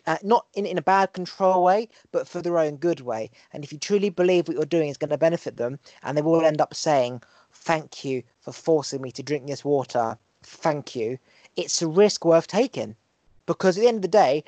Uh, 0.07 0.17
not 0.23 0.45
in, 0.53 0.65
in 0.65 0.77
a 0.77 0.81
bad 0.81 1.11
control 1.11 1.61
way 1.65 1.89
but 2.13 2.29
for 2.29 2.41
their 2.41 2.57
own 2.57 2.77
good 2.77 3.01
way. 3.01 3.29
And 3.51 3.65
if 3.65 3.73
you 3.73 3.77
truly 3.77 4.09
believe 4.09 4.47
what 4.47 4.55
you're 4.55 4.65
doing 4.65 4.87
is 4.87 4.97
going 4.97 5.09
to 5.09 5.17
benefit 5.17 5.57
them 5.57 5.79
and 6.01 6.17
they 6.17 6.21
will 6.21 6.45
end 6.45 6.61
up 6.61 6.73
saying 6.73 7.23
thank 7.51 8.05
you 8.05 8.23
for 8.39 8.53
forcing 8.53 9.01
me 9.01 9.11
to 9.11 9.21
drink 9.21 9.47
this 9.47 9.65
water. 9.65 10.17
Thank 10.43 10.95
you 10.95 11.19
it's 11.55 11.81
a 11.81 11.87
risk 11.87 12.25
worth 12.25 12.47
taking 12.47 12.95
because 13.45 13.77
at 13.77 13.81
the 13.81 13.87
end 13.87 13.97
of 13.97 14.01
the 14.01 14.07
day 14.07 14.43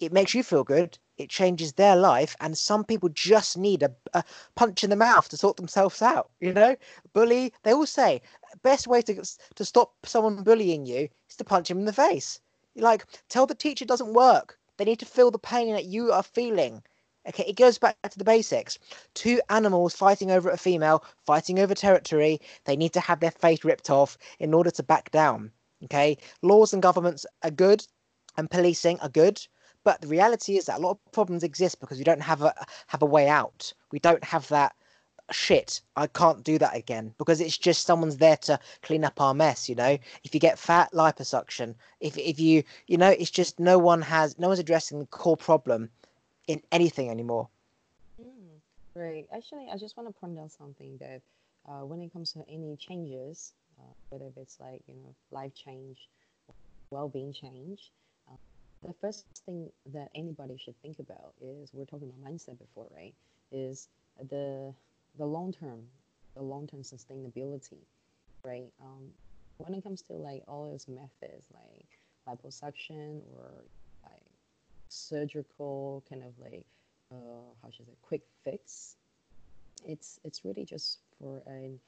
it 0.00 0.12
makes 0.12 0.34
you 0.34 0.42
feel 0.42 0.64
good 0.64 0.98
it 1.16 1.30
changes 1.30 1.72
their 1.72 1.96
life 1.96 2.36
and 2.40 2.58
some 2.58 2.84
people 2.84 3.08
just 3.08 3.56
need 3.56 3.82
a, 3.82 3.90
a, 4.12 4.22
punch 4.54 4.84
in 4.84 4.90
the 4.90 4.96
mouth 4.96 5.28
to 5.28 5.36
sort 5.36 5.56
themselves 5.56 6.02
out 6.02 6.30
you 6.40 6.52
know? 6.52 6.76
Bully 7.14 7.52
they 7.62 7.72
all 7.72 7.86
say 7.86 8.20
best 8.62 8.86
way 8.86 9.00
to 9.02 9.14
to 9.54 9.64
stop 9.64 9.94
someone 10.04 10.42
bullying 10.42 10.86
you 10.86 11.08
is 11.30 11.36
to 11.36 11.44
punch 11.44 11.70
him 11.70 11.78
in 11.78 11.84
the 11.84 11.92
face. 11.92 12.40
Like 12.74 13.06
tell 13.28 13.46
the 13.46 13.54
teacher 13.54 13.84
doesn't 13.84 14.12
work. 14.12 14.58
They 14.76 14.84
need 14.84 14.98
to 14.98 15.06
feel 15.06 15.30
the 15.30 15.38
pain 15.38 15.72
that 15.72 15.86
you 15.86 16.12
are 16.12 16.22
feeling. 16.22 16.82
Okay 17.28 17.44
it 17.44 17.56
goes 17.56 17.78
back 17.78 17.96
to 18.10 18.18
the 18.18 18.24
basics. 18.24 18.78
Two 19.14 19.40
animals 19.48 19.94
fighting 19.94 20.30
over 20.30 20.50
a 20.50 20.58
female 20.58 21.02
fighting 21.24 21.58
over 21.58 21.74
territory 21.74 22.40
they 22.64 22.76
need 22.76 22.92
to 22.92 23.00
have 23.00 23.20
their 23.20 23.30
face 23.30 23.64
ripped 23.64 23.88
off 23.88 24.18
in 24.38 24.52
order 24.52 24.70
to 24.72 24.82
back 24.82 25.10
down 25.10 25.52
okay 25.84 26.16
laws 26.42 26.72
and 26.72 26.82
governments 26.82 27.26
are 27.42 27.50
good 27.50 27.86
and 28.36 28.50
policing 28.50 28.98
are 29.00 29.08
good 29.08 29.46
but 29.86 30.00
the 30.00 30.08
reality 30.08 30.56
is 30.56 30.66
that 30.66 30.78
a 30.78 30.82
lot 30.82 30.98
of 31.06 31.12
problems 31.12 31.44
exist 31.44 31.78
because 31.78 31.98
we 31.98 32.02
don't 32.02 32.20
have 32.20 32.42
a 32.42 32.52
have 32.88 33.02
a 33.02 33.06
way 33.06 33.28
out. 33.28 33.72
We 33.92 34.00
don't 34.00 34.24
have 34.24 34.48
that 34.48 34.74
shit. 35.30 35.80
I 35.94 36.08
can't 36.08 36.42
do 36.42 36.58
that 36.58 36.74
again 36.74 37.14
because 37.18 37.40
it's 37.40 37.56
just 37.56 37.86
someone's 37.86 38.16
there 38.16 38.36
to 38.48 38.58
clean 38.82 39.04
up 39.04 39.20
our 39.20 39.32
mess. 39.32 39.68
You 39.68 39.76
know, 39.76 39.96
if 40.24 40.34
you 40.34 40.40
get 40.40 40.58
fat, 40.58 40.90
liposuction. 40.92 41.76
If 42.00 42.18
if 42.18 42.40
you 42.40 42.64
you 42.88 42.96
know, 42.98 43.10
it's 43.10 43.30
just 43.30 43.60
no 43.60 43.78
one 43.78 44.02
has 44.02 44.36
no 44.40 44.48
one's 44.48 44.58
addressing 44.58 44.98
the 44.98 45.06
core 45.06 45.36
problem 45.36 45.88
in 46.48 46.60
anything 46.72 47.08
anymore. 47.08 47.48
Mm, 48.20 48.58
right. 48.96 49.28
Actually, 49.32 49.68
I 49.72 49.76
just 49.76 49.96
want 49.96 50.08
to 50.08 50.20
point 50.20 50.36
out 50.36 50.50
something 50.50 50.96
that 50.98 51.22
uh, 51.68 51.84
when 51.84 52.02
it 52.02 52.12
comes 52.12 52.32
to 52.32 52.44
any 52.48 52.74
changes, 52.74 53.52
uh, 53.78 53.92
whether 54.10 54.30
it's 54.36 54.58
like 54.60 54.82
you 54.86 54.94
know 54.94 55.14
life 55.30 55.54
change, 55.54 56.08
well-being 56.90 57.32
change, 57.32 57.92
uh, 58.30 58.36
the 58.86 58.94
first 59.00 59.26
thing 59.44 59.70
that 59.92 60.08
anybody 60.14 60.56
should 60.58 60.80
think 60.82 60.98
about 60.98 61.34
is 61.40 61.70
we're 61.72 61.84
talking 61.84 62.08
about 62.08 62.32
mindset 62.32 62.58
before, 62.58 62.86
right? 62.94 63.14
Is 63.52 63.88
the 64.30 64.72
the 65.18 65.26
long 65.26 65.52
term, 65.52 65.82
the 66.34 66.42
long 66.42 66.66
term 66.66 66.82
sustainability, 66.82 67.84
right? 68.44 68.70
Um, 68.80 69.10
when 69.58 69.74
it 69.74 69.82
comes 69.82 70.02
to 70.02 70.12
like 70.12 70.42
all 70.46 70.70
those 70.70 70.86
methods 70.88 71.46
like 71.52 71.88
liposuction 72.28 73.20
or 73.34 73.64
like 74.04 74.22
surgical 74.88 76.04
kind 76.08 76.22
of 76.22 76.32
like 76.38 76.66
uh, 77.12 77.54
how 77.62 77.70
should 77.70 77.86
I 77.86 77.92
say 77.92 77.96
quick 78.02 78.22
fix, 78.44 78.96
it's 79.84 80.18
it's 80.24 80.44
really 80.44 80.64
just 80.64 80.98
for 81.18 81.42
a 81.48 81.78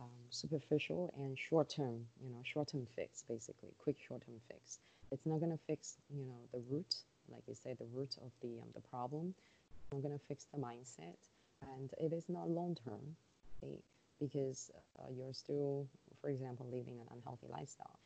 um, 0.00 0.06
superficial 0.30 1.12
and 1.16 1.38
short 1.38 1.70
term, 1.70 2.06
you 2.22 2.30
know, 2.30 2.40
short 2.44 2.68
term 2.68 2.86
fix 2.96 3.24
basically, 3.28 3.70
quick 3.78 3.96
short 4.06 4.22
term 4.26 4.36
fix. 4.48 4.78
It's 5.10 5.26
not 5.26 5.40
gonna 5.40 5.58
fix, 5.66 5.96
you 6.10 6.24
know, 6.24 6.38
the 6.52 6.60
root, 6.70 6.94
like 7.30 7.42
you 7.46 7.54
say, 7.54 7.74
the 7.74 7.86
root 7.92 8.16
of 8.24 8.30
the 8.42 8.60
um, 8.60 8.68
the 8.74 8.80
problem. 8.80 9.34
It's 9.70 9.92
not 9.92 10.02
gonna 10.02 10.20
fix 10.28 10.46
the 10.52 10.58
mindset, 10.58 11.16
and 11.62 11.90
it 11.98 12.12
is 12.12 12.28
not 12.28 12.48
long 12.50 12.76
term, 12.84 13.16
okay? 13.62 13.78
because 14.20 14.70
uh, 14.98 15.06
you're 15.16 15.32
still, 15.32 15.86
for 16.20 16.30
example, 16.30 16.66
living 16.70 17.00
an 17.00 17.06
unhealthy 17.14 17.46
lifestyle. 17.48 17.98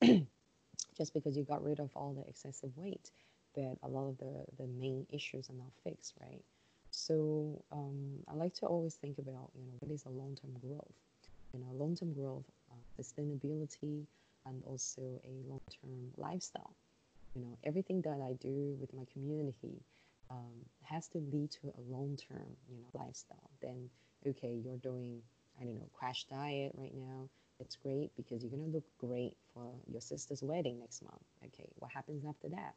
Just 0.96 1.14
because 1.14 1.36
you 1.36 1.44
got 1.44 1.64
rid 1.64 1.80
of 1.80 1.90
all 1.94 2.12
the 2.12 2.28
excessive 2.28 2.70
weight, 2.76 3.10
but 3.54 3.76
a 3.82 3.88
lot 3.88 4.08
of 4.08 4.18
the, 4.18 4.44
the 4.58 4.66
main 4.66 5.06
issues 5.10 5.48
are 5.50 5.54
not 5.54 5.72
fixed, 5.84 6.14
right? 6.20 6.42
So 6.90 7.62
um, 7.72 8.18
I 8.28 8.34
like 8.34 8.54
to 8.54 8.66
always 8.66 8.94
think 8.94 9.18
about, 9.18 9.50
you 9.54 9.64
know, 9.64 9.72
what 9.80 9.90
is 9.90 10.04
a 10.04 10.10
long-term 10.10 10.56
growth? 10.60 10.94
You 11.52 11.60
know, 11.60 11.66
long-term 11.72 12.14
growth, 12.14 12.44
uh, 12.70 13.02
sustainability, 13.02 14.06
and 14.46 14.62
also 14.66 15.02
a 15.24 15.48
long-term 15.48 16.12
lifestyle. 16.16 16.74
You 17.34 17.42
know, 17.42 17.58
everything 17.64 18.02
that 18.02 18.20
I 18.20 18.34
do 18.40 18.76
with 18.80 18.92
my 18.94 19.04
community 19.12 19.82
um, 20.30 20.64
has 20.84 21.08
to 21.08 21.18
lead 21.18 21.50
to 21.52 21.72
a 21.76 21.80
long-term, 21.90 22.56
you 22.68 22.76
know, 22.76 23.00
lifestyle. 23.04 23.50
Then, 23.60 23.88
okay, 24.26 24.60
you're 24.64 24.76
doing, 24.78 25.20
I 25.60 25.64
don't 25.64 25.76
know, 25.76 25.88
crash 25.92 26.24
diet 26.24 26.72
right 26.76 26.94
now. 26.94 27.28
It's 27.60 27.76
great 27.76 28.10
because 28.16 28.42
you're 28.42 28.50
gonna 28.50 28.72
look 28.72 28.84
great 28.98 29.36
for 29.54 29.72
your 29.90 30.00
sister's 30.00 30.42
wedding 30.42 30.80
next 30.80 31.02
month. 31.02 31.22
Okay, 31.46 31.68
what 31.78 31.92
happens 31.92 32.24
after 32.24 32.48
that? 32.48 32.74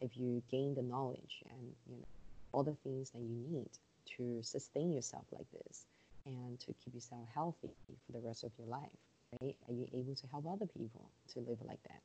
If 0.00 0.16
you 0.16 0.42
gain 0.50 0.74
the 0.74 0.82
knowledge 0.82 1.42
and 1.50 1.74
you 1.88 1.96
know 1.96 2.06
all 2.52 2.62
the 2.62 2.76
things 2.84 3.10
that 3.10 3.20
you 3.20 3.44
need 3.48 3.70
to 4.16 4.42
sustain 4.42 4.92
yourself 4.92 5.24
like 5.32 5.46
this 5.52 5.86
and 6.26 6.58
to 6.60 6.74
keep 6.84 6.94
yourself 6.94 7.26
healthy 7.34 7.70
for 8.06 8.12
the 8.12 8.20
rest 8.20 8.44
of 8.44 8.52
your 8.58 8.68
life, 8.68 8.98
right? 9.40 9.56
Are 9.68 9.74
you 9.74 9.88
able 9.94 10.14
to 10.16 10.26
help 10.28 10.46
other 10.46 10.66
people 10.66 11.10
to 11.34 11.40
live 11.40 11.58
like 11.66 11.82
that? 11.84 12.02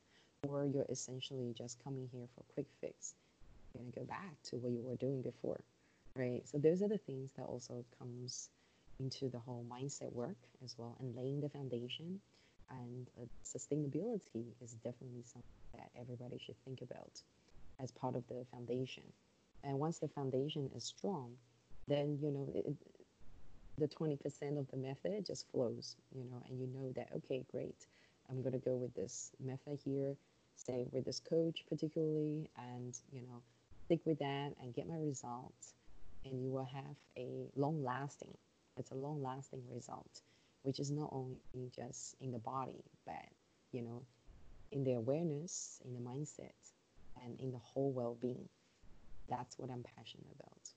Or 0.49 0.65
you're 0.65 0.85
essentially 0.89 1.53
just 1.57 1.83
coming 1.83 2.09
here 2.11 2.27
for 2.35 2.41
a 2.41 2.53
quick 2.53 2.67
fix 2.81 3.15
You're 3.73 3.85
to 3.85 3.99
go 3.99 4.05
back 4.05 4.35
to 4.45 4.57
what 4.57 4.71
you 4.71 4.81
were 4.83 4.95
doing 4.95 5.21
before, 5.21 5.61
right? 6.15 6.41
So 6.47 6.57
those 6.57 6.81
are 6.81 6.87
the 6.89 6.97
things 6.99 7.31
that 7.37 7.43
also 7.43 7.85
comes 7.99 8.49
into 8.99 9.29
the 9.29 9.39
whole 9.39 9.65
mindset 9.69 10.11
work 10.13 10.37
as 10.63 10.75
well, 10.77 10.95
and 10.99 11.15
laying 11.15 11.41
the 11.41 11.49
foundation. 11.49 12.21
And 12.69 13.07
uh, 13.21 13.25
sustainability 13.45 14.45
is 14.61 14.73
definitely 14.83 15.23
something 15.25 15.43
that 15.75 15.89
everybody 15.99 16.39
should 16.39 16.55
think 16.65 16.81
about 16.81 17.21
as 17.81 17.91
part 17.91 18.15
of 18.15 18.27
the 18.27 18.45
foundation. 18.51 19.03
And 19.63 19.79
once 19.79 19.99
the 19.99 20.07
foundation 20.07 20.69
is 20.75 20.83
strong, 20.83 21.33
then 21.87 22.17
you 22.21 22.31
know 22.31 22.49
it, 22.55 22.75
the 23.77 23.87
20% 23.87 24.57
of 24.57 24.69
the 24.71 24.77
method 24.77 25.25
just 25.25 25.49
flows, 25.51 25.95
you 26.15 26.23
know, 26.23 26.41
and 26.47 26.59
you 26.59 26.67
know 26.67 26.91
that 26.95 27.09
okay, 27.17 27.43
great, 27.51 27.87
I'm 28.29 28.41
going 28.41 28.53
to 28.53 28.59
go 28.59 28.75
with 28.75 28.93
this 28.95 29.31
method 29.43 29.79
here, 29.83 30.15
say 30.55 30.85
with 30.91 31.05
this 31.05 31.19
coach 31.19 31.65
particularly, 31.69 32.49
and 32.57 32.97
you 33.11 33.21
know 33.21 33.41
stick 33.85 33.99
with 34.05 34.19
that 34.19 34.51
and 34.61 34.73
get 34.73 34.87
my 34.87 34.97
results 34.97 35.73
and 36.25 36.41
you 36.43 36.49
will 36.49 36.65
have 36.65 36.95
a 37.17 37.45
long 37.55 37.83
lasting 37.83 38.35
it's 38.77 38.91
a 38.91 38.95
long 38.95 39.21
lasting 39.21 39.61
result 39.71 40.21
which 40.63 40.79
is 40.79 40.91
not 40.91 41.09
only 41.11 41.37
just 41.75 42.15
in 42.19 42.31
the 42.31 42.39
body 42.39 42.83
but 43.05 43.29
you 43.71 43.81
know 43.81 44.01
in 44.71 44.83
the 44.83 44.93
awareness 44.93 45.79
in 45.85 45.93
the 45.93 45.99
mindset 45.99 46.51
and 47.23 47.39
in 47.39 47.51
the 47.51 47.57
whole 47.59 47.91
well-being. 47.91 48.49
That's 49.29 49.57
what 49.57 49.69
i'm 49.69 49.83
passionate 49.95 50.27
about. 50.39 50.69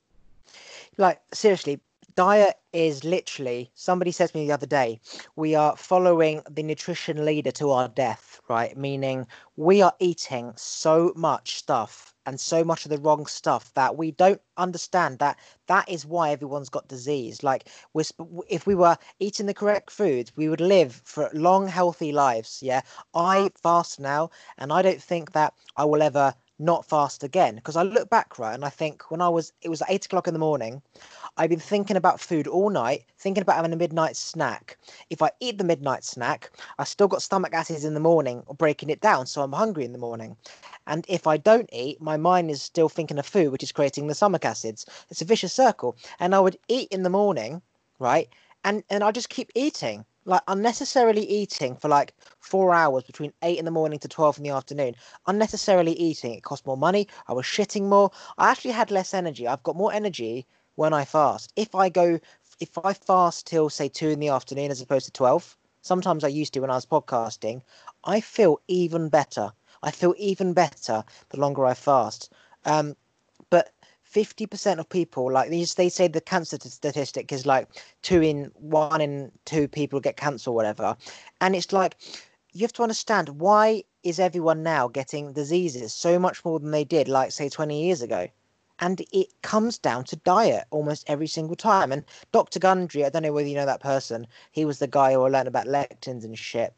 Like 0.97 1.21
seriously 1.33 1.81
diet 2.19 2.57
is 2.73 3.05
literally 3.05 3.71
somebody 3.75 4.11
said 4.11 4.29
to 4.29 4.37
me 4.37 4.45
the 4.45 4.53
other 4.53 4.67
day 4.67 4.99
we 5.37 5.55
are 5.55 5.77
following 5.77 6.43
the 6.51 6.65
nutrition 6.65 7.25
leader 7.25 7.53
to 7.53 7.71
our 7.71 7.87
death 7.87 8.41
right? 8.49 8.77
Meaning 8.77 9.27
we 9.57 9.83
are 9.83 9.95
eating 10.01 10.53
so 10.57 11.13
much 11.17 11.57
stuff 11.57 12.15
and 12.27 12.41
so 12.41 12.65
much 12.65 12.85
of 12.85 12.91
the 12.91 12.99
wrong 12.99 13.27
stuff 13.27 13.73
that 13.75 13.97
we 13.97 14.11
don't 14.11 14.41
understand 14.57 15.19
that 15.19 15.39
that 15.67 15.89
is 15.89 16.05
why 16.07 16.31
everyone's 16.31 16.69
got 16.69 16.89
disease. 16.89 17.43
Like 17.43 17.69
we 17.93 18.05
if 18.49 18.67
we 18.67 18.75
were 18.75 18.97
eating 19.19 19.47
the 19.47 19.55
correct 19.55 19.91
foods 19.91 20.33
we 20.37 20.49
would 20.49 20.61
live 20.61 21.01
for 21.05 21.31
long 21.33 21.69
healthy 21.69 22.13
lives 22.13 22.61
yeah? 22.63 22.81
I 23.15 23.51
fast 23.63 24.01
now 24.01 24.31
and 24.59 24.73
i 24.73 24.83
don't 24.83 25.03
think 25.03 25.33
that 25.33 25.55
i 25.77 25.85
will 25.85 26.03
ever 26.03 26.35
not 26.59 26.85
fast 26.85 27.25
again 27.25 27.55
because 27.57 27.77
i 27.77 27.83
look 27.83 28.11
back 28.11 28.39
right 28.39 28.55
and 28.55 28.65
i 28.65 28.69
think 28.71 29.11
when 29.11 29.21
i 29.21 29.29
was 29.29 29.53
it 29.63 29.69
was 29.69 29.83
eight 29.89 30.07
o'clock 30.07 30.27
in 30.27 30.35
the 30.35 30.41
morning 30.41 30.83
I've 31.37 31.51
been 31.51 31.61
thinking 31.61 31.97
about 31.97 32.21
food 32.21 32.47
all 32.49 32.69
night, 32.71 33.05
thinking 33.19 33.43
about 33.43 33.57
having 33.57 33.73
a 33.73 33.77
midnight 33.77 34.17
snack. 34.17 34.77
If 35.11 35.23
I 35.23 35.31
eat 35.41 35.59
the 35.59 35.65
midnight 35.65 36.05
snack, 36.05 36.51
I 36.79 36.85
still 36.85 37.09
got 37.09 37.23
stomach 37.23 37.55
acids 37.55 37.85
in 37.85 37.95
the 37.95 38.01
morning 38.01 38.43
or 38.47 38.55
breaking 38.57 38.91
it 38.91 39.01
down, 39.01 39.27
so 39.27 39.43
I'm 39.43 39.53
hungry 39.53 39.85
in 39.85 39.93
the 39.93 39.99
morning. 39.99 40.37
And 40.87 41.05
if 41.09 41.27
I 41.27 41.37
don't 41.37 41.69
eat, 41.73 42.01
my 42.01 42.17
mind 42.17 42.51
is 42.51 42.63
still 42.63 42.89
thinking 42.89 43.19
of 43.19 43.27
food, 43.27 43.53
which 43.53 43.63
is 43.63 43.73
creating 43.73 44.07
the 44.09 44.15
stomach 44.15 44.45
acids. 44.45 44.85
It's 45.11 45.23
a 45.23 45.25
vicious 45.25 45.53
circle. 45.53 45.97
And 46.19 46.35
I 46.35 46.41
would 46.41 46.59
eat 46.69 46.89
in 46.91 47.05
the 47.05 47.11
morning, 47.11 47.63
right? 47.99 48.29
And 48.65 48.83
and 48.91 49.05
I 49.05 49.13
just 49.13 49.29
keep 49.29 49.51
eating, 49.55 50.05
like 50.29 50.43
unnecessarily 50.47 51.23
eating 51.23 51.75
for 51.75 51.89
like 51.89 52.15
four 52.39 52.75
hours 52.75 53.03
between 53.05 53.33
eight 53.43 53.59
in 53.59 53.65
the 53.65 53.71
morning 53.71 53.99
to 54.01 54.09
twelve 54.09 54.37
in 54.37 54.45
the 54.45 54.51
afternoon. 54.51 54.95
Unnecessarily 55.27 55.93
eating. 55.93 56.35
It 56.35 56.43
cost 56.43 56.67
more 56.67 56.77
money. 56.77 57.09
I 57.27 57.33
was 57.33 57.47
shitting 57.47 57.89
more. 57.89 58.11
I 58.37 58.51
actually 58.51 58.73
had 58.73 58.91
less 58.91 59.15
energy. 59.15 59.49
I've 59.49 59.63
got 59.63 59.77
more 59.77 59.93
energy 59.93 60.47
when 60.75 60.93
I 60.93 61.07
fast. 61.07 61.53
If 61.57 61.75
I 61.75 61.89
go, 61.89 62.21
if 62.61 62.77
I 62.85 62.93
fast 62.93 63.47
till 63.47 63.71
say 63.71 63.89
two 63.89 64.11
in 64.11 64.21
the 64.21 64.29
afternoon 64.29 64.71
as 64.71 64.83
opposed 64.83 65.07
to 65.07 65.13
12, 65.13 65.57
sometimes 65.81 66.23
I 66.25 66.29
used 66.29 66.53
to 66.55 66.61
when 66.61 66.71
I 66.71 66.75
was 66.75 66.87
podcasting, 66.87 67.63
I 68.05 68.21
feel 68.21 68.61
even 68.69 69.09
better. 69.09 69.51
I 69.83 69.91
feel 69.91 70.15
even 70.19 70.53
better 70.53 71.05
the 71.31 71.41
longer 71.41 71.65
I 71.65 71.75
fast. 71.75 72.33
Um, 72.67 72.97
50% 74.15 74.79
of 74.79 74.89
people, 74.89 75.31
like 75.31 75.51
these, 75.51 75.75
they 75.75 75.89
say 75.89 76.09
the 76.09 76.21
cancer 76.21 76.59
statistic 76.61 77.33
is 77.33 77.47
like 77.47 77.69
two 78.03 78.23
in 78.23 78.51
one 78.55 79.01
in 79.01 79.31
two 79.45 79.69
people 79.69 80.01
get 80.01 80.17
cancer 80.17 80.51
or 80.51 80.55
whatever. 80.55 80.97
And 81.41 81.55
it's 81.55 81.73
like, 81.73 81.97
you 82.53 82.63
have 82.63 82.73
to 82.75 82.83
understand 82.83 83.29
why 83.41 83.85
is 84.03 84.19
everyone 84.19 84.63
now 84.63 84.89
getting 84.89 85.33
diseases 85.33 85.93
so 85.93 86.19
much 86.19 86.45
more 86.45 86.59
than 86.59 86.71
they 86.71 86.85
did, 86.85 87.09
like 87.09 87.33
say 87.33 87.49
20 87.49 87.85
years 87.85 88.03
ago? 88.03 88.29
and 88.81 89.03
it 89.13 89.29
comes 89.43 89.79
down 89.79 90.05
to 90.05 90.17
diet 90.17 90.65
almost 90.71 91.05
every 91.09 91.27
single 91.27 91.57
time. 91.57 91.91
And 91.91 92.05
Dr. 92.33 92.61
Gundry, 92.61 93.05
I 93.05 93.09
don't 93.09 93.23
know 93.23 93.33
whether 93.33 93.49
you 93.49 93.57
know 93.57 93.67
that 93.67 93.81
person, 93.81 94.27
he 94.53 94.65
was 94.65 94.79
the 94.79 94.87
guy 94.87 95.13
who 95.13 95.23
I 95.23 95.29
learned 95.29 95.49
about 95.49 95.67
lectins 95.67 96.25
and 96.25 96.39
shit. 96.39 96.73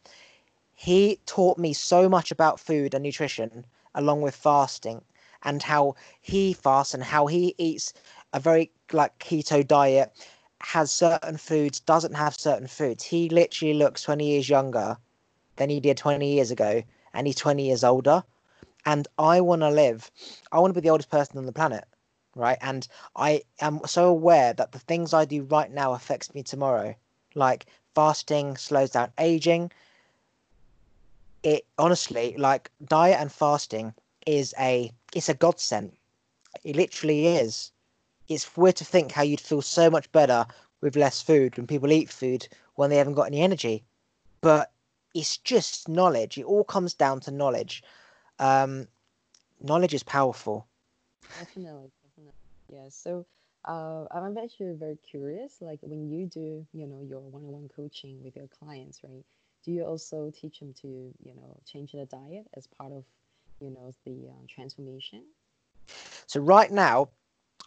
He 0.75 1.21
taught 1.27 1.59
me 1.59 1.75
so 1.75 2.09
much 2.09 2.31
about 2.31 2.59
food 2.59 2.95
and 2.95 3.03
nutrition, 3.03 3.67
along 3.95 4.23
with 4.23 4.35
fasting, 4.35 5.03
and 5.43 5.63
how 5.63 5.95
he 6.21 6.53
fasts 6.53 6.95
and 6.95 7.03
how 7.03 7.27
he 7.27 7.55
eats 7.59 7.93
a 8.33 8.41
very 8.41 8.71
like 8.93 9.19
keto 9.19 9.67
diet, 9.67 10.13
has 10.61 10.93
certain 10.93 11.37
foods, 11.37 11.81
doesn't 11.81 12.15
have 12.15 12.35
certain 12.35 12.67
foods. 12.67 13.05
He 13.05 13.29
literally 13.29 13.75
looks 13.75 14.03
20 14.03 14.27
years 14.27 14.49
younger 14.49 14.97
than 15.57 15.71
he 15.71 15.81
did 15.81 15.97
20 15.97 16.33
years 16.33 16.51
ago, 16.51 16.83
and 17.15 17.27
he's 17.27 17.37
20 17.37 17.67
years 17.67 17.85
older 17.85 18.23
and 18.85 19.07
I 19.19 19.41
want 19.41 19.63
to 19.63 19.71
live. 19.71 20.11
I 20.53 20.59
want 20.59 20.75
to 20.75 20.81
be 20.81 20.85
the 20.85 20.91
oldest 20.91 21.11
person 21.11 21.39
on 21.39 21.47
the 21.47 21.53
planet, 21.53 21.85
right? 22.35 22.59
And 22.61 22.87
I 23.17 23.43
am 23.61 23.81
so 23.87 24.09
aware 24.09 24.53
that 24.55 24.73
the 24.73 24.79
things 24.79 25.13
I 25.13 25.25
do 25.25 25.43
right 25.43 25.71
now 25.71 25.93
affects 25.93 26.35
me 26.35 26.43
tomorrow. 26.43 26.95
Like 27.35 27.67
fasting 27.95 28.57
slows 28.57 28.91
down 28.91 29.13
aging. 29.19 29.71
It 31.43 31.67
honestly, 31.79 32.35
like 32.37 32.71
diet 32.85 33.21
and 33.21 33.33
fasting, 33.33 33.95
is 34.27 34.55
a 34.59 34.93
it's 35.15 35.29
a 35.29 35.35
godsend. 35.35 35.93
It 36.65 36.77
literally 36.77 37.27
is. 37.27 37.73
It's 38.29 38.57
weird 38.57 38.77
to 38.77 38.85
think 38.85 39.13
how 39.13 39.23
you'd 39.23 39.41
feel 39.41 39.63
so 39.63 39.91
much 39.91 40.11
better 40.13 40.47
with 40.81 40.97
less 40.97 41.21
food 41.23 41.57
when 41.57 41.67
people 41.67 41.93
eat 41.93 42.11
food 42.11 42.49
when 42.75 42.91
they 42.91 42.97
haven't 42.97 43.15
got 43.15 43.27
any 43.27 43.41
energy. 43.43 43.85
But 44.41 44.73
it's 45.15 45.37
just 45.39 45.89
knowledge. 45.89 46.39
It 46.39 46.45
all 46.45 46.65
comes 46.65 46.95
down 46.95 47.21
to 47.21 47.31
knowledge 47.31 47.83
um, 48.41 48.89
knowledge 49.63 49.95
is 49.95 50.03
powerful. 50.03 50.67
Definitely, 51.39 51.91
definitely. 52.03 52.33
Yeah. 52.73 52.89
So 52.89 53.27
uh, 53.67 54.07
I'm 54.11 54.37
actually 54.39 54.75
very 54.75 54.97
curious. 55.09 55.59
Like 55.61 55.79
when 55.83 56.09
you 56.09 56.27
do, 56.27 56.67
you 56.73 56.87
know, 56.87 57.03
your 57.09 57.21
one-on-one 57.21 57.69
coaching 57.77 58.23
with 58.25 58.35
your 58.35 58.49
clients, 58.49 59.01
right? 59.05 59.25
Do 59.65 59.73
you 59.73 59.85
also 59.85 60.33
teach 60.35 60.61
them 60.61 60.73
to, 60.81 60.89
you 61.23 61.35
know, 61.35 61.61
change 61.67 61.93
their 61.93 62.07
diet 62.07 62.47
as 62.57 62.67
part 62.67 62.93
of, 62.93 63.05
you 63.61 63.71
know, 63.71 63.93
the 64.05 64.29
uh, 64.29 64.47
transformation? 64.49 65.25
So 66.27 66.41
right 66.41 66.71
now, 66.71 67.11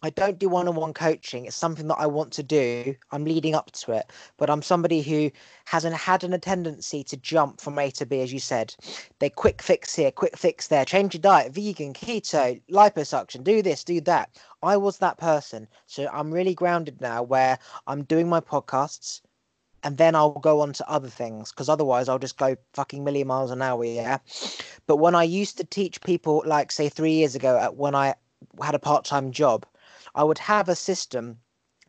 I 0.02 0.10
don't 0.10 0.38
do 0.38 0.50
one 0.50 0.68
on 0.68 0.76
one 0.76 0.94
coaching. 0.94 1.46
It's 1.46 1.56
something 1.56 1.88
that 1.88 1.98
I 1.98 2.08
want 2.08 2.34
to 2.34 2.44
do. 2.44 2.94
I'm 3.12 3.24
leading 3.24 3.56
up 3.56 3.72
to 3.72 3.94
it, 3.94 4.12
but 4.38 4.50
I'm 4.50 4.62
somebody 4.62 5.02
who 5.02 5.32
hasn't 5.64 5.96
had 5.96 6.26
a 6.26 6.38
tendency 6.38 7.06
to 7.06 7.16
jump 7.16 7.62
from 7.62 7.80
A 7.80 7.89
to 7.91 8.06
B, 8.06 8.20
as 8.20 8.34
you 8.34 8.39
said. 8.39 8.76
They 9.20 9.30
quick 9.30 9.62
fix 9.62 9.96
here, 9.96 10.12
quick 10.12 10.38
fix 10.38 10.68
there, 10.68 10.84
change 10.84 11.14
your 11.14 11.22
diet, 11.22 11.54
vegan, 11.54 11.94
keto, 11.94 12.62
liposuction, 12.70 13.46
do 13.46 13.62
this, 13.62 13.86
do 13.86 14.02
that. 14.02 14.38
I 14.62 14.76
was 14.76 14.98
that 14.98 15.18
person. 15.18 15.70
So 15.88 16.10
I'm 16.12 16.34
really 16.34 16.54
grounded 16.54 17.00
now 17.00 17.24
where 17.24 17.58
I'm 17.88 18.04
doing 18.04 18.28
my 18.28 18.41
podcasts 18.41 19.22
and 19.84 19.98
then 19.98 20.16
I'll 20.16 20.32
go 20.32 20.62
on 20.62 20.74
to 20.74 20.90
other 20.90 21.10
things 21.10 21.52
because 21.52 21.70
otherwise 21.70 22.10
I'll 22.10 22.20
just 22.20 22.38
go 22.38 22.56
fucking 22.74 23.04
million 23.04 23.28
miles 23.28 23.52
an 23.52 23.62
hour. 23.62 23.84
Yeah. 23.84 24.20
But 24.88 24.98
when 24.98 25.16
I 25.16 25.24
used 25.24 25.58
to 25.58 25.64
teach 25.64 26.02
people, 26.02 26.44
like, 26.46 26.72
say, 26.72 26.90
three 26.90 27.14
years 27.14 27.36
ago, 27.36 27.72
when 27.76 27.96
I 27.96 28.16
had 28.62 28.76
a 28.76 28.80
part 28.80 29.06
time 29.06 29.32
job, 29.32 29.66
I 30.16 30.24
would 30.24 30.38
have 30.38 30.70
a 30.70 30.76
system 30.76 31.38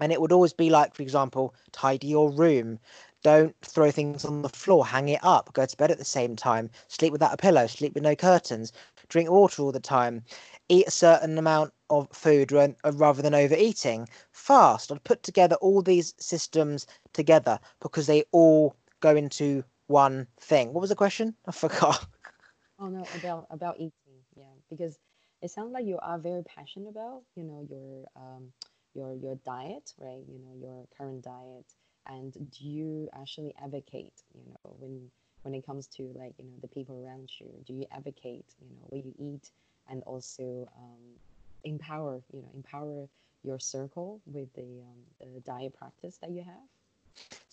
and 0.01 0.13
it 0.13 0.21
would 0.21 0.33
always 0.33 0.53
be 0.53 0.71
like, 0.71 0.95
for 0.95 1.03
example, 1.03 1.55
tidy 1.73 2.09
your 2.09 2.31
room. 2.31 2.79
Don't 3.23 3.55
throw 3.63 3.91
things 3.91 4.25
on 4.25 4.43
the 4.43 4.49
floor, 4.49 4.85
hang 4.85 5.09
it 5.09 5.21
up, 5.23 5.53
go 5.55 5.65
to 5.65 5.77
bed 5.77 5.91
at 5.91 5.99
the 5.99 6.05
same 6.05 6.37
time, 6.37 6.69
sleep 6.89 7.13
without 7.13 7.33
a 7.33 7.39
pillow, 7.39 7.67
sleep 7.67 7.95
with 7.95 8.03
no 8.03 8.15
curtains, 8.15 8.73
drink 9.09 9.31
water 9.31 9.63
all 9.63 9.73
the 9.73 9.81
time, 9.81 10.23
eat 10.69 10.87
a 10.87 10.91
certain 10.91 11.39
amount 11.39 11.73
of 11.91 12.09
food 12.13 12.53
uh, 12.53 12.69
rather 12.93 13.23
than 13.23 13.35
overeating, 13.35 14.09
fast. 14.33 14.91
I'd 14.91 15.05
put 15.05 15.23
together 15.23 15.57
all 15.57 15.83
these 15.83 16.15
systems 16.19 16.87
together 17.13 17.59
because 17.81 18.07
they 18.07 18.25
all 18.33 18.77
go 19.01 19.15
into 19.17 19.65
one 19.87 20.27
thing. 20.41 20.73
What 20.73 20.81
was 20.81 20.91
the 20.91 20.97
question? 20.97 21.35
I 21.47 21.53
forgot. 21.53 22.07
Oh 22.79 22.89
no, 22.89 23.05
about 23.13 23.47
about 23.51 23.77
eating, 23.77 24.19
yeah, 24.37 24.53
because 24.69 24.99
it 25.43 25.51
sounds 25.51 25.73
like 25.73 25.87
you 25.87 25.99
are 26.01 26.19
very 26.19 26.43
passionate 26.45 26.89
about 26.89 27.23
you 27.37 27.45
know 27.45 27.67
your 27.69 28.07
um, 28.17 28.53
your 28.95 29.15
your 29.15 29.37
diet 29.45 29.93
right 29.99 30.25
you 30.29 30.39
know 30.39 30.55
your 30.61 30.87
current 30.97 31.23
diet 31.23 31.67
and 32.07 32.33
do 32.51 32.67
you 32.67 33.09
actually 33.15 33.55
advocate 33.63 34.23
you 34.35 34.43
know 34.47 34.75
when 34.79 35.11
when 35.43 35.55
it 35.55 35.67
comes 35.67 35.87
to 35.89 36.03
like 36.15 36.35
you 36.39 36.45
know 36.45 36.57
the 36.63 36.69
people 36.69 37.05
around 37.05 37.31
you 37.41 37.49
do 37.67 37.75
you 37.75 37.85
advocate 37.93 38.47
you 38.61 38.69
know 38.71 38.87
what 38.89 39.05
you 39.05 39.13
eat 39.19 39.51
and 39.89 40.03
also 40.05 40.69
um, 40.79 41.01
empower 41.65 42.21
you 42.33 42.43
know 42.43 42.51
empower 42.55 43.09
your 43.43 43.61
circle 43.61 44.21
with 44.27 44.53
the, 44.55 44.63
um, 44.63 45.33
the 45.35 45.41
diet 45.41 45.75
practice 45.75 46.17
that 46.19 46.31
you 46.31 46.43
have 46.43 46.69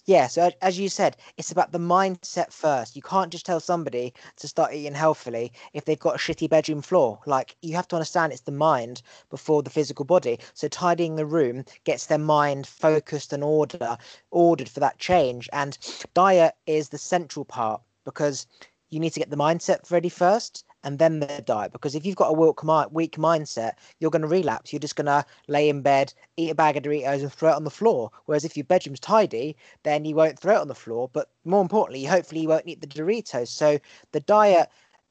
yeah, 0.05 0.28
so 0.28 0.49
as 0.64 0.80
you 0.80 0.89
said, 0.89 1.16
it's 1.38 1.51
about 1.51 1.72
the 1.72 1.78
mindset 1.78 2.51
first. 2.51 2.95
You 2.95 3.03
can't 3.03 3.32
just 3.32 3.45
tell 3.45 3.59
somebody 3.59 4.14
to 4.38 4.47
start 4.47 4.74
eating 4.74 4.95
healthily 4.95 5.53
if 5.74 5.86
they've 5.86 5.99
got 5.99 6.16
a 6.16 6.18
shitty 6.18 6.49
bedroom 6.49 6.82
floor. 6.82 7.20
Like 7.28 7.55
you 7.62 7.76
have 7.76 7.88
to 7.89 7.95
understand 7.97 8.34
it's 8.34 8.41
the 8.41 8.51
mind 8.51 9.03
before 9.30 9.62
the 9.62 9.70
physical 9.70 10.03
body. 10.03 10.39
So 10.55 10.68
tidying 10.68 11.16
the 11.16 11.26
room 11.26 11.66
gets 11.84 12.07
their 12.07 12.18
mind 12.18 12.66
focused 12.66 13.32
and 13.32 13.43
order 13.43 13.97
ordered 14.32 14.70
for 14.70 14.80
that 14.80 14.97
change. 14.97 15.47
And 15.53 15.78
diet 16.16 16.55
is 16.66 16.89
the 16.89 16.97
central 16.97 17.45
part 17.45 17.82
because 18.03 18.47
you 18.89 18.99
need 18.99 19.14
to 19.14 19.20
get 19.20 19.30
the 19.30 19.38
mindset 19.38 19.91
ready 19.91 20.09
first 20.09 20.66
and 20.84 20.99
then 20.99 21.19
the 21.19 21.43
diet. 21.45 21.71
Because 21.71 21.95
if 21.95 22.05
you've 22.05 22.15
got 22.15 22.29
a 22.29 22.34
weak, 22.34 22.57
mindset, 22.57 23.73
you're 23.99 24.11
going 24.11 24.21
to 24.21 24.27
relapse. 24.27 24.71
You're 24.71 24.79
just 24.79 24.95
going 24.95 25.05
to 25.05 25.25
lay 25.47 25.69
in 25.69 25.82
bed, 25.82 26.13
eat 26.38 26.49
a 26.49 26.55
bag 26.55 26.77
of 26.77 26.84
Doritos, 26.84 27.21
and 27.21 27.32
throw 27.32 27.51
it 27.51 27.55
on 27.55 27.63
the 27.63 27.69
floor. 27.69 28.11
Whereas 28.25 28.45
if 28.45 28.57
your 28.57 28.63
bedroom's 28.65 28.99
tidy, 28.99 29.55
then 29.84 30.05
you 30.05 30.15
won't 30.15 30.39
throw 30.39 30.55
it 30.55 30.61
on 30.61 30.67
the 30.67 30.75
floor. 30.75 31.09
But 31.11 31.29
more 31.45 31.61
importantly, 31.61 32.03
hopefully, 32.05 32.41
you 32.41 32.49
won't 32.49 32.67
eat 32.67 32.82
the 32.82 32.88
Doritos. 32.88 33.49
So 33.49 33.79
the 34.11 34.19
diet 34.21 34.69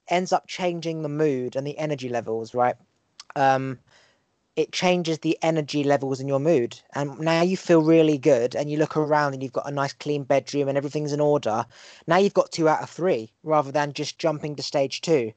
ends 0.08 0.32
up 0.32 0.46
changing 0.46 1.02
the 1.02 1.08
mood 1.08 1.56
and 1.56 1.66
the 1.66 1.78
energy 1.78 2.08
levels, 2.08 2.54
right? 2.54 2.74
Um, 3.36 3.78
it 4.56 4.72
changes 4.72 5.18
the 5.20 5.38
energy 5.42 5.84
levels 5.84 6.20
in 6.20 6.28
your 6.28 6.40
mood. 6.40 6.78
And 6.94 7.18
now 7.20 7.42
you 7.42 7.56
feel 7.56 7.82
really 7.82 8.18
good 8.18 8.54
and 8.54 8.70
you 8.70 8.76
look 8.76 8.96
around 8.96 9.32
and 9.32 9.42
you've 9.42 9.52
got 9.52 9.68
a 9.68 9.74
nice 9.74 9.92
clean 9.92 10.24
bedroom 10.24 10.68
and 10.68 10.76
everything's 10.76 11.12
in 11.12 11.20
order. 11.20 11.64
Now 12.06 12.16
you've 12.18 12.34
got 12.34 12.52
two 12.52 12.68
out 12.68 12.82
of 12.82 12.90
three 12.90 13.32
rather 13.42 13.72
than 13.72 13.92
just 13.92 14.18
jumping 14.18 14.56
to 14.56 14.62
stage 14.62 15.00
two. 15.00 15.32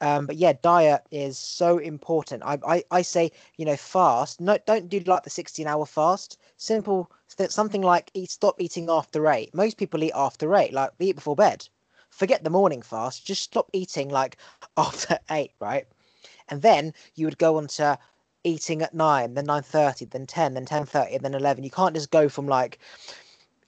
Um, 0.00 0.26
but 0.26 0.36
yeah, 0.36 0.52
diet 0.62 1.02
is 1.10 1.36
so 1.38 1.78
important. 1.78 2.42
I, 2.44 2.58
I, 2.66 2.84
I 2.90 3.02
say, 3.02 3.32
you 3.56 3.64
know, 3.64 3.76
fast. 3.76 4.40
No, 4.40 4.58
don't 4.66 4.88
do 4.88 5.00
like 5.00 5.24
the 5.24 5.30
16 5.30 5.66
hour 5.66 5.86
fast. 5.86 6.38
Simple, 6.56 7.10
something 7.48 7.82
like 7.82 8.10
eat, 8.14 8.30
stop 8.30 8.60
eating 8.60 8.88
after 8.88 9.28
eight. 9.28 9.54
Most 9.54 9.76
people 9.76 10.02
eat 10.04 10.12
after 10.14 10.54
eight, 10.54 10.72
like 10.72 10.90
eat 11.00 11.16
before 11.16 11.36
bed. 11.36 11.68
Forget 12.10 12.44
the 12.44 12.50
morning 12.50 12.82
fast. 12.82 13.26
Just 13.26 13.42
stop 13.42 13.68
eating 13.72 14.08
like 14.08 14.36
after 14.76 15.18
eight, 15.30 15.52
right? 15.60 15.86
And 16.48 16.62
then 16.62 16.94
you 17.14 17.26
would 17.26 17.38
go 17.38 17.56
on 17.56 17.66
to 17.68 17.98
eating 18.44 18.82
at 18.82 18.94
nine, 18.94 19.34
then 19.34 19.46
nine 19.46 19.62
thirty, 19.62 20.04
then 20.04 20.26
ten, 20.26 20.54
then 20.54 20.64
ten 20.64 20.86
thirty, 20.86 21.18
then 21.18 21.34
eleven. 21.34 21.64
You 21.64 21.70
can't 21.70 21.94
just 21.94 22.10
go 22.10 22.28
from 22.28 22.46
like 22.46 22.78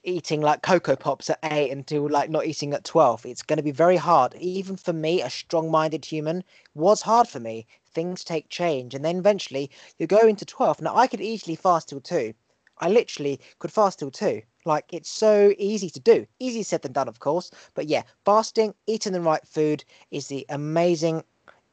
eating 0.03 0.41
like 0.41 0.63
Coco 0.63 0.95
Pops 0.95 1.29
at 1.29 1.39
eight 1.43 1.71
until 1.71 2.09
like 2.09 2.29
not 2.29 2.45
eating 2.45 2.73
at 2.73 2.83
twelve. 2.83 3.25
It's 3.25 3.43
going 3.43 3.57
to 3.57 3.63
be 3.63 3.71
very 3.71 3.97
hard. 3.97 4.33
Even 4.35 4.75
for 4.75 4.93
me, 4.93 5.21
a 5.21 5.29
strong-minded 5.29 6.05
human, 6.05 6.43
was 6.73 7.01
hard 7.01 7.27
for 7.27 7.39
me. 7.39 7.67
Things 7.93 8.23
take 8.23 8.49
change, 8.49 8.95
and 8.95 9.05
then 9.05 9.17
eventually 9.17 9.69
you 9.99 10.07
go 10.07 10.19
into 10.19 10.45
twelve. 10.45 10.81
Now 10.81 10.95
I 10.95 11.07
could 11.07 11.21
easily 11.21 11.55
fast 11.55 11.89
till 11.89 12.01
two. 12.01 12.33
I 12.79 12.89
literally 12.89 13.39
could 13.59 13.71
fast 13.71 13.99
till 13.99 14.11
two. 14.11 14.41
Like 14.65 14.85
it's 14.91 15.09
so 15.09 15.53
easy 15.57 15.89
to 15.91 15.99
do. 15.99 16.25
Easier 16.39 16.63
said 16.63 16.81
than 16.81 16.93
done, 16.93 17.07
of 17.07 17.19
course. 17.19 17.51
But 17.75 17.87
yeah, 17.87 18.03
fasting, 18.25 18.73
eating 18.87 19.13
the 19.13 19.21
right 19.21 19.45
food 19.47 19.83
is 20.09 20.27
the 20.27 20.45
amazing. 20.49 21.23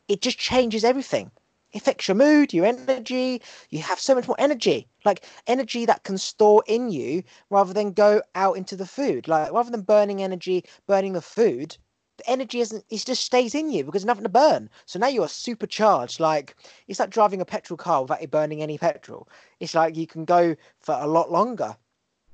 It 0.09 0.23
just 0.23 0.39
changes 0.39 0.85
everything 0.85 1.31
affects 1.75 2.09
your 2.09 2.17
mood, 2.17 2.53
your 2.53 2.67
energy. 2.67 3.43
You 3.71 3.81
have 3.83 3.99
so 4.01 4.15
much 4.15 4.27
more 4.27 4.37
energy, 4.39 4.89
like 5.05 5.25
energy 5.47 5.85
that 5.87 6.03
can 6.05 6.17
store 6.19 6.63
in 6.67 6.91
you 6.91 7.23
rather 7.51 7.73
than 7.73 7.93
go 7.93 8.23
out 8.35 8.57
into 8.57 8.77
the 8.77 8.87
food. 8.87 9.29
Like 9.29 9.53
rather 9.53 9.71
than 9.71 9.83
burning 9.83 10.23
energy, 10.23 10.65
burning 10.87 11.13
the 11.13 11.21
food, 11.21 11.77
the 12.19 12.29
energy 12.31 12.61
isn't. 12.61 12.85
It 12.91 13.05
just 13.05 13.25
stays 13.25 13.55
in 13.55 13.71
you 13.71 13.85
because 13.85 14.03
there's 14.03 14.07
nothing 14.07 14.25
to 14.25 14.29
burn. 14.29 14.71
So 14.87 14.99
now 14.99 15.09
you 15.09 15.23
are 15.23 15.29
supercharged. 15.29 16.21
Like 16.21 16.57
it's 16.87 17.01
like 17.01 17.11
driving 17.11 17.41
a 17.41 17.45
petrol 17.47 17.77
car 17.77 18.03
without 18.03 18.23
you 18.23 18.29
burning 18.29 18.63
any 18.63 18.79
petrol. 18.79 19.29
It's 19.61 19.75
like 19.75 19.97
you 19.97 20.07
can 20.07 20.25
go 20.25 20.57
for 20.81 20.95
a 20.99 21.07
lot 21.07 21.31
longer. 21.31 21.77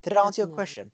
Did 0.03 0.17
I 0.17 0.25
answer 0.27 0.43
your 0.43 0.49
question? 0.49 0.93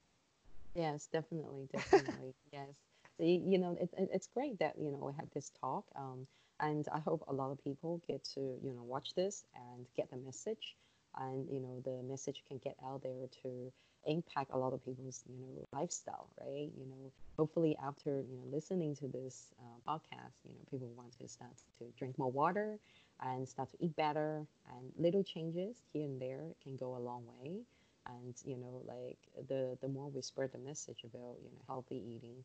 Yes, 0.74 1.08
definitely, 1.12 1.68
definitely, 1.72 2.34
yes. 2.52 2.68
So, 3.16 3.24
you 3.24 3.58
know, 3.58 3.76
it, 3.80 3.90
it, 3.96 4.08
it's 4.12 4.28
great 4.28 4.58
that 4.60 4.76
you 4.78 4.90
know 4.90 5.04
we 5.04 5.12
have 5.18 5.30
this 5.34 5.50
talk. 5.60 5.84
Um, 5.96 6.26
and 6.60 6.86
I 6.92 6.98
hope 6.98 7.24
a 7.28 7.32
lot 7.32 7.50
of 7.50 7.62
people 7.64 8.00
get 8.06 8.24
to 8.34 8.40
you 8.40 8.72
know 8.72 8.82
watch 8.82 9.14
this 9.14 9.44
and 9.54 9.86
get 9.96 10.10
the 10.10 10.16
message, 10.16 10.76
and 11.18 11.46
you 11.50 11.60
know 11.60 11.80
the 11.84 12.02
message 12.02 12.42
can 12.46 12.58
get 12.58 12.76
out 12.84 13.02
there 13.02 13.26
to 13.42 13.72
impact 14.06 14.50
a 14.52 14.58
lot 14.58 14.72
of 14.72 14.84
people's 14.84 15.24
you 15.28 15.36
know 15.38 15.66
lifestyle, 15.72 16.28
right? 16.40 16.70
You 16.78 16.86
know, 16.86 17.12
hopefully 17.38 17.76
after 17.82 18.10
you 18.10 18.36
know 18.36 18.44
listening 18.52 18.94
to 18.96 19.08
this 19.08 19.52
uh, 19.58 19.90
podcast, 19.90 20.36
you 20.44 20.52
know 20.52 20.64
people 20.70 20.88
want 20.96 21.18
to 21.20 21.28
start 21.28 21.52
to 21.78 21.84
drink 21.98 22.18
more 22.18 22.30
water 22.30 22.78
and 23.22 23.48
start 23.48 23.70
to 23.70 23.76
eat 23.84 23.96
better, 23.96 24.46
and 24.70 24.92
little 24.98 25.22
changes 25.22 25.76
here 25.92 26.04
and 26.04 26.20
there 26.20 26.44
can 26.62 26.76
go 26.76 26.96
a 26.96 27.00
long 27.00 27.24
way. 27.42 27.60
And 28.06 28.34
you 28.44 28.56
know, 28.56 28.82
like 28.86 29.18
the 29.48 29.76
the 29.80 29.88
more 29.88 30.08
we 30.10 30.22
spread 30.22 30.52
the 30.52 30.58
message 30.58 31.04
about 31.04 31.36
you 31.42 31.50
know 31.50 31.62
healthy 31.66 32.02
eating, 32.06 32.44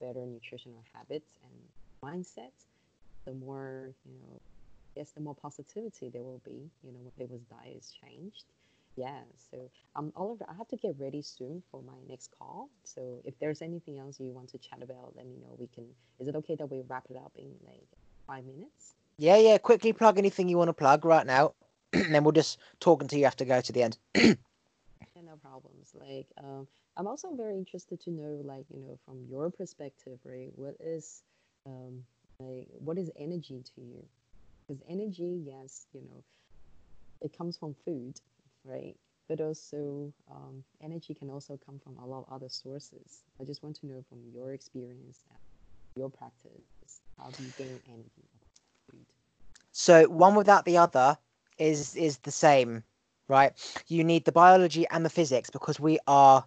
better 0.00 0.24
nutritional 0.26 0.82
habits 0.94 1.32
and 1.42 1.52
mindsets 2.02 2.66
the 3.26 3.32
more, 3.32 3.90
you 4.04 4.12
know, 4.14 4.40
yes, 4.96 5.10
the 5.12 5.20
more 5.20 5.34
positivity 5.34 6.08
there 6.08 6.22
will 6.22 6.42
be, 6.44 6.70
you 6.82 6.92
know, 6.92 7.00
when 7.02 7.12
people's 7.18 7.44
diet 7.50 7.76
is 7.78 7.92
changed. 8.02 8.44
Yeah, 8.96 9.20
so 9.50 9.70
um, 9.94 10.10
Oliver, 10.16 10.46
I 10.48 10.54
have 10.54 10.68
to 10.68 10.76
get 10.76 10.94
ready 10.98 11.20
soon 11.20 11.62
for 11.70 11.82
my 11.82 11.92
next 12.08 12.30
call. 12.38 12.70
So 12.84 13.20
if 13.24 13.38
there's 13.38 13.60
anything 13.60 13.98
else 13.98 14.18
you 14.18 14.32
want 14.32 14.48
to 14.50 14.58
chat 14.58 14.82
about, 14.82 15.12
let 15.14 15.26
me 15.26 15.36
know. 15.36 15.54
We 15.58 15.66
can. 15.66 15.84
Is 16.18 16.28
it 16.28 16.36
okay 16.36 16.54
that 16.54 16.70
we 16.70 16.82
wrap 16.88 17.04
it 17.10 17.16
up 17.16 17.32
in 17.36 17.50
like 17.66 17.86
five 18.26 18.46
minutes? 18.46 18.94
Yeah, 19.18 19.36
yeah. 19.36 19.58
Quickly 19.58 19.92
plug 19.92 20.18
anything 20.18 20.48
you 20.48 20.56
want 20.56 20.68
to 20.68 20.72
plug 20.72 21.04
right 21.04 21.26
now, 21.26 21.52
and 21.92 22.14
then 22.14 22.24
we'll 22.24 22.32
just 22.32 22.58
talk 22.80 23.02
until 23.02 23.18
you 23.18 23.26
have 23.26 23.36
to 23.36 23.44
go 23.44 23.60
to 23.60 23.72
the 23.72 23.82
end. 23.82 23.98
yeah, 24.14 24.32
no 25.22 25.36
problems. 25.42 25.94
Like, 25.94 26.28
um, 26.42 26.66
I'm 26.96 27.06
also 27.06 27.34
very 27.34 27.58
interested 27.58 28.00
to 28.02 28.10
know, 28.10 28.40
like, 28.44 28.64
you 28.72 28.80
know, 28.80 28.98
from 29.04 29.26
your 29.30 29.50
perspective, 29.50 30.18
right? 30.24 30.50
What 30.54 30.76
is 30.80 31.22
um, 31.66 32.04
like, 32.40 32.68
what 32.78 32.98
is 32.98 33.10
energy 33.16 33.62
to 33.74 33.80
you? 33.80 34.04
Because 34.66 34.82
energy, 34.88 35.42
yes, 35.46 35.86
you 35.92 36.00
know, 36.02 36.24
it 37.22 37.36
comes 37.36 37.56
from 37.56 37.74
food, 37.84 38.20
right? 38.64 38.96
But 39.28 39.40
also, 39.40 40.12
um, 40.30 40.64
energy 40.82 41.14
can 41.14 41.30
also 41.30 41.58
come 41.66 41.80
from 41.80 41.96
a 41.98 42.06
lot 42.06 42.26
of 42.28 42.32
other 42.34 42.48
sources. 42.48 43.22
I 43.40 43.44
just 43.44 43.62
want 43.62 43.76
to 43.80 43.86
know 43.86 44.04
from 44.08 44.20
your 44.34 44.52
experience, 44.52 45.24
your 45.96 46.10
practice, 46.10 47.00
how 47.18 47.30
do 47.30 47.44
you 47.44 47.52
gain 47.58 47.80
energy? 47.88 48.28
So 49.72 50.04
one 50.08 50.34
without 50.34 50.64
the 50.64 50.78
other 50.78 51.18
is 51.58 51.96
is 51.96 52.18
the 52.18 52.32
same. 52.32 52.84
right? 53.28 53.52
You 53.88 54.04
need 54.04 54.24
the 54.24 54.32
biology 54.32 54.86
and 54.90 55.04
the 55.04 55.10
physics 55.10 55.50
because 55.50 55.80
we 55.80 55.98
are 56.06 56.44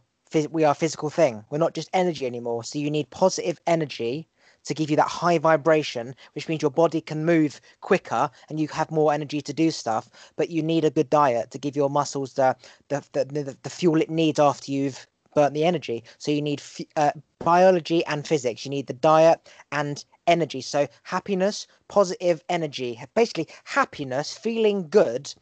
we 0.52 0.64
are 0.64 0.76
physical 0.76 1.10
thing. 1.10 1.44
We're 1.50 1.58
not 1.58 1.74
just 1.74 1.90
energy 1.94 2.26
anymore. 2.26 2.64
So 2.64 2.80
you 2.80 2.92
need 2.92 3.10
positive 3.10 3.60
energy 3.68 4.28
to 4.66 4.74
give 4.74 4.90
you 4.90 4.96
that 4.98 5.08
high 5.08 5.38
vibration, 5.38 6.16
which 6.34 6.48
means 6.48 6.62
your 6.62 6.72
body 6.72 7.02
can 7.02 7.26
move 7.26 7.60
quicker 7.82 8.30
and 8.50 8.60
you 8.60 8.68
have 8.70 8.92
more 8.92 9.14
energy 9.14 9.42
to 9.42 9.54
do 9.54 9.72
stuff. 9.72 10.10
But 10.36 10.50
you 10.50 10.62
need 10.62 10.86
a 10.86 10.90
good 10.90 11.10
diet 11.10 11.52
to 11.52 11.58
give 11.58 11.76
your 11.76 11.90
muscles 11.90 12.34
the 12.34 12.56
the 12.90 13.04
the, 13.14 13.26
the, 13.26 13.58
the 13.64 13.70
fuel 13.70 14.02
it 14.02 14.10
needs 14.10 14.40
after 14.40 14.72
you've 14.72 15.08
burnt 15.36 15.54
the 15.54 15.66
energy. 15.66 16.04
So 16.18 16.32
you 16.32 16.42
need 16.42 16.62
uh, 16.96 17.12
biology 17.44 18.06
and 18.06 18.28
physics. 18.28 18.66
You 18.66 18.72
need 18.72 18.88
the 18.88 18.94
diet 18.94 19.50
and 19.72 20.04
energy. 20.28 20.62
So 20.62 20.88
happiness, 21.04 21.68
positive 21.88 22.44
energy. 22.50 23.00
Basically, 23.16 23.48
happiness, 23.64 24.38
feeling 24.38 24.90
good, 24.90 25.34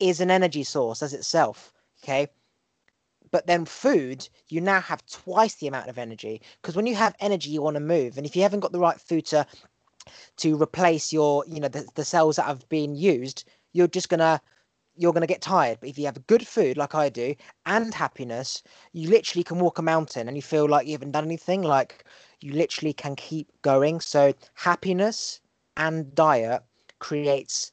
is 0.00 0.20
an 0.20 0.30
energy 0.30 0.64
source 0.64 1.02
as 1.02 1.14
itself. 1.14 1.72
Okay. 2.02 2.28
But 3.32 3.46
then 3.46 3.64
food, 3.64 4.28
you 4.48 4.60
now 4.60 4.80
have 4.80 5.06
twice 5.06 5.54
the 5.56 5.68
amount 5.68 5.88
of 5.88 5.98
energy 5.98 6.42
because 6.60 6.76
when 6.76 6.86
you 6.86 6.96
have 6.96 7.14
energy, 7.20 7.50
you 7.50 7.62
want 7.62 7.74
to 7.74 7.80
move, 7.80 8.16
and 8.16 8.26
if 8.26 8.34
you 8.34 8.42
haven't 8.42 8.60
got 8.60 8.72
the 8.72 8.80
right 8.80 9.00
food 9.00 9.26
to 9.26 9.46
to 10.38 10.60
replace 10.60 11.12
your, 11.12 11.44
you 11.46 11.60
know, 11.60 11.68
the, 11.68 11.86
the 11.94 12.04
cells 12.04 12.36
that 12.36 12.46
have 12.46 12.68
been 12.68 12.94
used, 12.94 13.44
you're 13.72 13.86
just 13.86 14.08
gonna 14.08 14.40
you're 14.96 15.12
going 15.12 15.22
to 15.22 15.26
get 15.26 15.40
tired. 15.40 15.78
But 15.80 15.88
if 15.88 15.98
you 15.98 16.04
have 16.06 16.26
good 16.26 16.46
food, 16.46 16.76
like 16.76 16.94
I 16.94 17.08
do, 17.08 17.34
and 17.64 17.94
happiness, 17.94 18.62
you 18.92 19.08
literally 19.08 19.44
can 19.44 19.58
walk 19.58 19.78
a 19.78 19.82
mountain 19.82 20.28
and 20.28 20.36
you 20.36 20.42
feel 20.42 20.68
like 20.68 20.86
you 20.86 20.92
haven't 20.92 21.12
done 21.12 21.24
anything. 21.24 21.62
Like 21.62 22.04
you 22.40 22.52
literally 22.52 22.92
can 22.92 23.16
keep 23.16 23.48
going. 23.62 24.00
So 24.00 24.34
happiness 24.54 25.40
and 25.76 26.14
diet 26.14 26.62
creates 26.98 27.72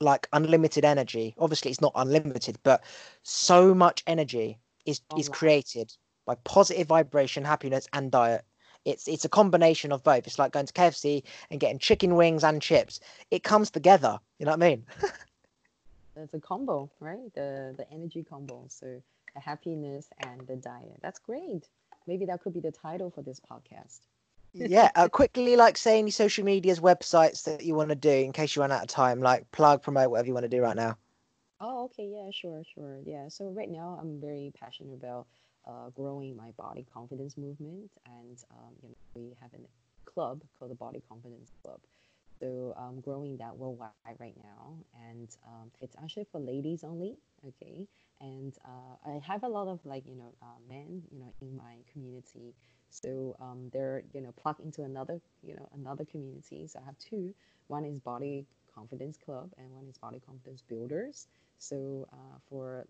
like 0.00 0.28
unlimited 0.34 0.84
energy. 0.84 1.34
Obviously, 1.38 1.70
it's 1.70 1.80
not 1.80 1.92
unlimited, 1.94 2.58
but 2.62 2.84
so 3.22 3.74
much 3.74 4.02
energy 4.06 4.58
is 4.86 5.00
oh, 5.10 5.18
is 5.18 5.28
created 5.28 5.92
by 6.24 6.36
positive 6.36 6.86
vibration, 6.86 7.44
happiness, 7.44 7.86
and 7.92 8.10
diet. 8.10 8.44
It's 8.84 9.08
it's 9.08 9.24
a 9.24 9.28
combination 9.28 9.92
of 9.92 10.02
both. 10.02 10.26
It's 10.26 10.38
like 10.38 10.52
going 10.52 10.66
to 10.66 10.72
KFC 10.72 11.24
and 11.50 11.60
getting 11.60 11.78
chicken 11.78 12.14
wings 12.14 12.44
and 12.44 12.62
chips. 12.62 13.00
It 13.30 13.42
comes 13.42 13.70
together. 13.70 14.18
You 14.38 14.46
know 14.46 14.52
what 14.52 14.62
I 14.62 14.68
mean? 14.68 14.86
it's 16.16 16.34
a 16.34 16.40
combo, 16.40 16.90
right? 17.00 17.32
The 17.34 17.74
the 17.76 17.90
energy 17.92 18.24
combo. 18.28 18.64
So 18.68 19.02
the 19.34 19.40
happiness 19.40 20.08
and 20.20 20.46
the 20.46 20.56
diet. 20.56 20.98
That's 21.02 21.18
great. 21.18 21.68
Maybe 22.06 22.26
that 22.26 22.40
could 22.42 22.54
be 22.54 22.60
the 22.60 22.72
title 22.72 23.10
for 23.10 23.22
this 23.22 23.40
podcast. 23.40 24.00
yeah, 24.54 24.90
uh, 24.94 25.08
quickly, 25.08 25.56
like 25.56 25.76
say 25.76 25.98
any 25.98 26.10
social 26.10 26.44
medias, 26.44 26.80
websites 26.80 27.44
that 27.44 27.64
you 27.64 27.74
want 27.74 27.90
to 27.90 27.96
do 27.96 28.10
in 28.10 28.32
case 28.32 28.54
you 28.54 28.62
run 28.62 28.72
out 28.72 28.82
of 28.82 28.88
time, 28.88 29.20
like 29.20 29.50
plug, 29.50 29.82
promote, 29.82 30.10
whatever 30.10 30.28
you 30.28 30.34
want 30.34 30.44
to 30.44 30.48
do 30.48 30.62
right 30.62 30.76
now. 30.76 30.96
Oh, 31.60 31.84
okay, 31.86 32.06
yeah, 32.12 32.30
sure, 32.32 32.62
sure, 32.74 33.00
yeah. 33.06 33.28
So 33.28 33.50
right 33.50 33.70
now, 33.70 33.98
I'm 34.00 34.20
very 34.20 34.52
passionate 34.58 34.94
about 34.94 35.26
uh, 35.66 35.88
growing 35.90 36.36
my 36.36 36.50
body 36.52 36.86
confidence 36.92 37.36
movement, 37.38 37.90
and 38.06 38.38
um, 38.50 38.74
you 38.82 38.88
know, 38.90 38.94
we 39.14 39.36
have 39.40 39.50
a 39.54 40.10
club 40.10 40.42
called 40.58 40.70
the 40.70 40.74
Body 40.74 41.02
Confidence 41.08 41.52
Club. 41.62 41.80
So 42.40 42.74
I'm 42.76 43.00
growing 43.00 43.38
that 43.38 43.56
worldwide 43.56 43.92
right 44.18 44.36
now, 44.42 44.76
and 45.08 45.28
um, 45.46 45.70
it's 45.80 45.96
actually 46.02 46.26
for 46.30 46.40
ladies 46.40 46.84
only. 46.84 47.16
Okay, 47.46 47.86
and 48.20 48.54
uh, 48.64 48.96
I 49.06 49.18
have 49.26 49.42
a 49.42 49.48
lot 49.48 49.68
of 49.68 49.80
like 49.86 50.06
you 50.06 50.14
know 50.16 50.34
uh, 50.42 50.58
men 50.68 51.02
you 51.10 51.18
know 51.18 51.32
in 51.40 51.56
my 51.56 51.76
community, 51.90 52.54
so 52.90 53.34
um, 53.40 53.70
they're 53.72 54.02
you 54.12 54.20
know 54.20 54.32
plugged 54.32 54.60
into 54.60 54.82
another 54.82 55.20
you 55.42 55.54
know 55.56 55.68
another 55.74 56.04
community. 56.04 56.66
So 56.66 56.80
I 56.80 56.84
have 56.84 56.98
two. 56.98 57.34
One 57.68 57.84
is 57.84 57.98
Body 57.98 58.46
Confidence 58.74 59.16
Club, 59.16 59.50
and 59.58 59.70
one 59.74 59.86
is 59.88 59.96
Body 59.98 60.20
Confidence 60.24 60.62
Builders. 60.68 61.28
So 61.58 62.08
uh, 62.12 62.38
for 62.48 62.86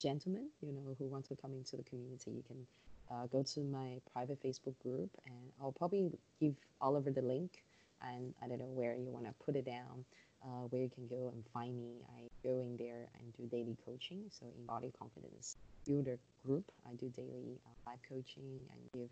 gentlemen, 0.00 0.48
you 0.62 0.72
know 0.72 0.94
who 0.98 1.06
want 1.06 1.26
to 1.28 1.36
come 1.36 1.52
into 1.54 1.76
the 1.76 1.82
community, 1.84 2.30
you 2.30 2.42
can 2.46 2.66
uh, 3.10 3.26
go 3.26 3.42
to 3.42 3.60
my 3.60 4.00
private 4.12 4.42
Facebook 4.42 4.78
group, 4.82 5.10
and 5.26 5.52
I'll 5.60 5.72
probably 5.72 6.10
give 6.40 6.54
Oliver 6.80 7.10
the 7.10 7.22
link 7.22 7.62
and 8.02 8.34
I 8.42 8.48
don't 8.48 8.58
know 8.58 8.72
where 8.72 8.94
you 8.94 9.10
want 9.10 9.26
to 9.26 9.34
put 9.44 9.56
it 9.56 9.64
down, 9.64 10.04
uh, 10.44 10.66
where 10.70 10.82
you 10.82 10.90
can 10.90 11.06
go 11.08 11.30
and 11.32 11.44
find 11.52 11.80
me. 11.80 12.02
I 12.16 12.28
go 12.46 12.60
in 12.60 12.76
there 12.76 13.08
and 13.18 13.32
do 13.34 13.46
daily 13.56 13.76
coaching. 13.84 14.24
So 14.30 14.46
in 14.56 14.66
Body 14.66 14.92
Confidence 14.98 15.56
Builder 15.86 16.18
group, 16.44 16.64
I 16.86 16.94
do 16.94 17.08
daily 17.08 17.58
uh, 17.66 17.90
live 17.90 17.98
coaching 18.08 18.60
and 18.70 18.80
give 18.92 19.08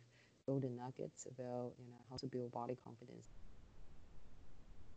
golden 0.47 0.77
nuggets 0.77 1.27
about 1.27 1.73
you 1.79 1.91
know 1.91 2.03
how 2.09 2.17
to 2.17 2.27
build 2.27 2.53
body 2.53 2.77
confidence, 2.85 3.27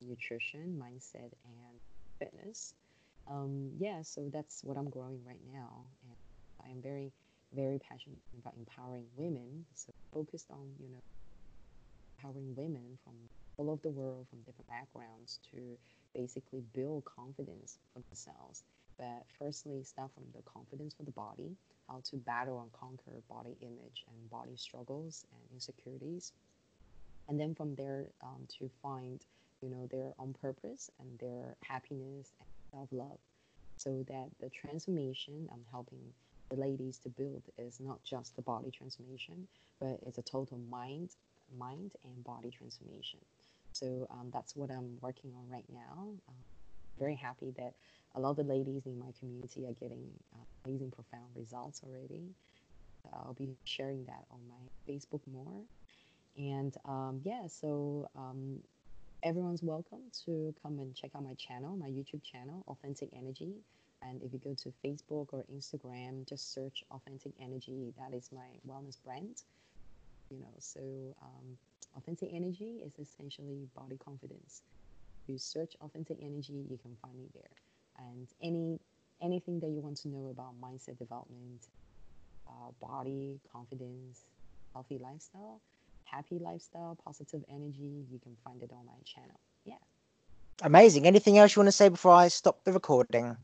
nutrition, 0.01 0.79
mindset, 0.81 1.31
and 1.45 1.79
fitness. 2.19 2.73
Um, 3.29 3.71
yeah, 3.77 4.01
so 4.01 4.29
that's 4.33 4.63
what 4.63 4.77
I'm 4.77 4.89
growing 4.89 5.21
right 5.25 5.41
now, 5.53 5.85
and 6.03 6.15
I 6.65 6.71
am 6.71 6.81
very, 6.81 7.13
very 7.53 7.79
passionate 7.79 8.19
about 8.39 8.55
empowering 8.57 9.05
women. 9.15 9.65
So 9.75 9.93
focused 10.13 10.47
on 10.51 10.73
you 10.79 10.89
know 10.89 11.03
empowering 12.17 12.55
women 12.55 12.97
from 13.03 13.13
all 13.57 13.69
over 13.69 13.81
the 13.83 13.89
world 13.89 14.27
from 14.29 14.39
different 14.41 14.67
backgrounds 14.67 15.39
to 15.51 15.77
basically 16.15 16.63
build 16.73 17.05
confidence 17.05 17.77
for 17.93 18.01
themselves. 18.09 18.63
But 18.97 19.23
firstly, 19.37 19.83
start 19.83 20.11
from 20.13 20.25
the 20.35 20.41
confidence 20.43 20.95
for 20.95 21.03
the 21.03 21.11
body, 21.11 21.55
how 21.87 22.01
to 22.11 22.17
battle 22.17 22.61
and 22.61 22.71
conquer 22.73 23.21
body 23.29 23.55
image 23.61 24.03
and 24.09 24.29
body 24.29 24.57
struggles 24.57 25.25
and 25.31 25.41
insecurities. 25.53 26.33
And 27.29 27.39
then 27.39 27.55
from 27.55 27.75
there 27.75 28.07
um, 28.23 28.47
to 28.59 28.69
find, 28.81 29.21
you 29.61 29.69
know, 29.69 29.87
their 29.91 30.13
own 30.19 30.33
purpose 30.41 30.89
and 30.99 31.19
their 31.19 31.55
happiness 31.63 32.33
and 32.41 32.48
self-love. 32.71 33.19
So 33.77 34.03
that 34.09 34.29
the 34.41 34.49
transformation 34.49 35.47
I'm 35.51 35.65
helping 35.71 36.13
the 36.49 36.57
ladies 36.57 36.97
to 36.99 37.09
build 37.09 37.43
is 37.57 37.79
not 37.79 38.03
just 38.03 38.35
the 38.35 38.41
body 38.41 38.71
transformation, 38.71 39.47
but 39.79 39.99
it's 40.05 40.17
a 40.17 40.23
total 40.23 40.59
mind, 40.69 41.11
mind 41.57 41.91
and 42.03 42.23
body 42.23 42.51
transformation. 42.51 43.19
So 43.71 44.07
um, 44.11 44.31
that's 44.33 44.55
what 44.55 44.71
I'm 44.71 44.97
working 45.01 45.31
on 45.37 45.49
right 45.49 45.65
now. 45.71 46.09
Um, 46.27 46.35
very 46.97 47.15
happy 47.15 47.53
that 47.57 47.73
a 48.15 48.19
lot 48.19 48.31
of 48.31 48.37
the 48.37 48.43
ladies 48.43 48.85
in 48.85 48.99
my 48.99 49.11
community 49.19 49.65
are 49.65 49.73
getting 49.73 50.09
uh, 50.33 50.43
amazing, 50.65 50.91
profound 50.91 51.29
results 51.35 51.81
already. 51.83 52.35
I'll 53.13 53.33
be 53.33 53.55
sharing 53.63 54.05
that 54.05 54.25
on 54.31 54.39
my 54.49 54.91
Facebook 54.91 55.21
more. 55.31 55.63
And 56.37 56.75
um, 56.85 57.21
yeah, 57.23 57.47
so 57.47 58.09
um, 58.15 58.59
everyone's 59.21 59.61
welcome 59.61 59.99
to 60.25 60.53
come 60.63 60.79
and 60.79 60.95
check 60.95 61.11
out 61.15 61.23
my 61.23 61.33
channel, 61.33 61.75
my 61.75 61.87
YouTube 61.87 62.23
channel, 62.23 62.63
Authentic 62.67 63.09
Energy. 63.13 63.51
And 64.01 64.21
if 64.23 64.31
you 64.31 64.39
go 64.39 64.55
to 64.63 64.73
Facebook 64.83 65.27
or 65.33 65.43
Instagram, 65.53 66.27
just 66.27 66.53
search 66.53 66.85
Authentic 66.89 67.33
Energy. 67.41 67.93
That 67.97 68.15
is 68.15 68.29
my 68.31 68.47
wellness 68.67 68.97
brand. 69.03 69.43
You 70.29 70.39
know, 70.39 70.53
so 70.59 70.79
um, 71.21 71.57
authentic 71.97 72.29
energy 72.31 72.81
is 72.85 72.93
essentially 72.97 73.67
body 73.75 73.97
confidence. 73.97 74.61
If 75.23 75.33
you 75.33 75.37
search 75.37 75.75
authentic 75.81 76.17
energy, 76.21 76.65
you 76.69 76.77
can 76.77 76.95
find 77.01 77.17
me 77.17 77.25
there. 77.33 78.07
And 78.07 78.27
any 78.41 78.79
anything 79.21 79.59
that 79.59 79.67
you 79.67 79.81
want 79.81 79.97
to 79.97 80.07
know 80.07 80.29
about 80.31 80.53
mindset 80.61 80.97
development, 80.97 81.67
uh, 82.47 82.71
body 82.79 83.41
confidence, 83.51 84.23
healthy 84.71 84.97
lifestyle, 84.97 85.59
happy 86.09 86.39
lifestyle, 86.39 86.97
positive 87.03 87.43
energy, 87.49 88.05
you 88.11 88.19
can 88.19 88.35
find 88.43 88.61
it 88.63 88.71
on 88.71 88.85
my 88.85 88.99
channel. 89.05 89.39
Yeah. 89.65 89.75
Amazing. 90.61 91.07
Anything 91.07 91.37
else 91.37 91.55
you 91.55 91.61
want 91.61 91.67
to 91.67 91.71
say 91.71 91.89
before 91.89 92.13
I 92.13 92.27
stop 92.27 92.63
the 92.63 92.73
recording? 92.73 93.37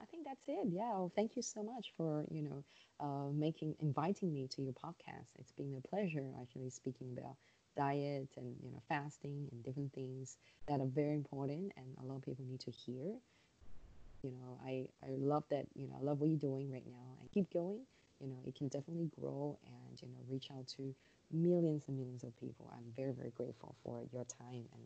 I 0.00 0.04
think 0.10 0.24
that's 0.26 0.44
it. 0.48 0.66
Yeah. 0.68 0.90
Well, 0.90 1.12
thank 1.14 1.36
you 1.36 1.42
so 1.42 1.62
much 1.62 1.92
for 1.96 2.24
you 2.30 2.42
know 2.42 2.64
uh, 3.00 3.30
making 3.32 3.74
inviting 3.80 4.32
me 4.32 4.48
to 4.48 4.62
your 4.62 4.74
podcast. 4.74 5.30
It's 5.38 5.52
been 5.52 5.74
a 5.82 5.88
pleasure 5.88 6.26
actually 6.40 6.70
speaking 6.70 7.16
about 7.16 7.36
diet 7.76 8.28
and 8.36 8.54
you 8.62 8.70
know 8.70 8.82
fasting 8.88 9.48
and 9.50 9.64
different 9.64 9.92
things 9.94 10.36
that 10.68 10.80
are 10.80 10.86
very 10.86 11.14
important 11.14 11.72
and 11.76 11.86
a 12.02 12.04
lot 12.04 12.16
of 12.16 12.22
people 12.22 12.44
need 12.44 12.60
to 12.60 12.70
hear 12.70 13.14
you 14.22 14.30
know 14.30 14.58
i 14.64 14.86
i 15.04 15.10
love 15.18 15.44
that 15.50 15.66
you 15.74 15.86
know 15.88 15.96
i 15.98 16.04
love 16.04 16.20
what 16.20 16.28
you're 16.28 16.38
doing 16.38 16.70
right 16.70 16.86
now 16.86 17.16
and 17.20 17.30
keep 17.32 17.50
going 17.52 17.80
you 18.20 18.28
know 18.28 18.36
it 18.46 18.54
can 18.54 18.68
definitely 18.68 19.10
grow 19.18 19.58
and 19.66 20.00
you 20.02 20.08
know 20.08 20.20
reach 20.30 20.48
out 20.56 20.66
to 20.66 20.94
millions 21.32 21.84
and 21.88 21.98
millions 21.98 22.22
of 22.22 22.38
people 22.40 22.70
i'm 22.74 22.84
very 22.96 23.12
very 23.12 23.30
grateful 23.30 23.74
for 23.84 24.02
your 24.12 24.24
time 24.24 24.64
and 24.74 24.82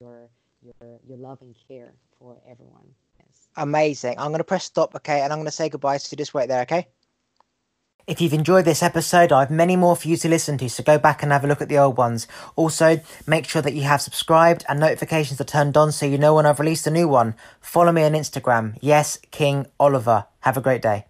your 0.00 0.28
your 0.62 0.98
your 1.06 1.18
love 1.18 1.40
and 1.40 1.54
care 1.68 1.92
for 2.18 2.36
everyone 2.48 2.94
yes 3.18 3.48
amazing 3.56 4.18
i'm 4.18 4.28
going 4.28 4.38
to 4.38 4.44
press 4.44 4.64
stop 4.64 4.94
okay 4.94 5.20
and 5.20 5.32
i'm 5.32 5.38
going 5.38 5.46
to 5.46 5.52
say 5.52 5.68
goodbye 5.68 5.96
so 5.96 6.16
just 6.16 6.34
wait 6.34 6.48
there 6.48 6.62
okay 6.62 6.86
if 8.08 8.22
you've 8.22 8.32
enjoyed 8.32 8.64
this 8.64 8.82
episode, 8.82 9.32
I 9.32 9.40
have 9.40 9.50
many 9.50 9.76
more 9.76 9.94
for 9.94 10.08
you 10.08 10.16
to 10.16 10.30
listen 10.30 10.56
to, 10.56 10.70
so 10.70 10.82
go 10.82 10.96
back 10.96 11.22
and 11.22 11.30
have 11.30 11.44
a 11.44 11.46
look 11.46 11.60
at 11.60 11.68
the 11.68 11.76
old 11.76 11.98
ones. 11.98 12.26
Also, 12.56 13.02
make 13.26 13.46
sure 13.46 13.60
that 13.60 13.74
you 13.74 13.82
have 13.82 14.00
subscribed 14.00 14.64
and 14.66 14.80
notifications 14.80 15.38
are 15.42 15.44
turned 15.44 15.76
on 15.76 15.92
so 15.92 16.06
you 16.06 16.16
know 16.16 16.34
when 16.34 16.46
I've 16.46 16.58
released 16.58 16.86
a 16.86 16.90
new 16.90 17.06
one. 17.06 17.34
Follow 17.60 17.92
me 17.92 18.02
on 18.04 18.12
Instagram. 18.12 18.78
Yes, 18.80 19.18
King 19.30 19.66
Oliver. 19.78 20.24
Have 20.40 20.56
a 20.56 20.62
great 20.62 20.80
day. 20.80 21.04